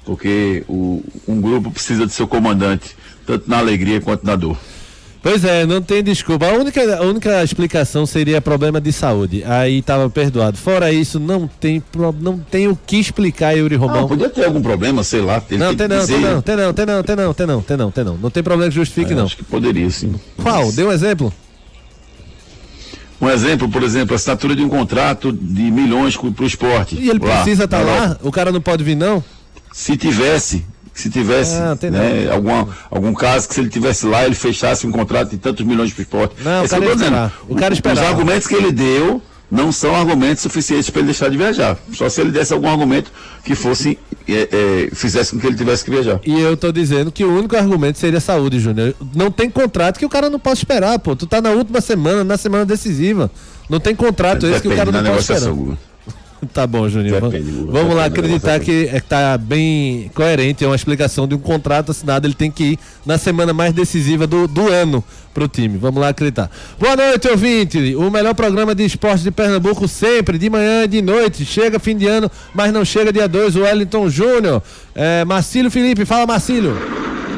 porque 0.05 0.63
o, 0.67 1.03
um 1.27 1.41
grupo 1.41 1.71
precisa 1.71 2.05
de 2.05 2.13
seu 2.13 2.27
comandante, 2.27 2.95
tanto 3.25 3.49
na 3.49 3.59
alegria 3.59 3.99
quanto 4.01 4.25
na 4.25 4.35
dor. 4.35 4.57
Pois 5.23 5.45
é, 5.45 5.67
não 5.67 5.81
tem 5.83 6.01
desculpa. 6.03 6.47
A 6.47 6.53
única, 6.53 6.97
a 6.97 7.01
única 7.03 7.43
explicação 7.43 8.07
seria 8.07 8.41
problema 8.41 8.81
de 8.81 8.91
saúde. 8.91 9.43
Aí 9.45 9.81
tava 9.83 10.09
perdoado. 10.09 10.57
Fora 10.57 10.91
isso, 10.91 11.19
não 11.19 11.47
tem, 11.47 11.81
não 12.19 12.39
tem 12.39 12.67
o 12.67 12.75
que 12.87 12.97
explicar 12.97 13.51
Yuri 13.51 13.75
Romão. 13.75 14.07
podia 14.07 14.29
ter 14.29 14.45
algum 14.45 14.63
problema, 14.63 15.03
sei 15.03 15.21
lá. 15.21 15.35
Não, 15.51 15.75
tem 15.75 15.87
não, 15.87 15.99
dizer. 15.99 16.13
tem 16.13 16.21
não, 16.21 16.41
tem 16.41 16.55
não, 16.55 16.73
tem 16.73 16.85
não, 16.85 17.03
tem 17.03 17.15
não, 17.15 17.33
tem 17.33 17.45
não, 17.45 17.61
tem 17.61 17.77
não, 17.77 17.91
tem 17.91 18.03
não. 18.03 18.17
Não 18.17 18.29
tem 18.31 18.41
problema 18.41 18.71
que 18.71 18.75
justifique, 18.75 19.11
É, 19.13 19.15
não. 19.15 19.25
Acho 19.25 19.37
que 19.37 19.43
poderia, 19.43 19.89
sim. 19.91 20.15
Qual? 20.41 20.71
Dê 20.71 20.83
um 20.83 20.91
exemplo. 20.91 21.31
Um 23.21 23.29
exemplo, 23.29 23.69
por 23.69 23.83
exemplo, 23.83 24.13
a 24.13 24.15
assinatura 24.15 24.55
de 24.55 24.63
um 24.63 24.69
contrato 24.69 25.31
de 25.31 25.69
milhões 25.69 26.17
para 26.17 26.43
o 26.43 26.47
esporte. 26.47 26.95
E 26.95 27.09
ele 27.09 27.19
Lá, 27.19 27.35
precisa 27.35 27.65
estar 27.65 27.85
na 27.85 27.91
lá? 27.91 28.17
O 28.23 28.31
cara 28.31 28.51
não 28.51 28.59
pode 28.59 28.83
vir, 28.83 28.95
não? 28.95 29.23
Se 29.71 29.95
tivesse, 29.95 30.65
se 30.93 31.09
tivesse, 31.09 31.55
Ah, 31.55 31.77
né, 31.89 32.29
alguma, 32.31 32.67
algum 32.89 33.13
caso 33.13 33.47
que 33.47 33.53
se 33.53 33.61
ele 33.61 33.69
tivesse 33.69 34.05
lá, 34.07 34.25
ele 34.25 34.33
fechasse 34.35 34.87
um 34.87 34.91
contrato 34.91 35.29
de 35.29 35.37
tantos 35.37 35.63
milhões 35.65 35.93
para 35.93 35.99
o 35.99 36.03
esporte. 36.03 36.35
Não, 36.43 36.63
o 36.63 36.65
é 36.65 36.67
cara 36.67 36.81
tô 36.83 36.93
dizendo. 36.93 37.03
esperar. 37.03 37.33
O 37.47 37.55
cara 37.55 37.73
Os 37.73 37.77
esperava. 37.77 38.07
argumentos 38.07 38.47
que 38.47 38.55
ele 38.55 38.71
deu 38.71 39.21
não 39.51 39.69
são 39.69 39.93
argumentos 39.93 40.41
suficientes 40.41 40.89
para 40.89 41.01
ele 41.01 41.07
deixar 41.07 41.29
de 41.29 41.35
viajar. 41.35 41.77
Só 41.93 42.07
se 42.07 42.21
ele 42.21 42.31
desse 42.31 42.53
algum 42.53 42.69
argumento 42.69 43.11
que 43.43 43.53
fosse, 43.53 43.99
é, 44.27 44.87
é, 44.89 44.95
fizesse 44.95 45.31
com 45.33 45.39
que 45.39 45.47
ele 45.47 45.57
tivesse 45.57 45.83
que 45.83 45.91
viajar. 45.91 46.21
E 46.25 46.39
eu 46.39 46.55
tô 46.55 46.71
dizendo 46.71 47.11
que 47.11 47.25
o 47.25 47.37
único 47.37 47.57
argumento 47.57 47.99
seria 47.99 48.21
saúde, 48.21 48.59
Júnior. 48.59 48.95
Não 49.13 49.29
tem 49.29 49.49
contrato 49.49 49.99
que 49.99 50.05
o 50.05 50.09
cara 50.09 50.29
não 50.29 50.39
pode 50.39 50.59
esperar, 50.59 50.97
pô. 50.99 51.15
Tu 51.17 51.27
tá 51.27 51.41
na 51.41 51.51
última 51.51 51.81
semana, 51.81 52.23
na 52.23 52.37
semana 52.37 52.65
decisiva. 52.65 53.29
Não 53.69 53.79
tem 53.79 53.93
contrato 53.93 54.47
esse 54.47 54.61
que 54.61 54.69
o 54.69 54.75
cara 54.75 54.91
Depende 54.91 55.03
não 55.03 55.15
pode 55.15 55.31
esperar. 55.31 55.77
Tá 56.53 56.65
bom, 56.65 56.87
Juninho. 56.89 57.21
Depende, 57.21 57.51
Vamos, 57.67 57.95
lá 57.95 58.05
acreditar 58.05 58.59
que, 58.59 58.89
é 58.91 58.99
que 58.99 59.07
tá 59.07 59.37
bem 59.37 60.09
coerente. 60.13 60.63
É 60.63 60.67
uma 60.67 60.75
explicação 60.75 61.27
de 61.27 61.35
um 61.35 61.37
contrato 61.37 61.91
assinado. 61.91 62.27
Ele 62.27 62.33
tem 62.33 62.51
que 62.51 62.63
ir 62.63 62.79
na 63.05 63.17
semana 63.17 63.53
mais 63.53 63.73
decisiva 63.73 64.25
do, 64.25 64.47
do 64.47 64.67
ano 64.67 65.03
pro 65.33 65.47
time. 65.47 65.77
Vamos 65.77 66.01
lá 66.01 66.09
acreditar. 66.09 66.49
Boa 66.79 66.95
noite, 66.95 67.27
ouvinte. 67.27 67.95
O 67.95 68.09
melhor 68.09 68.33
programa 68.33 68.75
de 68.75 68.83
esporte 68.83 69.23
de 69.23 69.31
Pernambuco 69.31 69.87
sempre, 69.87 70.37
de 70.37 70.49
manhã 70.49 70.83
e 70.83 70.87
de 70.87 71.01
noite. 71.01 71.45
Chega 71.45 71.79
fim 71.79 71.95
de 71.95 72.07
ano, 72.07 72.29
mas 72.53 72.73
não 72.73 72.83
chega 72.83 73.13
dia 73.13 73.27
2. 73.27 73.55
O 73.55 73.61
Wellington 73.61 74.09
Júnior. 74.09 74.61
É, 74.93 75.23
Marcílio 75.23 75.71
Felipe, 75.71 76.05
fala 76.05 76.25
Marcílio. 76.25 76.75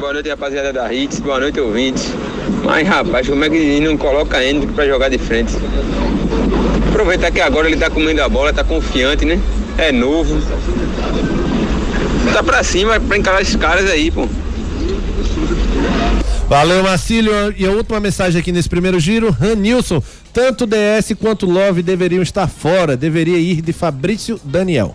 Boa 0.00 0.12
noite, 0.12 0.28
rapaziada 0.28 0.72
da 0.72 0.92
Hits. 0.92 1.20
Boa 1.20 1.40
noite, 1.40 1.60
ouvintes. 1.60 2.12
Mas, 2.64 2.86
rapaz, 2.86 3.28
como 3.28 3.44
é 3.44 3.50
que 3.50 3.80
não 3.80 3.96
coloca 3.96 4.44
Hendrick 4.44 4.72
pra 4.72 4.86
jogar 4.86 5.08
de 5.08 5.18
frente? 5.18 5.54
Aproveitar 6.94 7.32
que 7.32 7.40
agora 7.40 7.66
ele 7.66 7.76
tá 7.76 7.90
comendo 7.90 8.22
a 8.22 8.28
bola, 8.28 8.52
tá 8.52 8.62
confiante, 8.62 9.24
né? 9.24 9.40
É 9.76 9.90
novo. 9.90 10.40
tá 12.32 12.40
pra 12.40 12.62
cima 12.62 13.00
pra 13.00 13.18
encarar 13.18 13.42
esses 13.42 13.56
caras 13.56 13.90
aí, 13.90 14.12
pô. 14.12 14.28
Valeu, 16.48 16.84
Marcílio. 16.84 17.32
E 17.56 17.66
a 17.66 17.72
última 17.72 17.98
mensagem 17.98 18.40
aqui 18.40 18.52
nesse 18.52 18.68
primeiro 18.68 19.00
giro, 19.00 19.32
Ranilson. 19.32 20.00
Tanto 20.32 20.68
DS 20.68 21.14
quanto 21.20 21.50
Love 21.50 21.82
deveriam 21.82 22.22
estar 22.22 22.46
fora. 22.46 22.96
Deveria 22.96 23.38
ir 23.38 23.60
de 23.60 23.72
Fabrício 23.72 24.40
Daniel. 24.44 24.94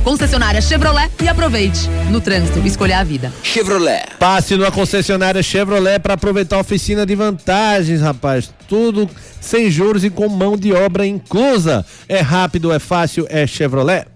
concessionária 0.00 0.60
Chevrolet 0.60 1.10
e 1.22 1.28
aproveite. 1.28 1.88
No 2.10 2.20
trânsito, 2.20 2.58
escolha 2.66 2.98
a 2.98 3.04
vida. 3.04 3.32
Chevrolet. 3.42 4.04
Passe 4.18 4.56
numa 4.56 4.70
concessionária 4.70 5.42
Chevrolet 5.42 5.98
para 5.98 6.14
aproveitar 6.14 6.56
a 6.56 6.60
oficina 6.60 7.04
de 7.04 7.14
vantagens, 7.14 8.00
rapaz. 8.00 8.52
Tudo 8.68 9.08
sem 9.40 9.70
juros 9.70 10.04
e 10.04 10.10
com 10.10 10.28
mão 10.28 10.56
de 10.56 10.72
obra 10.72 11.06
inclusa. 11.06 11.84
É 12.08 12.20
rápido, 12.20 12.72
é 12.72 12.78
fácil, 12.78 13.26
é 13.28 13.46
Chevrolet. 13.46 14.06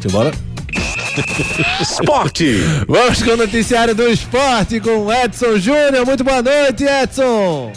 Simbora. 0.00 0.32
Esporte. 1.80 2.56
Vamos 2.88 3.22
com 3.22 3.30
o 3.32 3.36
noticiário 3.36 3.94
do 3.94 4.08
esporte 4.08 4.80
com 4.80 5.06
o 5.06 5.12
Edson 5.12 5.58
Júnior. 5.58 6.06
Muito 6.06 6.24
boa 6.24 6.42
noite, 6.42 6.84
Edson. 6.84 7.72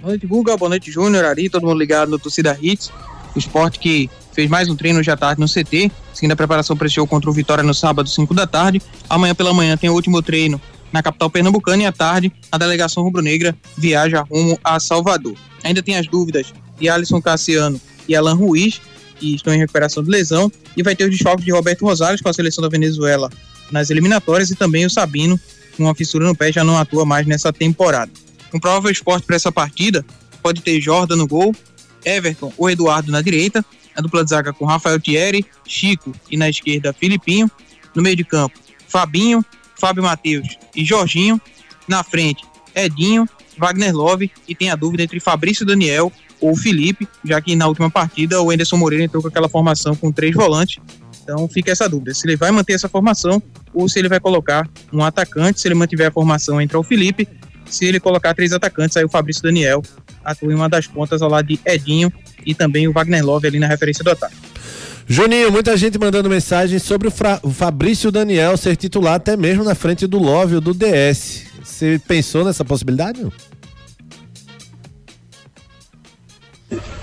Boa 0.00 0.10
noite, 0.10 0.26
Guga. 0.26 0.56
Boa 0.56 0.68
noite, 0.68 0.90
Júnior, 0.90 1.24
Ari, 1.24 1.48
todo 1.48 1.66
mundo 1.66 1.78
ligado 1.78 2.10
no 2.10 2.18
Torcida 2.18 2.58
Hits. 2.60 2.90
O 3.36 3.38
esporte 3.38 3.78
que 3.78 4.08
fez 4.32 4.48
mais 4.48 4.66
um 4.66 4.74
treino 4.74 4.98
hoje 4.98 5.10
à 5.10 5.16
tarde 5.16 5.38
no 5.38 5.46
CT, 5.46 5.92
seguindo 6.14 6.32
a 6.32 6.36
preparação 6.36 6.74
para 6.74 6.86
esse 6.86 6.96
jogo 6.96 7.06
contra 7.06 7.28
o 7.28 7.32
Vitória 7.34 7.62
no 7.62 7.74
sábado, 7.74 8.08
5 8.08 8.32
da 8.32 8.46
tarde. 8.46 8.80
Amanhã 9.10 9.34
pela 9.34 9.52
manhã 9.52 9.76
tem 9.76 9.90
o 9.90 9.92
último 9.92 10.22
treino 10.22 10.58
na 10.90 11.02
capital 11.02 11.28
pernambucana 11.28 11.82
e 11.82 11.86
à 11.86 11.92
tarde 11.92 12.32
a 12.50 12.56
delegação 12.56 13.02
rubro-negra 13.02 13.54
viaja 13.76 14.22
rumo 14.22 14.58
a 14.64 14.80
Salvador. 14.80 15.34
Ainda 15.62 15.82
tem 15.82 15.98
as 15.98 16.06
dúvidas 16.06 16.50
de 16.80 16.88
Alisson 16.88 17.20
Cassiano 17.20 17.78
e 18.08 18.16
Alan 18.16 18.32
Ruiz, 18.32 18.80
que 19.20 19.34
estão 19.34 19.52
em 19.52 19.58
recuperação 19.58 20.02
de 20.02 20.08
lesão, 20.08 20.50
e 20.74 20.82
vai 20.82 20.96
ter 20.96 21.04
os 21.04 21.10
desfalques 21.10 21.44
de 21.44 21.52
Roberto 21.52 21.84
Rosales 21.84 22.22
com 22.22 22.30
a 22.30 22.32
seleção 22.32 22.62
da 22.62 22.70
Venezuela 22.70 23.30
nas 23.70 23.90
eliminatórias 23.90 24.50
e 24.50 24.54
também 24.54 24.86
o 24.86 24.90
Sabino, 24.90 25.38
com 25.76 25.82
uma 25.82 25.94
fissura 25.94 26.24
no 26.24 26.34
pé, 26.34 26.50
já 26.50 26.64
não 26.64 26.78
atua 26.78 27.04
mais 27.04 27.26
nessa 27.26 27.52
temporada. 27.52 28.10
Um 28.54 28.58
provável 28.58 28.90
esporte 28.90 29.26
para 29.26 29.36
essa 29.36 29.52
partida 29.52 30.02
pode 30.42 30.62
ter 30.62 30.80
Jordan 30.80 31.16
no 31.16 31.26
gol, 31.26 31.54
Everton 32.06 32.52
ou 32.56 32.70
Eduardo 32.70 33.10
na 33.10 33.20
direita, 33.20 33.64
a 33.94 34.00
dupla 34.00 34.22
de 34.24 34.30
zaga 34.30 34.52
com 34.52 34.64
Rafael 34.64 35.00
Thierry, 35.00 35.44
Chico 35.66 36.14
e 36.30 36.36
na 36.36 36.48
esquerda 36.48 36.92
Filipinho, 36.92 37.50
no 37.94 38.02
meio 38.02 38.16
de 38.16 38.24
campo 38.24 38.58
Fabinho, 38.88 39.44
Fábio 39.78 40.02
Matheus 40.02 40.56
e 40.74 40.84
Jorginho, 40.84 41.40
na 41.88 42.02
frente 42.04 42.44
Edinho, 42.74 43.28
Wagner 43.58 43.94
Love 43.94 44.30
e 44.46 44.54
tem 44.54 44.70
a 44.70 44.76
dúvida 44.76 45.02
entre 45.02 45.18
Fabrício 45.18 45.66
Daniel 45.66 46.12
ou 46.40 46.54
Felipe, 46.54 47.08
já 47.24 47.40
que 47.40 47.56
na 47.56 47.66
última 47.66 47.90
partida 47.90 48.40
o 48.40 48.52
Enderson 48.52 48.76
Moreira 48.76 49.04
entrou 49.04 49.22
com 49.22 49.28
aquela 49.28 49.48
formação 49.48 49.96
com 49.96 50.12
três 50.12 50.34
volantes, 50.34 50.78
então 51.22 51.48
fica 51.48 51.72
essa 51.72 51.88
dúvida, 51.88 52.14
se 52.14 52.26
ele 52.26 52.36
vai 52.36 52.50
manter 52.50 52.74
essa 52.74 52.88
formação 52.88 53.42
ou 53.72 53.88
se 53.88 53.98
ele 53.98 54.08
vai 54.08 54.20
colocar 54.20 54.68
um 54.92 55.02
atacante, 55.02 55.60
se 55.60 55.66
ele 55.66 55.74
mantiver 55.74 56.08
a 56.08 56.10
formação 56.10 56.60
entra 56.60 56.78
o 56.78 56.82
Felipe, 56.82 57.26
se 57.64 57.84
ele 57.84 57.98
colocar 57.98 58.34
três 58.34 58.52
atacantes, 58.52 58.96
aí 58.96 59.04
o 59.04 59.08
Fabrício 59.08 59.42
Daniel 59.42 59.82
atua 60.26 60.52
em 60.52 60.56
uma 60.56 60.68
das 60.68 60.86
pontas 60.86 61.22
ao 61.22 61.30
lado 61.30 61.46
de 61.46 61.58
Edinho 61.64 62.12
e 62.44 62.54
também 62.54 62.86
o 62.88 62.92
Wagner 62.92 63.24
Love 63.24 63.46
ali 63.46 63.58
na 63.58 63.66
referência 63.66 64.02
do 64.04 64.10
ataque. 64.10 64.34
Juninho, 65.08 65.52
muita 65.52 65.76
gente 65.76 65.98
mandando 65.98 66.28
mensagem 66.28 66.78
sobre 66.80 67.06
o, 67.08 67.10
Fra- 67.12 67.38
o 67.42 67.50
Fabrício 67.50 68.10
Daniel 68.10 68.56
ser 68.56 68.74
titular 68.76 69.14
até 69.14 69.36
mesmo 69.36 69.62
na 69.62 69.74
frente 69.74 70.06
do 70.06 70.18
Love 70.18 70.56
ou 70.56 70.60
do 70.60 70.74
DS. 70.74 71.44
Você 71.62 72.00
pensou 72.08 72.44
nessa 72.44 72.64
possibilidade? 72.64 73.24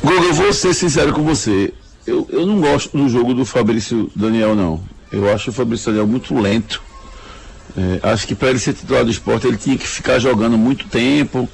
Guga, 0.04 0.26
eu 0.26 0.34
vou 0.34 0.52
ser 0.54 0.74
sincero 0.74 1.14
com 1.14 1.24
você. 1.24 1.74
Eu, 2.06 2.28
eu 2.30 2.46
não 2.46 2.60
gosto 2.60 2.98
do 2.98 3.08
jogo 3.08 3.34
do 3.34 3.46
Fabrício 3.46 4.12
Daniel, 4.16 4.54
não. 4.56 4.84
Eu 5.12 5.32
acho 5.34 5.50
o 5.52 5.54
Fabrício 5.54 5.86
Daniel 5.88 6.06
muito 6.08 6.38
lento. 6.38 6.82
É, 7.78 8.10
acho 8.12 8.28
que 8.28 8.36
para 8.36 8.50
ele 8.50 8.60
ser 8.60 8.74
titular 8.74 9.06
do 9.06 9.12
esporte, 9.12 9.48
ele 9.48 9.58
tinha 9.58 9.78
que 9.78 9.88
ficar 9.88 10.20
jogando 10.20 10.58
muito 10.58 10.88
tempo, 10.90 11.48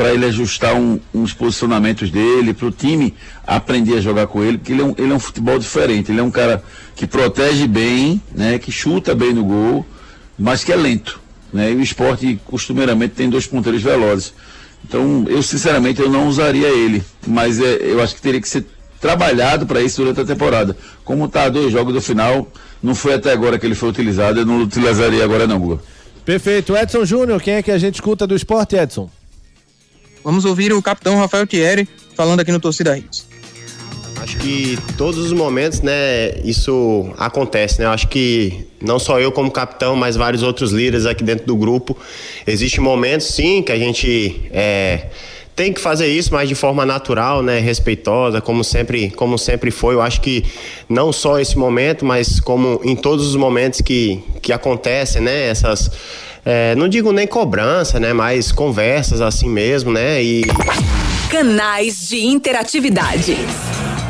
para 0.00 0.14
ele 0.14 0.24
ajustar 0.24 0.74
um- 0.74 0.98
uns 1.12 1.34
posicionamentos 1.34 2.10
dele, 2.10 2.54
para 2.54 2.66
o 2.68 2.70
time 2.70 3.12
aprender 3.46 3.98
a 3.98 4.00
jogar 4.00 4.26
com 4.28 4.42
ele, 4.42 4.56
porque 4.56 4.72
ele 4.72 4.80
é, 4.80 4.84
um, 4.86 4.94
ele 4.96 5.12
é 5.12 5.14
um 5.14 5.20
futebol 5.20 5.58
diferente. 5.58 6.10
Ele 6.10 6.20
é 6.20 6.22
um 6.22 6.30
cara 6.30 6.62
que 6.96 7.06
protege 7.06 7.66
bem, 7.66 8.18
né, 8.34 8.58
que 8.58 8.72
chuta 8.72 9.14
bem 9.14 9.34
no 9.34 9.44
gol, 9.44 9.84
mas 10.38 10.64
que 10.64 10.72
é 10.72 10.76
lento. 10.76 11.20
Né, 11.52 11.70
e 11.72 11.74
o 11.74 11.82
esporte 11.82 12.40
costumeiramente 12.46 13.12
tem 13.14 13.28
dois 13.28 13.46
ponteiros 13.46 13.82
velozes. 13.82 14.32
Então, 14.82 15.26
eu 15.28 15.42
sinceramente 15.42 16.00
eu 16.00 16.08
não 16.08 16.28
usaria 16.28 16.68
ele, 16.68 17.02
mas 17.26 17.60
é, 17.60 17.80
eu 17.82 18.00
acho 18.02 18.14
que 18.14 18.22
teria 18.22 18.40
que 18.40 18.48
ser 18.48 18.64
trabalhado 18.98 19.66
para 19.66 19.82
isso 19.82 20.00
durante 20.00 20.22
a 20.22 20.24
temporada. 20.24 20.74
Como 21.04 21.28
tá 21.28 21.46
dois 21.50 21.70
jogos 21.70 21.92
do 21.92 22.00
final, 22.00 22.48
não 22.82 22.94
foi 22.94 23.12
até 23.12 23.32
agora 23.32 23.58
que 23.58 23.66
ele 23.66 23.74
foi 23.74 23.90
utilizado, 23.90 24.40
eu 24.40 24.46
não 24.46 24.62
utilizaria 24.62 25.22
agora 25.22 25.46
não, 25.46 25.58
Guga. 25.58 25.82
Perfeito. 26.24 26.74
Edson 26.74 27.04
Júnior, 27.04 27.42
quem 27.42 27.54
é 27.54 27.62
que 27.62 27.70
a 27.70 27.76
gente 27.76 27.96
escuta 27.96 28.26
do 28.26 28.34
esporte, 28.34 28.76
Edson? 28.76 29.10
Vamos 30.22 30.44
ouvir 30.44 30.72
o 30.72 30.82
capitão 30.82 31.16
Rafael 31.16 31.46
Thierry 31.46 31.88
falando 32.14 32.40
aqui 32.40 32.52
no 32.52 32.60
Torcida 32.60 32.96
Hits. 32.96 33.26
Acho 34.22 34.36
que 34.36 34.78
todos 34.98 35.18
os 35.18 35.32
momentos, 35.32 35.80
né, 35.80 36.40
isso 36.44 37.10
acontece, 37.16 37.80
né? 37.80 37.86
Acho 37.86 38.06
que 38.08 38.66
não 38.80 38.98
só 38.98 39.18
eu 39.18 39.32
como 39.32 39.50
capitão, 39.50 39.96
mas 39.96 40.14
vários 40.14 40.42
outros 40.42 40.72
líderes 40.72 41.06
aqui 41.06 41.24
dentro 41.24 41.46
do 41.46 41.56
grupo. 41.56 41.96
Existem 42.46 42.84
momentos, 42.84 43.28
sim, 43.28 43.62
que 43.62 43.72
a 43.72 43.78
gente 43.78 44.42
é, 44.52 45.06
tem 45.56 45.72
que 45.72 45.80
fazer 45.80 46.06
isso, 46.06 46.32
mas 46.32 46.48
de 46.48 46.54
forma 46.54 46.84
natural, 46.84 47.42
né, 47.42 47.58
respeitosa, 47.60 48.40
como 48.40 48.62
sempre, 48.62 49.10
como 49.10 49.38
sempre 49.38 49.70
foi. 49.70 49.94
Eu 49.94 50.02
acho 50.02 50.20
que 50.20 50.44
não 50.88 51.12
só 51.12 51.40
esse 51.40 51.58
momento, 51.58 52.04
mas 52.04 52.40
como 52.40 52.80
em 52.84 52.96
todos 52.96 53.26
os 53.26 53.36
momentos 53.36 53.80
que, 53.80 54.22
que 54.42 54.52
acontecem, 54.52 55.22
né, 55.22 55.48
essas 55.48 55.90
é, 56.44 56.74
não 56.74 56.88
digo 56.88 57.12
nem 57.12 57.26
cobrança, 57.26 58.00
né, 58.00 58.12
mas 58.12 58.52
conversas 58.52 59.20
assim 59.20 59.48
mesmo, 59.48 59.92
né, 59.92 60.22
e 60.22 60.42
Canais 61.30 62.08
de 62.08 62.26
interatividade. 62.26 63.36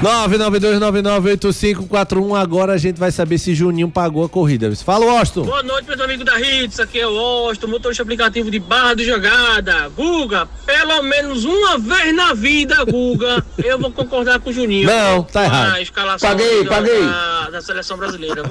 992998541. 0.03 2.41
Agora 2.41 2.73
a 2.73 2.79
gente 2.79 2.99
vai 2.99 3.13
saber 3.13 3.37
se 3.39 3.55
Juninho 3.55 3.89
pagou 3.91 4.25
a 4.25 4.29
corrida. 4.29 4.75
Fala, 4.77 5.19
Austin. 5.19 5.43
Boa 5.43 5.63
noite, 5.63 5.89
meus 5.89 6.01
amigos 6.01 6.25
da 6.25 6.41
Hits. 6.41 6.81
Aqui 6.81 6.99
é 7.01 7.07
o 7.07 7.19
Austin, 7.19 7.67
motorista 7.67 8.03
aplicativo 8.03 8.51
de 8.51 8.59
Barra 8.59 8.95
de 8.95 9.05
Jogada. 9.05 9.91
Guga, 9.91 10.49
pelo 10.65 11.03
menos 11.03 11.45
uma 11.45 11.77
vez 11.79 12.15
na 12.15 12.33
vida, 12.33 12.83
Guga, 12.85 13.45
eu 13.63 13.79
vou 13.79 13.91
concordar 13.91 14.41
com 14.41 14.49
o 14.51 14.53
Juninho. 14.53 14.87
Não, 14.87 15.23
tá 15.23 15.45
errado. 15.45 15.75
A 15.75 15.83
escalação 15.83 16.31
Paguei, 16.31 16.65
da, 16.65 16.71
paguei. 16.71 17.03
Da, 17.03 17.51
da 17.51 17.61
seleção 17.61 17.99
brasileira. 17.99 18.43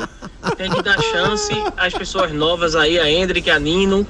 Tem 0.56 0.70
que 0.70 0.84
dar 0.84 1.02
chance 1.02 1.52
às 1.76 1.94
pessoas 1.94 2.32
novas 2.32 2.76
aí, 2.76 3.00
a 3.00 3.10
Hendrick, 3.10 3.50
a 3.50 3.58
Nino, 3.60 4.06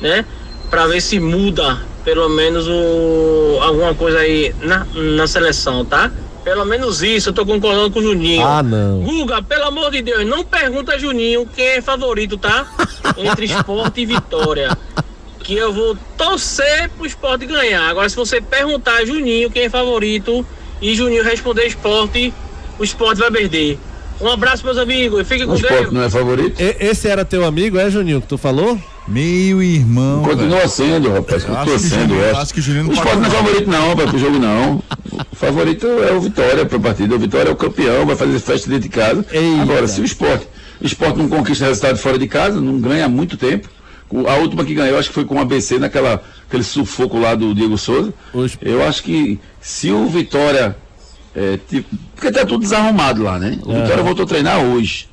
né? 0.00 0.24
Pra 0.68 0.86
ver 0.86 1.00
se 1.00 1.18
muda 1.18 1.80
pelo 2.04 2.28
menos 2.28 2.68
o, 2.68 3.58
alguma 3.62 3.94
coisa 3.94 4.18
aí 4.18 4.54
na, 4.60 4.86
na 4.94 5.26
seleção, 5.26 5.84
tá? 5.84 6.10
Pelo 6.44 6.64
menos 6.66 7.02
isso, 7.02 7.30
eu 7.30 7.32
tô 7.32 7.46
concordando 7.46 7.90
com 7.90 8.00
o 8.00 8.02
Juninho. 8.02 8.44
Ah, 8.46 8.62
não. 8.62 9.00
Guga, 9.00 9.42
pelo 9.42 9.64
amor 9.64 9.90
de 9.90 10.02
Deus, 10.02 10.26
não 10.26 10.44
pergunta 10.44 10.92
a 10.92 10.98
Juninho 10.98 11.48
quem 11.56 11.64
é 11.66 11.80
favorito, 11.80 12.36
tá? 12.36 12.66
Entre 13.16 13.46
esporte 13.46 14.02
e 14.02 14.06
vitória. 14.06 14.76
Que 15.40 15.54
eu 15.56 15.72
vou 15.72 15.96
torcer 16.18 16.90
pro 16.90 17.06
esporte 17.06 17.46
ganhar. 17.46 17.88
Agora, 17.88 18.08
se 18.08 18.16
você 18.16 18.40
perguntar 18.42 18.96
a 18.96 19.04
Juninho 19.06 19.50
quem 19.50 19.64
é 19.64 19.70
favorito 19.70 20.46
e 20.82 20.94
Juninho 20.94 21.24
responder 21.24 21.66
esporte, 21.66 22.32
o 22.78 22.84
esporte 22.84 23.18
vai 23.20 23.30
perder. 23.30 23.78
Um 24.20 24.28
abraço, 24.28 24.64
meus 24.64 24.78
amigos, 24.78 25.20
e 25.20 25.24
fiquem 25.24 25.46
com 25.46 25.54
Deus. 25.54 25.90
não 25.92 26.02
é 26.02 26.10
favorito? 26.10 26.60
E- 26.60 26.76
esse 26.78 27.08
era 27.08 27.24
teu 27.24 27.44
amigo, 27.44 27.78
é, 27.78 27.90
Juninho, 27.90 28.20
que 28.20 28.28
tu 28.28 28.36
falou? 28.38 28.78
Meu 29.06 29.62
irmão. 29.62 30.22
Continua 30.22 30.58
velho. 30.60 30.68
sendo, 30.70 31.12
rapaz. 31.12 31.44
Continua 31.44 31.78
sendo. 31.78 32.14
É. 32.14 32.30
eu 32.30 32.36
acho 32.38 32.54
que 32.54 32.60
Juninho 32.60 32.84
não 32.84 32.90
o 32.90 32.94
esporte 32.94 33.12
pagou, 33.18 33.28
não 33.30 33.34
é 33.38 33.42
favorito 33.42 33.70
não, 33.70 33.88
rapaz, 33.90 34.10
pro 34.10 34.18
jogo 34.18 34.38
não. 34.38 34.82
O 35.32 35.36
favorito 35.36 35.86
é 35.86 36.12
o 36.12 36.20
Vitória 36.20 36.64
pra 36.64 36.78
partida. 36.78 37.14
O 37.14 37.18
Vitória 37.18 37.50
é 37.50 37.52
o 37.52 37.56
campeão, 37.56 38.06
vai 38.06 38.16
fazer 38.16 38.38
festa 38.38 38.68
dentro 38.68 38.88
de 38.88 38.88
casa. 38.88 39.24
Agora, 39.60 39.86
se 39.86 40.00
o 40.00 40.04
esporte, 40.04 40.46
o 40.80 40.86
esporte 40.86 41.18
não 41.18 41.28
conquista 41.28 41.66
resultado 41.66 41.98
fora 41.98 42.18
de 42.18 42.26
casa, 42.26 42.60
não 42.60 42.80
ganha 42.80 43.04
há 43.04 43.08
muito 43.08 43.36
tempo. 43.36 43.68
O- 44.08 44.26
A 44.28 44.36
última 44.36 44.64
que 44.64 44.74
ganhou, 44.74 44.98
acho 44.98 45.08
que 45.08 45.14
foi 45.14 45.24
com 45.24 45.36
o 45.36 45.40
ABC 45.40 45.78
naquela 45.78 46.22
aquele 46.48 46.62
sufoco 46.62 47.18
lá 47.18 47.34
do 47.34 47.54
Diego 47.54 47.76
Souza. 47.76 48.12
Eu 48.62 48.86
acho 48.86 49.02
que 49.02 49.38
se 49.60 49.90
o 49.90 50.06
Vitória 50.08 50.76
É, 51.36 51.58
tipo, 51.68 51.88
porque 52.14 52.30
tá 52.30 52.46
tudo 52.46 52.60
desarrumado 52.60 53.20
lá, 53.24 53.40
né? 53.40 53.58
O 53.66 53.72
É. 53.72 53.82
Vitória 53.82 54.04
voltou 54.04 54.24
a 54.24 54.28
treinar 54.28 54.60
hoje. 54.64 55.08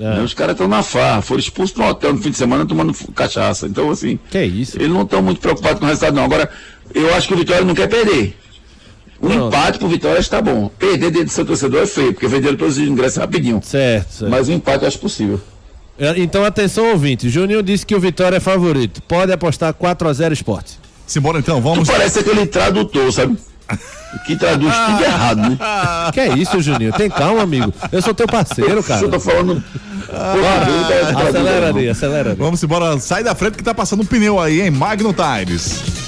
É. 0.00 0.20
Os 0.20 0.32
caras 0.32 0.52
estão 0.52 0.68
na 0.68 0.82
farra, 0.82 1.20
foram 1.22 1.40
expulsos 1.40 1.74
para 1.74 1.84
um 1.84 1.88
hotel 1.88 2.12
no 2.12 2.22
fim 2.22 2.30
de 2.30 2.36
semana 2.36 2.64
tomando 2.64 2.94
cachaça. 3.14 3.66
Então, 3.66 3.90
assim. 3.90 4.18
Que 4.30 4.44
isso? 4.44 4.76
Eles 4.76 4.90
não 4.90 5.02
estão 5.02 5.20
muito 5.22 5.40
preocupados 5.40 5.78
com 5.80 5.84
o 5.84 5.88
resultado, 5.88 6.14
não. 6.14 6.24
Agora, 6.24 6.48
eu 6.94 7.12
acho 7.14 7.26
que 7.28 7.34
o 7.34 7.36
Vitória 7.36 7.64
não 7.64 7.74
quer 7.74 7.88
perder. 7.88 8.36
Um 9.20 9.28
Não. 9.30 9.48
empate 9.48 9.78
pro 9.78 9.88
Vitória 9.88 10.20
está 10.20 10.40
bom. 10.40 10.68
Perder 10.78 11.10
dentro 11.10 11.26
do 11.26 11.30
seu 11.32 11.44
torcedor 11.44 11.82
é 11.82 11.86
feio, 11.86 12.12
porque 12.12 12.28
venderam 12.28 12.56
todos 12.56 12.78
os 12.78 12.86
ingressos 12.86 13.18
rapidinho. 13.18 13.60
Certo, 13.64 14.12
certo. 14.12 14.30
Mas 14.30 14.48
o 14.48 14.52
empate 14.52 14.82
eu 14.82 14.88
acho 14.88 14.98
possível. 15.00 15.40
É, 15.98 16.14
Então 16.16 16.44
atenção 16.44 16.90
ouvinte, 16.92 17.28
Juninho 17.28 17.60
disse 17.60 17.84
que 17.84 17.94
o 17.94 18.00
Vitória 18.00 18.36
é 18.36 18.40
favorito. 18.40 19.02
Pode 19.02 19.32
apostar 19.32 19.74
4x0 19.74 20.32
esporte. 20.32 20.78
Simbora 21.04 21.38
então, 21.40 21.60
Tu 21.60 21.86
parece 21.86 22.20
aquele 22.20 22.46
tradutor, 22.46 23.10
sabe? 23.12 23.36
Que 24.24 24.36
traduz 24.36 24.72
tudo 24.74 25.04
errado, 25.04 25.36
né? 25.50 25.58
Que 26.12 26.20
é 26.20 26.28
isso, 26.36 26.60
Juninho? 26.60 26.92
Tem 26.92 27.10
calma, 27.10 27.42
amigo. 27.42 27.72
Eu 27.92 28.00
sou 28.00 28.14
teu 28.14 28.26
parceiro, 28.26 28.82
cara. 28.82 29.02
Eu 29.02 29.10
tô 29.10 29.20
falando. 29.20 29.62
acelera 31.28 31.68
ali, 31.68 31.88
acelera 31.88 32.30
ali. 32.30 32.38
Vamos 32.38 32.62
embora, 32.62 32.98
sai 32.98 33.22
da 33.22 33.34
frente 33.34 33.56
que 33.56 33.62
tá 33.64 33.74
passando 33.74 34.02
um 34.02 34.06
pneu 34.06 34.40
aí, 34.40 34.62
hein? 34.62 34.70
Magno 34.70 35.12
Tires. 35.12 36.07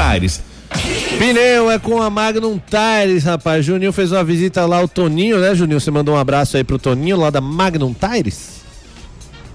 Tires. 0.01 0.41
Pneu 1.19 1.69
é 1.69 1.77
com 1.77 2.01
a 2.01 2.09
Magnum 2.09 2.59
Tires, 2.59 3.23
rapaz. 3.23 3.63
Juninho 3.65 3.91
fez 3.91 4.11
uma 4.11 4.23
visita 4.23 4.65
lá 4.65 4.77
ao 4.77 4.87
Toninho, 4.87 5.37
né, 5.39 5.53
Juninho? 5.53 5.79
Você 5.79 5.91
mandou 5.91 6.15
um 6.15 6.17
abraço 6.17 6.57
aí 6.57 6.63
pro 6.63 6.79
Toninho 6.79 7.17
lá 7.17 7.29
da 7.29 7.41
Magnum 7.41 7.93
Tires? 7.93 8.61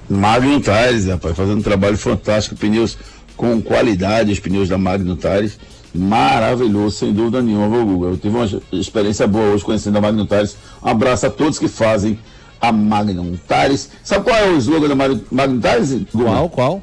Magnum 0.09 0.61
Tires, 0.61 1.07
rapaz, 1.07 1.37
fazendo 1.37 1.59
um 1.59 1.63
trabalho 1.63 1.97
fantástico, 1.99 2.55
pneus 2.55 2.97
com 3.37 3.61
qualidade, 3.61 4.31
os 4.31 4.39
pneus 4.39 4.69
da 4.69 4.79
Magnum 4.79 5.17
Tires, 5.17 5.59
maravilhoso, 5.95 6.97
sem 6.97 7.13
dúvida 7.13 7.43
nenhuma, 7.43 7.69
viu, 7.69 7.85
Guga? 7.87 8.07
Eu 8.09 8.17
tive 8.17 8.37
uma 8.37 8.49
experiência 8.73 9.27
boa 9.27 9.47
hoje 9.47 9.65
conhecendo 9.65 9.99
a 9.99 10.01
Magnum 10.01 10.27
Tires. 10.27 10.57
Um 10.83 10.89
abraço 10.89 11.27
a 11.27 11.31
todos 11.31 11.59
que 11.59 11.67
fazem 11.67 12.19
a 12.61 12.71
Magnum 12.71 13.37
Tires. 13.49 13.91
Sabe 14.05 14.25
qual 14.25 14.37
é 14.37 14.49
o 14.49 14.57
slogan 14.59 14.89
da 14.89 14.95
Mag- 14.95 15.25
Magnum 15.31 15.61
Tires? 15.61 16.03
Qual, 16.13 16.49
qual? 16.51 16.83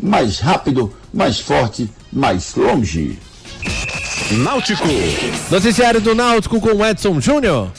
Mais 0.00 0.38
rápido, 0.38 0.92
mais 1.12 1.38
forte, 1.38 1.88
mais 2.14 2.54
longe. 2.54 3.18
Náutico. 4.30 4.88
Noticiário 5.50 6.00
do 6.00 6.14
Náutico 6.14 6.60
com 6.60 6.68
o 6.68 6.86
Edson 6.86 7.20
Júnior. 7.20 7.70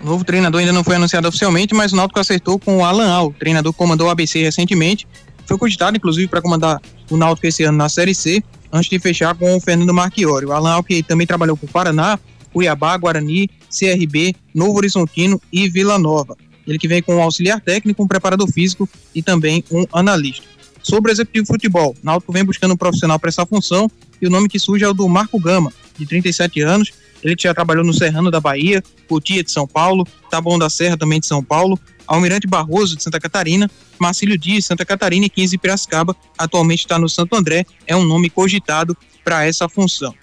O 0.00 0.06
novo 0.06 0.24
treinador 0.24 0.60
ainda 0.60 0.72
não 0.72 0.84
foi 0.84 0.96
anunciado 0.96 1.28
oficialmente, 1.28 1.74
mas 1.74 1.92
o 1.92 1.96
Náutico 1.96 2.20
acertou 2.20 2.58
com 2.58 2.78
o 2.78 2.84
Alan 2.84 3.10
Al, 3.10 3.32
treinador 3.32 3.72
que 3.72 3.78
comandou 3.78 4.06
o 4.06 4.10
ABC 4.10 4.42
recentemente. 4.42 5.06
Foi 5.46 5.58
cogitado, 5.58 5.96
inclusive, 5.96 6.28
para 6.28 6.40
comandar 6.40 6.80
o 7.10 7.16
Náutico 7.16 7.46
esse 7.46 7.64
ano 7.64 7.76
na 7.76 7.88
Série 7.88 8.14
C, 8.14 8.42
antes 8.72 8.88
de 8.88 8.98
fechar 8.98 9.34
com 9.34 9.56
o 9.56 9.60
Fernando 9.60 9.92
Marchiori. 9.92 10.46
O 10.46 10.52
Alan 10.52 10.74
Al, 10.74 10.84
que 10.84 11.02
também 11.02 11.26
trabalhou 11.26 11.56
por 11.56 11.68
Paraná, 11.68 12.18
Cuiabá, 12.52 12.96
Guarani, 12.96 13.50
CRB, 13.68 14.34
Novo 14.54 14.76
Horizontino 14.76 15.40
e 15.52 15.68
Vila 15.68 15.98
Nova. 15.98 16.36
Ele 16.66 16.78
que 16.78 16.86
vem 16.86 17.02
com 17.02 17.16
um 17.16 17.22
auxiliar 17.22 17.60
técnico, 17.60 18.02
um 18.02 18.08
preparador 18.08 18.48
físico 18.50 18.88
e 19.14 19.22
também 19.22 19.64
um 19.70 19.84
analista. 19.92 20.44
Sobre 20.82 21.10
o 21.10 21.12
executivo 21.12 21.44
de 21.44 21.48
futebol, 21.48 21.96
Náutico 22.02 22.32
vem 22.32 22.44
buscando 22.44 22.74
um 22.74 22.76
profissional 22.76 23.18
para 23.18 23.28
essa 23.28 23.44
função 23.44 23.90
e 24.20 24.26
o 24.26 24.30
nome 24.30 24.48
que 24.48 24.58
surge 24.58 24.84
é 24.84 24.88
o 24.88 24.94
do 24.94 25.08
Marco 25.08 25.38
Gama, 25.38 25.72
de 25.98 26.06
37 26.06 26.60
anos. 26.60 26.92
Ele 27.22 27.36
já 27.38 27.52
trabalhou 27.52 27.84
no 27.84 27.92
Serrano 27.92 28.30
da 28.30 28.40
Bahia, 28.40 28.82
Cotia 29.08 29.44
de 29.44 29.50
São 29.50 29.66
Paulo, 29.66 30.06
Taboão 30.30 30.58
da 30.58 30.70
Serra 30.70 30.96
também 30.96 31.20
de 31.20 31.26
São 31.26 31.44
Paulo, 31.44 31.78
Almirante 32.06 32.46
Barroso 32.46 32.96
de 32.96 33.02
Santa 33.02 33.20
Catarina, 33.20 33.70
Marcílio 33.98 34.38
Dias 34.38 34.58
de 34.58 34.62
Santa 34.64 34.84
Catarina 34.84 35.26
e 35.26 35.30
15 35.30 35.50
de 35.52 35.58
Piracicaba, 35.58 36.16
atualmente 36.36 36.80
está 36.80 36.98
no 36.98 37.08
Santo 37.08 37.36
André, 37.36 37.66
é 37.86 37.94
um 37.94 38.04
nome 38.04 38.30
cogitado 38.30 38.96
para 39.22 39.44
essa 39.44 39.68
função. 39.68 40.14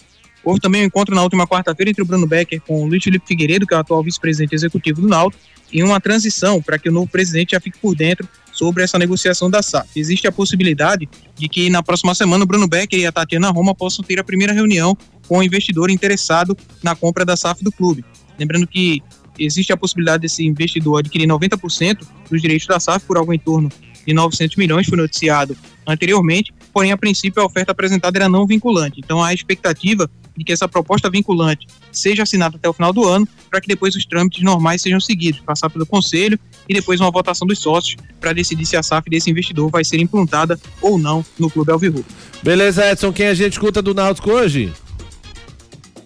Houve 0.44 0.60
também 0.60 0.82
um 0.82 0.86
encontro 0.86 1.14
na 1.14 1.22
última 1.22 1.46
quarta-feira 1.46 1.90
entre 1.90 2.02
o 2.02 2.06
Bruno 2.06 2.26
Becker 2.26 2.60
com 2.60 2.82
o 2.82 2.86
Luiz 2.86 3.02
Felipe 3.02 3.26
Figueiredo, 3.26 3.66
que 3.66 3.74
é 3.74 3.76
o 3.76 3.80
atual 3.80 4.02
vice-presidente 4.02 4.54
executivo 4.54 5.00
do 5.00 5.08
Náutico, 5.08 5.42
e 5.72 5.82
uma 5.82 6.00
transição 6.00 6.62
para 6.62 6.78
que 6.78 6.88
o 6.88 6.92
novo 6.92 7.06
presidente 7.06 7.52
já 7.52 7.60
fique 7.60 7.78
por 7.78 7.94
dentro 7.94 8.26
sobre 8.58 8.82
essa 8.82 8.98
negociação 8.98 9.48
da 9.48 9.62
SAF. 9.62 9.88
Existe 9.94 10.26
a 10.26 10.32
possibilidade 10.32 11.08
de 11.36 11.48
que 11.48 11.70
na 11.70 11.80
próxima 11.80 12.12
semana 12.12 12.42
o 12.42 12.46
Bruno 12.46 12.66
Becker 12.66 12.98
e 12.98 13.06
a 13.06 13.12
Tatiana 13.12 13.50
Roma 13.50 13.72
possam 13.72 14.04
ter 14.04 14.18
a 14.18 14.24
primeira 14.24 14.52
reunião 14.52 14.96
com 15.28 15.38
o 15.38 15.42
investidor 15.42 15.90
interessado 15.90 16.56
na 16.82 16.96
compra 16.96 17.24
da 17.24 17.36
SAF 17.36 17.62
do 17.62 17.70
clube. 17.70 18.04
Lembrando 18.36 18.66
que 18.66 19.00
existe 19.38 19.72
a 19.72 19.76
possibilidade 19.76 20.22
desse 20.22 20.44
investidor 20.44 20.98
adquirir 20.98 21.28
90% 21.28 22.04
dos 22.28 22.42
direitos 22.42 22.66
da 22.66 22.80
SAF 22.80 23.06
por 23.06 23.16
algo 23.16 23.32
em 23.32 23.38
torno 23.38 23.70
de 24.08 24.14
900 24.14 24.56
milhões, 24.56 24.86
foi 24.86 24.96
noticiado 24.96 25.54
anteriormente, 25.86 26.52
porém, 26.72 26.92
a 26.92 26.96
princípio, 26.96 27.42
a 27.42 27.46
oferta 27.46 27.72
apresentada 27.72 28.16
era 28.18 28.28
não 28.28 28.46
vinculante. 28.46 29.00
Então, 29.04 29.22
há 29.22 29.28
a 29.28 29.34
expectativa 29.34 30.10
de 30.34 30.44
que 30.44 30.52
essa 30.52 30.66
proposta 30.66 31.10
vinculante 31.10 31.66
seja 31.92 32.22
assinada 32.22 32.56
até 32.56 32.68
o 32.68 32.72
final 32.72 32.92
do 32.92 33.04
ano, 33.04 33.28
para 33.50 33.60
que 33.60 33.68
depois 33.68 33.94
os 33.94 34.06
trâmites 34.06 34.42
normais 34.42 34.80
sejam 34.80 35.00
seguidos, 35.00 35.40
passar 35.40 35.68
pelo 35.68 35.84
conselho 35.84 36.38
e 36.66 36.72
depois 36.72 37.00
uma 37.00 37.10
votação 37.10 37.46
dos 37.46 37.58
sócios 37.58 37.96
para 38.20 38.32
decidir 38.32 38.64
se 38.64 38.76
a 38.76 38.82
SAF 38.82 39.10
desse 39.10 39.30
investidor 39.30 39.70
vai 39.70 39.84
ser 39.84 39.98
implantada 39.98 40.58
ou 40.80 40.98
não 40.98 41.24
no 41.38 41.50
Clube 41.50 41.70
Alvirrubro. 41.72 42.06
Beleza, 42.42 42.90
Edson, 42.90 43.12
quem 43.12 43.26
a 43.26 43.34
gente 43.34 43.52
escuta 43.52 43.82
do 43.82 43.92
Náutico 43.92 44.30
hoje? 44.30 44.72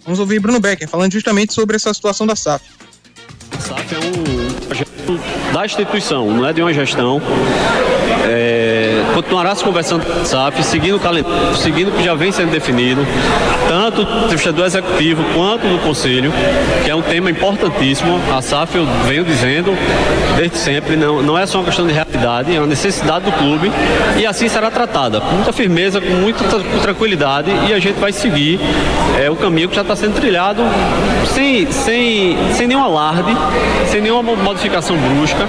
Vamos 0.05 0.19
ouvir 0.19 0.41
Bruno 0.41 0.59
Becker 0.59 0.89
falando 0.89 1.13
justamente 1.13 1.53
sobre 1.53 1.77
essa 1.77 1.93
situação 1.95 2.27
da 2.27 2.35
SAF. 2.35 2.65
SAF 3.61 3.95
é 3.95 3.99
um 3.99 4.67
projeto 4.67 4.92
da 5.53 5.65
instituição, 5.65 6.27
não 6.27 6.47
é 6.47 6.53
de 6.53 6.63
uma 6.63 6.73
gestão. 6.73 7.21
É, 8.29 8.92
continuará 9.15 9.55
se 9.55 9.63
conversando 9.63 10.05
com 10.05 10.21
a 10.21 10.25
SAF, 10.25 10.63
seguindo 10.65 10.97
o 10.97 11.01
calendário, 11.01 11.55
seguindo 11.57 11.89
o 11.89 11.93
que 11.93 12.03
já 12.05 12.15
vem 12.15 12.33
sendo 12.33 12.51
definido, 12.51 13.07
tanto 13.69 14.05
do 14.53 14.65
executivo 14.65 15.23
quanto 15.35 15.63
do 15.67 15.79
conselho, 15.83 16.33
que 16.85 16.91
é 16.91 16.95
um 16.95 17.03
tema 17.03 17.31
importantíssimo. 17.31 18.19
A 18.37 18.41
SAF, 18.43 18.77
eu 18.77 18.87
venho 19.07 19.25
dizendo 19.25 19.77
desde 20.37 20.57
sempre, 20.57 20.97
não, 20.97 21.23
não 21.23 21.39
é 21.39 21.47
só 21.47 21.59
uma 21.59 21.65
questão 21.65 21.87
de 21.87 21.93
realidade, 21.93 22.55
é 22.55 22.59
uma 22.59 22.67
necessidade 22.67 23.25
do 23.25 23.33
clube 23.33 23.71
e 24.17 24.27
assim 24.27 24.49
será 24.49 24.71
tratada, 24.71 25.21
com 25.21 25.35
muita 25.35 25.53
firmeza, 25.53 26.01
com 26.01 26.15
muita 26.15 26.45
tra- 26.45 26.61
tranquilidade 26.83 27.51
e 27.69 27.73
a 27.73 27.79
gente 27.79 27.99
vai 27.99 28.13
seguir 28.13 28.59
é, 29.23 29.31
o 29.31 29.37
caminho 29.37 29.69
que 29.69 29.77
já 29.77 29.83
está 29.83 29.95
sendo 29.95 30.15
trilhado 30.15 30.63
sem, 31.35 31.71
sem, 31.71 32.37
sem 32.55 32.67
nenhum 32.67 32.83
alarde, 32.83 33.35
sem 33.91 34.01
nenhuma 34.01 34.23
mo- 34.23 34.37
modificação 34.37 34.97
brusca, 34.97 35.49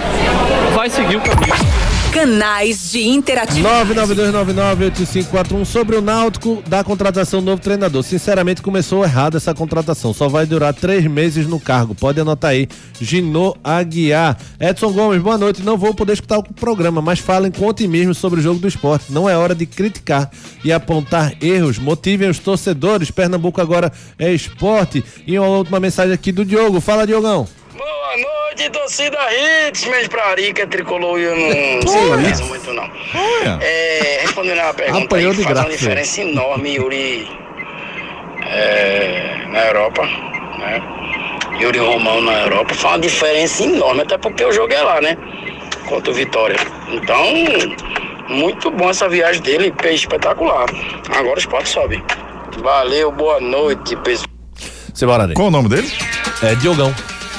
vai 0.76 0.90
seguir 0.90 1.16
o 1.18 1.22
caminho. 1.22 1.93
Canais 2.14 2.92
de 2.92 3.02
interatividade. 3.02 3.92
992998541 3.96 5.66
sobre 5.66 5.96
o 5.96 6.02
Náutico 6.02 6.62
da 6.68 6.84
contratação 6.84 7.40
do 7.40 7.48
novo 7.48 7.62
treinador. 7.62 8.04
Sinceramente, 8.04 8.62
começou 8.62 9.04
errado 9.04 9.36
essa 9.36 9.52
contratação. 9.52 10.14
Só 10.14 10.30
vai 10.30 10.46
durar 10.46 10.76
três 10.76 11.04
meses 11.08 11.48
no 11.48 11.60
cargo. 11.60 11.96
Pode 11.96 12.22
anotar 12.22 12.52
aí. 12.52 12.68
Ginô 13.02 13.58
Aguiar. 13.64 14.38
Edson 14.60 14.92
Gomes, 14.92 15.24
boa 15.24 15.40
noite. 15.40 15.64
Não 15.64 15.76
vou 15.76 15.92
poder 15.96 16.14
escutar 16.14 16.38
o 16.38 16.44
programa, 16.44 17.02
mas 17.02 17.18
falem 17.18 17.52
com 17.52 17.66
otimismo 17.66 18.14
sobre 18.14 18.40
o 18.40 18.44
jogo 18.44 18.60
do 18.60 18.68
esporte. 18.68 19.12
Não 19.12 19.28
é 19.28 19.36
hora 19.36 19.56
de 19.56 19.66
criticar 19.66 20.30
e 20.64 20.72
apontar 20.72 21.34
erros. 21.42 21.80
Motivem 21.80 22.30
os 22.30 22.38
torcedores. 22.38 23.10
Pernambuco 23.10 23.60
agora 23.60 23.92
é 24.20 24.32
esporte. 24.32 25.04
E 25.26 25.40
uma 25.40 25.48
última 25.48 25.80
mensagem 25.80 26.14
aqui 26.14 26.32
do 26.32 26.46
Diogo. 26.46 26.80
Fala, 26.80 27.08
Diogão. 27.08 27.48
Noite, 28.56 28.70
torcida 28.70 29.18
Hits, 29.32 29.86
mês 29.86 30.08
pra 30.08 30.28
Arica, 30.28 30.68
tricolor, 30.68 31.18
eu 31.18 31.36
não 31.36 32.20
Hits. 32.22 32.42
muito 32.42 32.72
não. 32.72 32.84
Olha. 32.84 33.58
É, 33.60 34.20
respondendo 34.22 34.60
a 34.60 34.72
pergunta 34.74 35.06
Apanhou 35.06 35.32
aí, 35.32 35.38
de 35.38 35.44
faz 35.44 35.58
uma 35.58 35.64
graça. 35.64 35.78
diferença 35.80 36.22
enorme, 36.22 36.76
Yuri, 36.76 37.32
é, 38.46 39.46
na 39.48 39.60
Europa, 39.66 40.04
né? 40.06 40.82
Yuri 41.60 41.80
Romão 41.80 42.22
na 42.22 42.42
Europa, 42.42 42.76
faz 42.76 42.94
uma 42.94 43.00
diferença 43.00 43.64
enorme, 43.64 44.02
até 44.04 44.20
porque 44.20 44.46
o 44.46 44.52
jogo 44.52 44.72
é 44.72 44.82
lá, 44.84 45.02
né? 45.02 45.18
Contra 45.88 46.12
o 46.12 46.14
Vitória. 46.14 46.58
Então, 46.92 47.26
muito 48.30 48.70
bom 48.70 48.92
essa 48.92 49.10
viagem 49.10 49.42
dele, 49.42 49.74
espetacular. 49.86 50.66
Agora 51.10 51.36
o 51.38 51.40
esporte 51.40 51.70
sobe. 51.70 52.04
Valeu, 52.60 53.12
boa 53.12 53.40
noite, 53.40 53.96
pessoal. 53.98 54.28
Qual 55.34 55.48
o 55.48 55.52
nome 55.52 55.70
dele? 55.70 55.92
É 56.44 56.54
Diogão. 56.54 56.94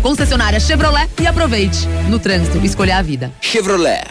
concessionária 0.00 0.60
Chevrolet 0.60 1.08
e 1.20 1.26
aproveite. 1.26 1.86
No 2.08 2.18
trânsito, 2.18 2.58
escolha 2.64 2.98
a 2.98 3.02
vida. 3.02 3.32
Chevrolet. 3.40 4.04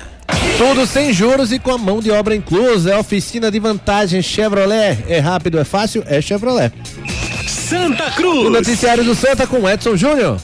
Tudo 0.58 0.88
sem 0.88 1.14
juros 1.14 1.52
e 1.52 1.60
com 1.60 1.72
a 1.72 1.78
mão 1.78 2.00
de 2.00 2.12
obra 2.12 2.36
inclusa. 2.36 2.92
É 2.92 2.98
oficina 2.98 3.52
de 3.52 3.60
vantagem 3.60 4.22
Chevrolet. 4.22 5.04
É 5.08 5.20
rápido, 5.20 5.60
é 5.60 5.64
fácil, 5.64 6.04
é 6.08 6.22
Chevrolet. 6.22 6.74
Santa 7.48 8.12
Cruz. 8.12 8.48
O 8.48 8.50
noticiário 8.50 9.04
do 9.04 9.16
Santa 9.16 9.46
com 9.48 9.70
Edson 9.70 9.96
Júnior. 9.96 10.40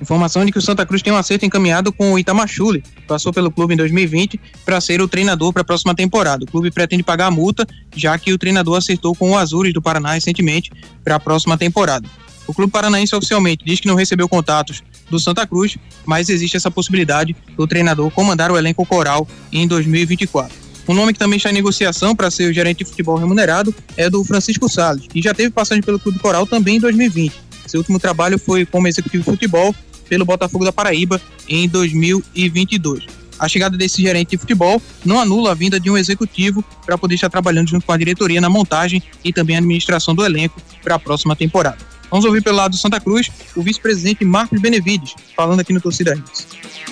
Informação 0.00 0.44
de 0.44 0.52
que 0.52 0.58
o 0.58 0.62
Santa 0.62 0.84
Cruz 0.84 1.02
tem 1.02 1.12
um 1.12 1.16
acerto 1.16 1.46
encaminhado 1.46 1.90
com 1.90 2.12
o 2.12 2.18
Itamachule, 2.18 2.84
passou 3.08 3.32
pelo 3.32 3.50
clube 3.50 3.74
em 3.74 3.76
2020 3.78 4.38
para 4.64 4.80
ser 4.80 5.00
o 5.00 5.08
treinador 5.08 5.52
para 5.52 5.62
a 5.62 5.64
próxima 5.64 5.94
temporada. 5.94 6.44
O 6.44 6.46
clube 6.46 6.70
pretende 6.70 7.02
pagar 7.02 7.26
a 7.26 7.30
multa, 7.30 7.66
já 7.94 8.18
que 8.18 8.32
o 8.32 8.38
treinador 8.38 8.76
acertou 8.76 9.14
com 9.14 9.30
o 9.30 9.38
Azures 9.38 9.72
do 9.72 9.80
Paraná 9.80 10.12
recentemente 10.12 10.70
para 11.02 11.16
a 11.16 11.20
próxima 11.20 11.56
temporada. 11.56 12.06
O 12.46 12.54
clube 12.54 12.70
paranaense 12.70 13.14
oficialmente 13.14 13.64
diz 13.64 13.80
que 13.80 13.88
não 13.88 13.94
recebeu 13.94 14.28
contatos 14.28 14.82
do 15.10 15.18
Santa 15.18 15.46
Cruz, 15.46 15.76
mas 16.04 16.28
existe 16.28 16.56
essa 16.56 16.70
possibilidade 16.70 17.34
do 17.56 17.66
treinador 17.66 18.10
comandar 18.10 18.50
o 18.50 18.56
elenco 18.56 18.84
coral 18.86 19.26
em 19.52 19.66
2024. 19.66 20.66
Um 20.88 20.94
nome 20.94 21.12
que 21.12 21.18
também 21.18 21.36
está 21.36 21.50
em 21.50 21.54
negociação 21.54 22.14
para 22.14 22.30
ser 22.30 22.48
o 22.48 22.52
gerente 22.52 22.78
de 22.78 22.84
futebol 22.84 23.16
remunerado 23.16 23.74
é 23.96 24.08
do 24.08 24.22
Francisco 24.22 24.68
Salles, 24.68 25.08
que 25.08 25.20
já 25.20 25.34
teve 25.34 25.50
passagem 25.50 25.82
pelo 25.82 25.98
Clube 25.98 26.18
Coral 26.20 26.46
também 26.46 26.76
em 26.76 26.80
2020. 26.80 27.34
Seu 27.66 27.80
último 27.80 27.98
trabalho 27.98 28.38
foi 28.38 28.64
como 28.64 28.86
executivo 28.86 29.24
de 29.24 29.30
futebol 29.30 29.74
pelo 30.08 30.24
Botafogo 30.24 30.64
da 30.64 30.72
Paraíba 30.72 31.20
em 31.48 31.68
2022. 31.68 33.04
A 33.38 33.48
chegada 33.48 33.76
desse 33.76 34.00
gerente 34.00 34.30
de 34.30 34.38
futebol 34.38 34.80
não 35.04 35.20
anula 35.20 35.50
a 35.50 35.54
vinda 35.54 35.78
de 35.78 35.90
um 35.90 35.98
executivo 35.98 36.64
para 36.84 36.96
poder 36.96 37.16
estar 37.16 37.28
trabalhando 37.28 37.68
junto 37.68 37.84
com 37.84 37.92
a 37.92 37.96
diretoria 37.96 38.40
na 38.40 38.48
montagem 38.48 39.02
e 39.24 39.32
também 39.32 39.56
a 39.56 39.58
administração 39.58 40.14
do 40.14 40.24
elenco 40.24 40.60
para 40.82 40.94
a 40.94 40.98
próxima 40.98 41.34
temporada. 41.34 41.95
Vamos 42.10 42.24
ouvir 42.24 42.42
pelo 42.42 42.56
lado 42.56 42.72
do 42.72 42.76
Santa 42.76 43.00
Cruz 43.00 43.30
o 43.54 43.62
vice-presidente 43.62 44.24
Marcos 44.24 44.60
Benevides, 44.60 45.14
falando 45.36 45.60
aqui 45.60 45.72
no 45.72 45.80
Torcida 45.80 46.14
Hits. 46.14 46.46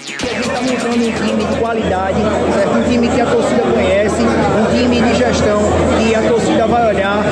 A 0.05 0.27
gente 0.27 0.41
está 0.41 0.61
montando 0.61 1.07
um 1.07 1.13
time 1.13 1.45
de 1.45 1.61
qualidade, 1.61 2.19
certo? 2.55 2.75
um 2.75 2.91
time 2.91 3.09
que 3.09 3.21
a 3.21 3.27
torcida 3.27 3.63
conhece, 3.63 4.23
um 4.23 4.77
time 4.77 5.03
de 5.03 5.19
gestão 5.19 5.61
que 5.99 6.15
a 6.15 6.29
torcida 6.29 6.67
vai 6.67 6.95
olhar 6.95 7.23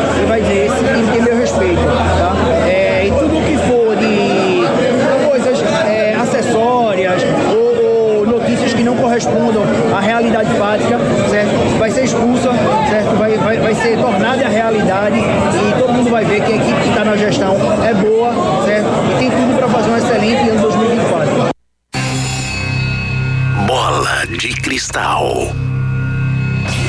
cristal. 24.73 25.55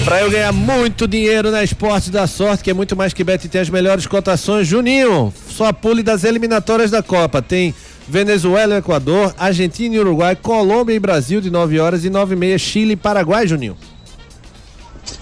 Para 0.05 0.21
eu 0.21 0.31
ganhar 0.31 0.53
muito 0.53 1.05
dinheiro 1.05 1.51
na 1.51 1.65
Esporte 1.65 2.09
da 2.09 2.25
Sorte, 2.25 2.63
que 2.63 2.71
é 2.71 2.73
muito 2.73 2.95
mais 2.95 3.13
que 3.13 3.25
bet 3.25 3.43
e 3.43 3.49
tem 3.49 3.59
as 3.59 3.69
melhores 3.69 4.07
cotações, 4.07 4.65
Juninho, 4.65 5.33
só 5.49 5.73
pule 5.73 6.01
das 6.01 6.23
eliminatórias 6.23 6.91
da 6.91 7.03
Copa. 7.03 7.41
Tem 7.41 7.75
Venezuela 8.07 8.75
e 8.75 8.77
Equador, 8.77 9.35
Argentina 9.37 9.95
e 9.95 9.99
Uruguai, 9.99 10.33
Colômbia 10.33 10.93
e 10.93 10.99
Brasil 10.99 11.41
de 11.41 11.49
9 11.49 11.77
horas 11.77 12.05
e 12.05 12.09
9 12.09 12.35
e 12.35 12.37
meia, 12.37 12.57
Chile 12.57 12.93
e 12.93 12.95
Paraguai, 12.95 13.45
Juninho. 13.45 13.75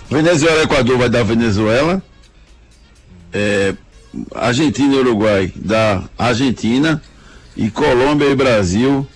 Venezuela 0.07 0.59
e 0.59 0.63
Equador 0.65 0.99
vai 0.99 1.09
dar 1.09 1.23
Venezuela. 1.23 1.99
É, 3.33 3.73
Argentina 4.35 4.93
e 4.93 4.99
Uruguai 4.99 5.51
dá 5.55 6.03
Argentina. 6.15 7.01
E 7.57 7.71
Colômbia 7.71 8.27
e 8.27 8.35
Brasil 8.35 9.07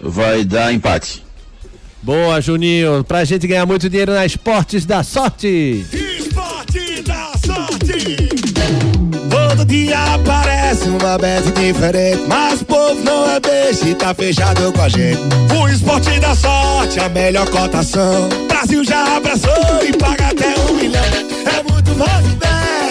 vai 0.00 0.44
dar 0.44 0.72
empate. 0.72 1.29
Boa, 2.02 2.40
Juninho. 2.40 3.04
Pra 3.04 3.24
gente 3.24 3.46
ganhar 3.46 3.66
muito 3.66 3.88
dinheiro 3.88 4.12
na 4.12 4.24
Esportes 4.24 4.86
da 4.86 5.02
Sorte. 5.02 5.84
Esporte 5.92 7.02
da 7.02 7.32
sorte. 7.44 8.16
Todo 9.28 9.64
dia 9.66 9.98
aparece 10.14 10.88
uma 10.88 11.18
bet 11.18 11.50
diferente. 11.52 12.22
Mas 12.26 12.62
o 12.62 12.64
povo 12.64 13.04
não 13.04 13.30
é 13.30 13.40
beijo 13.40 13.86
e 13.86 13.94
tá 13.94 14.14
fechado 14.14 14.72
com 14.72 14.80
a 14.80 14.88
gente. 14.88 15.20
O 15.54 15.68
esporte 15.68 16.18
da 16.20 16.34
sorte, 16.34 17.00
a 17.00 17.08
melhor 17.10 17.48
cotação. 17.50 18.28
Brasil 18.48 18.82
já 18.84 19.16
abraçou 19.16 19.84
e 19.86 19.92
paga 19.92 20.28
até 20.28 20.54
um 20.70 20.74
milhão. 20.74 21.04
É 21.04 21.62
muito 21.70 21.94
mais 21.96 22.26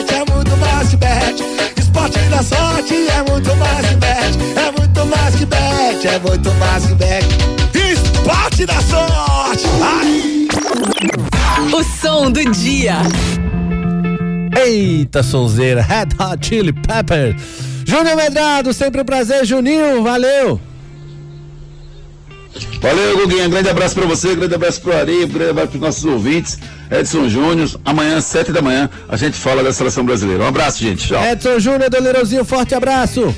que 0.06 0.14
é 0.14 0.34
muito 0.34 0.58
mais 0.58 0.90
que. 0.90 1.82
Esporte 1.82 2.20
da 2.30 2.44
sorte 2.44 2.94
é 2.94 3.32
muito 3.32 3.56
mais 3.56 3.88
que. 3.88 4.60
É 4.60 4.72
muito 4.78 5.06
mais 5.06 5.36
que 6.00 6.08
é 6.08 6.20
muito 6.20 6.54
mais 6.56 6.86
que. 6.86 7.49
Da 8.66 8.82
sorte. 8.82 9.66
Ai. 9.82 10.48
O 11.74 11.82
som 11.84 12.30
do 12.30 12.44
dia. 12.52 12.98
Eita, 14.62 15.24
sonzeira, 15.24 15.82
Red 15.82 16.10
Hot 16.20 16.46
Chili 16.46 16.74
Pepper. 16.74 17.36
Júnior 17.86 18.18
Medrado, 18.18 18.74
sempre 18.74 19.02
um 19.02 19.06
prazer, 19.06 19.46
Juninho, 19.46 20.04
valeu. 20.04 20.60
Valeu, 22.82 23.18
Guguinha. 23.18 23.48
Grande 23.48 23.70
abraço 23.70 23.96
pra 23.96 24.06
você, 24.06 24.36
grande 24.36 24.56
abraço 24.56 24.82
pro 24.82 24.96
Ari, 24.96 25.26
grande 25.28 25.52
abraço 25.52 25.70
pros 25.70 25.82
nossos 25.82 26.06
ouvintes. 26.06 26.60
Edson 26.92 27.30
Júnior, 27.30 27.70
amanhã, 27.86 28.20
sete 28.20 28.52
da 28.52 28.62
manhã, 28.62 28.90
a 29.08 29.16
gente 29.16 29.38
fala 29.38 29.64
da 29.64 29.72
seleção 29.72 30.04
brasileira. 30.04 30.44
Um 30.44 30.48
abraço, 30.48 30.84
gente. 30.84 31.08
Tchau. 31.08 31.24
Edson 31.24 31.60
Júnior 31.60 31.90
do 31.90 32.02
Leirãozinho, 32.02 32.44
forte 32.44 32.76
abraço. 32.76 33.34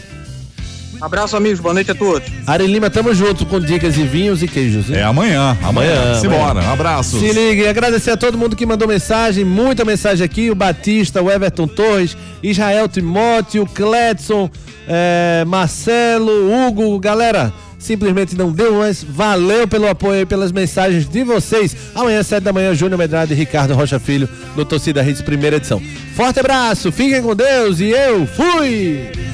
Abraço, 1.02 1.36
amigos. 1.36 1.60
Boa 1.60 1.74
noite 1.74 1.90
a 1.92 1.96
todos. 1.96 2.30
Ari 2.46 2.68
Lima, 2.68 2.90
tamo 2.90 3.14
junto 3.14 3.46
com 3.46 3.60
dicas 3.60 3.98
e 3.98 4.04
vinhos 4.04 4.44
e 4.44 4.48
queijos. 4.48 4.90
hein? 4.90 4.98
É 4.98 5.04
amanhã, 5.04 5.58
amanhã. 5.64 6.00
Amanhã, 6.00 6.20
Simbora, 6.20 6.60
um 6.62 6.72
abraço. 6.72 7.20
Se 7.20 7.32
ligue, 7.32 7.68
agradecer 7.68 8.12
a 8.12 8.18
todo 8.18 8.38
mundo 8.38 8.56
que 8.56 8.66
mandou 8.66 8.88
mensagem, 8.88 9.44
muita 9.44 9.84
mensagem 9.84 10.24
aqui, 10.24 10.52
o 10.52 10.56
Batista, 10.56 11.22
o 11.22 11.32
Everton 11.32 11.68
Torres, 11.68 12.16
Israel 12.44 12.88
Timóteo, 12.88 13.66
Cledson, 13.66 14.50
eh, 14.88 15.44
Marcelo, 15.48 16.52
Hugo, 16.54 17.00
galera, 17.00 17.52
simplesmente 17.80 18.36
não 18.36 18.52
deu, 18.52 18.76
mas 18.76 19.04
valeu 19.04 19.68
pelo 19.68 19.88
apoio 19.88 20.22
e 20.22 20.26
pelas 20.28 20.52
mensagens 20.52 21.10
de 21.10 21.24
vocês. 21.24 21.76
Amanhã, 21.96 22.22
sete 22.22 22.44
da 22.44 22.54
manhã, 22.54 22.76
Júnior 22.76 23.00
Medrado 23.00 23.34
e 23.34 23.36
Ricardo 23.36 23.74
Rocha 23.74 23.98
Filho, 24.00 24.30
no 24.56 24.64
Torcida 24.64 25.04
Hits, 25.04 25.22
primeira 25.22 25.56
edição. 25.56 25.82
Forte 26.16 26.40
abraço, 26.40 26.92
fiquem 26.92 27.24
com 27.24 27.36
Deus 27.36 27.80
e 27.80 27.90
eu 27.90 28.28
fui! 28.28 29.31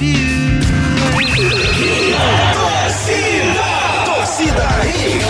Torcida 0.00 1.72
Hits. 1.74 2.59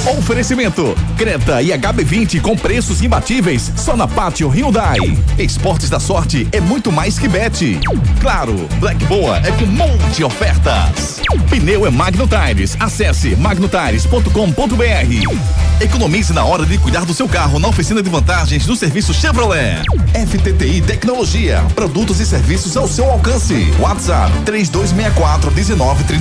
Oferecimento: 0.07 0.97
Creta 1.17 1.63
e 1.63 1.69
HB20 1.69 2.41
com 2.41 2.57
preços 2.57 3.03
imbatíveis 3.03 3.71
só 3.77 3.97
na 3.97 4.09
Pátio 4.09 4.49
Hyundai. 4.49 4.99
Esportes 5.39 5.91
da 5.91 6.01
Sorte 6.01 6.49
é 6.53 6.61
muito 6.61 6.91
mais 6.91 7.19
que 7.19 7.29
bet. 7.29 7.79
Claro, 8.21 8.55
Black 8.79 9.05
Boa 9.05 9.37
é 9.39 9.53
com 9.53 9.67
monte 9.67 10.25
ofertas. 10.25 11.21
Pneu 11.51 11.87
é 11.87 11.91
Magno 11.91 12.27
Tires. 12.27 12.77
Acesse 12.81 13.37
magnotires.com.br. 13.37 15.81
Economize 15.81 16.33
na 16.33 16.45
hora 16.45 16.65
de 16.65 16.79
cuidar 16.79 17.05
do 17.05 17.15
seu 17.15 17.29
carro 17.29 17.59
na 17.59 17.69
oficina 17.69 18.03
de 18.03 18.09
vantagens 18.09 18.67
do 18.67 18.77
serviço 18.77 19.13
Chevrolet. 19.13 19.83
FTTI 20.15 20.81
Tecnologia, 20.83 21.65
produtos 21.75 22.21
e 22.21 22.27
serviços 22.27 22.77
ao 22.77 22.89
seu 22.89 23.11
alcance. 23.11 23.73
WhatsApp 23.79 24.33
3264 24.45 25.51
1931. 25.51 26.21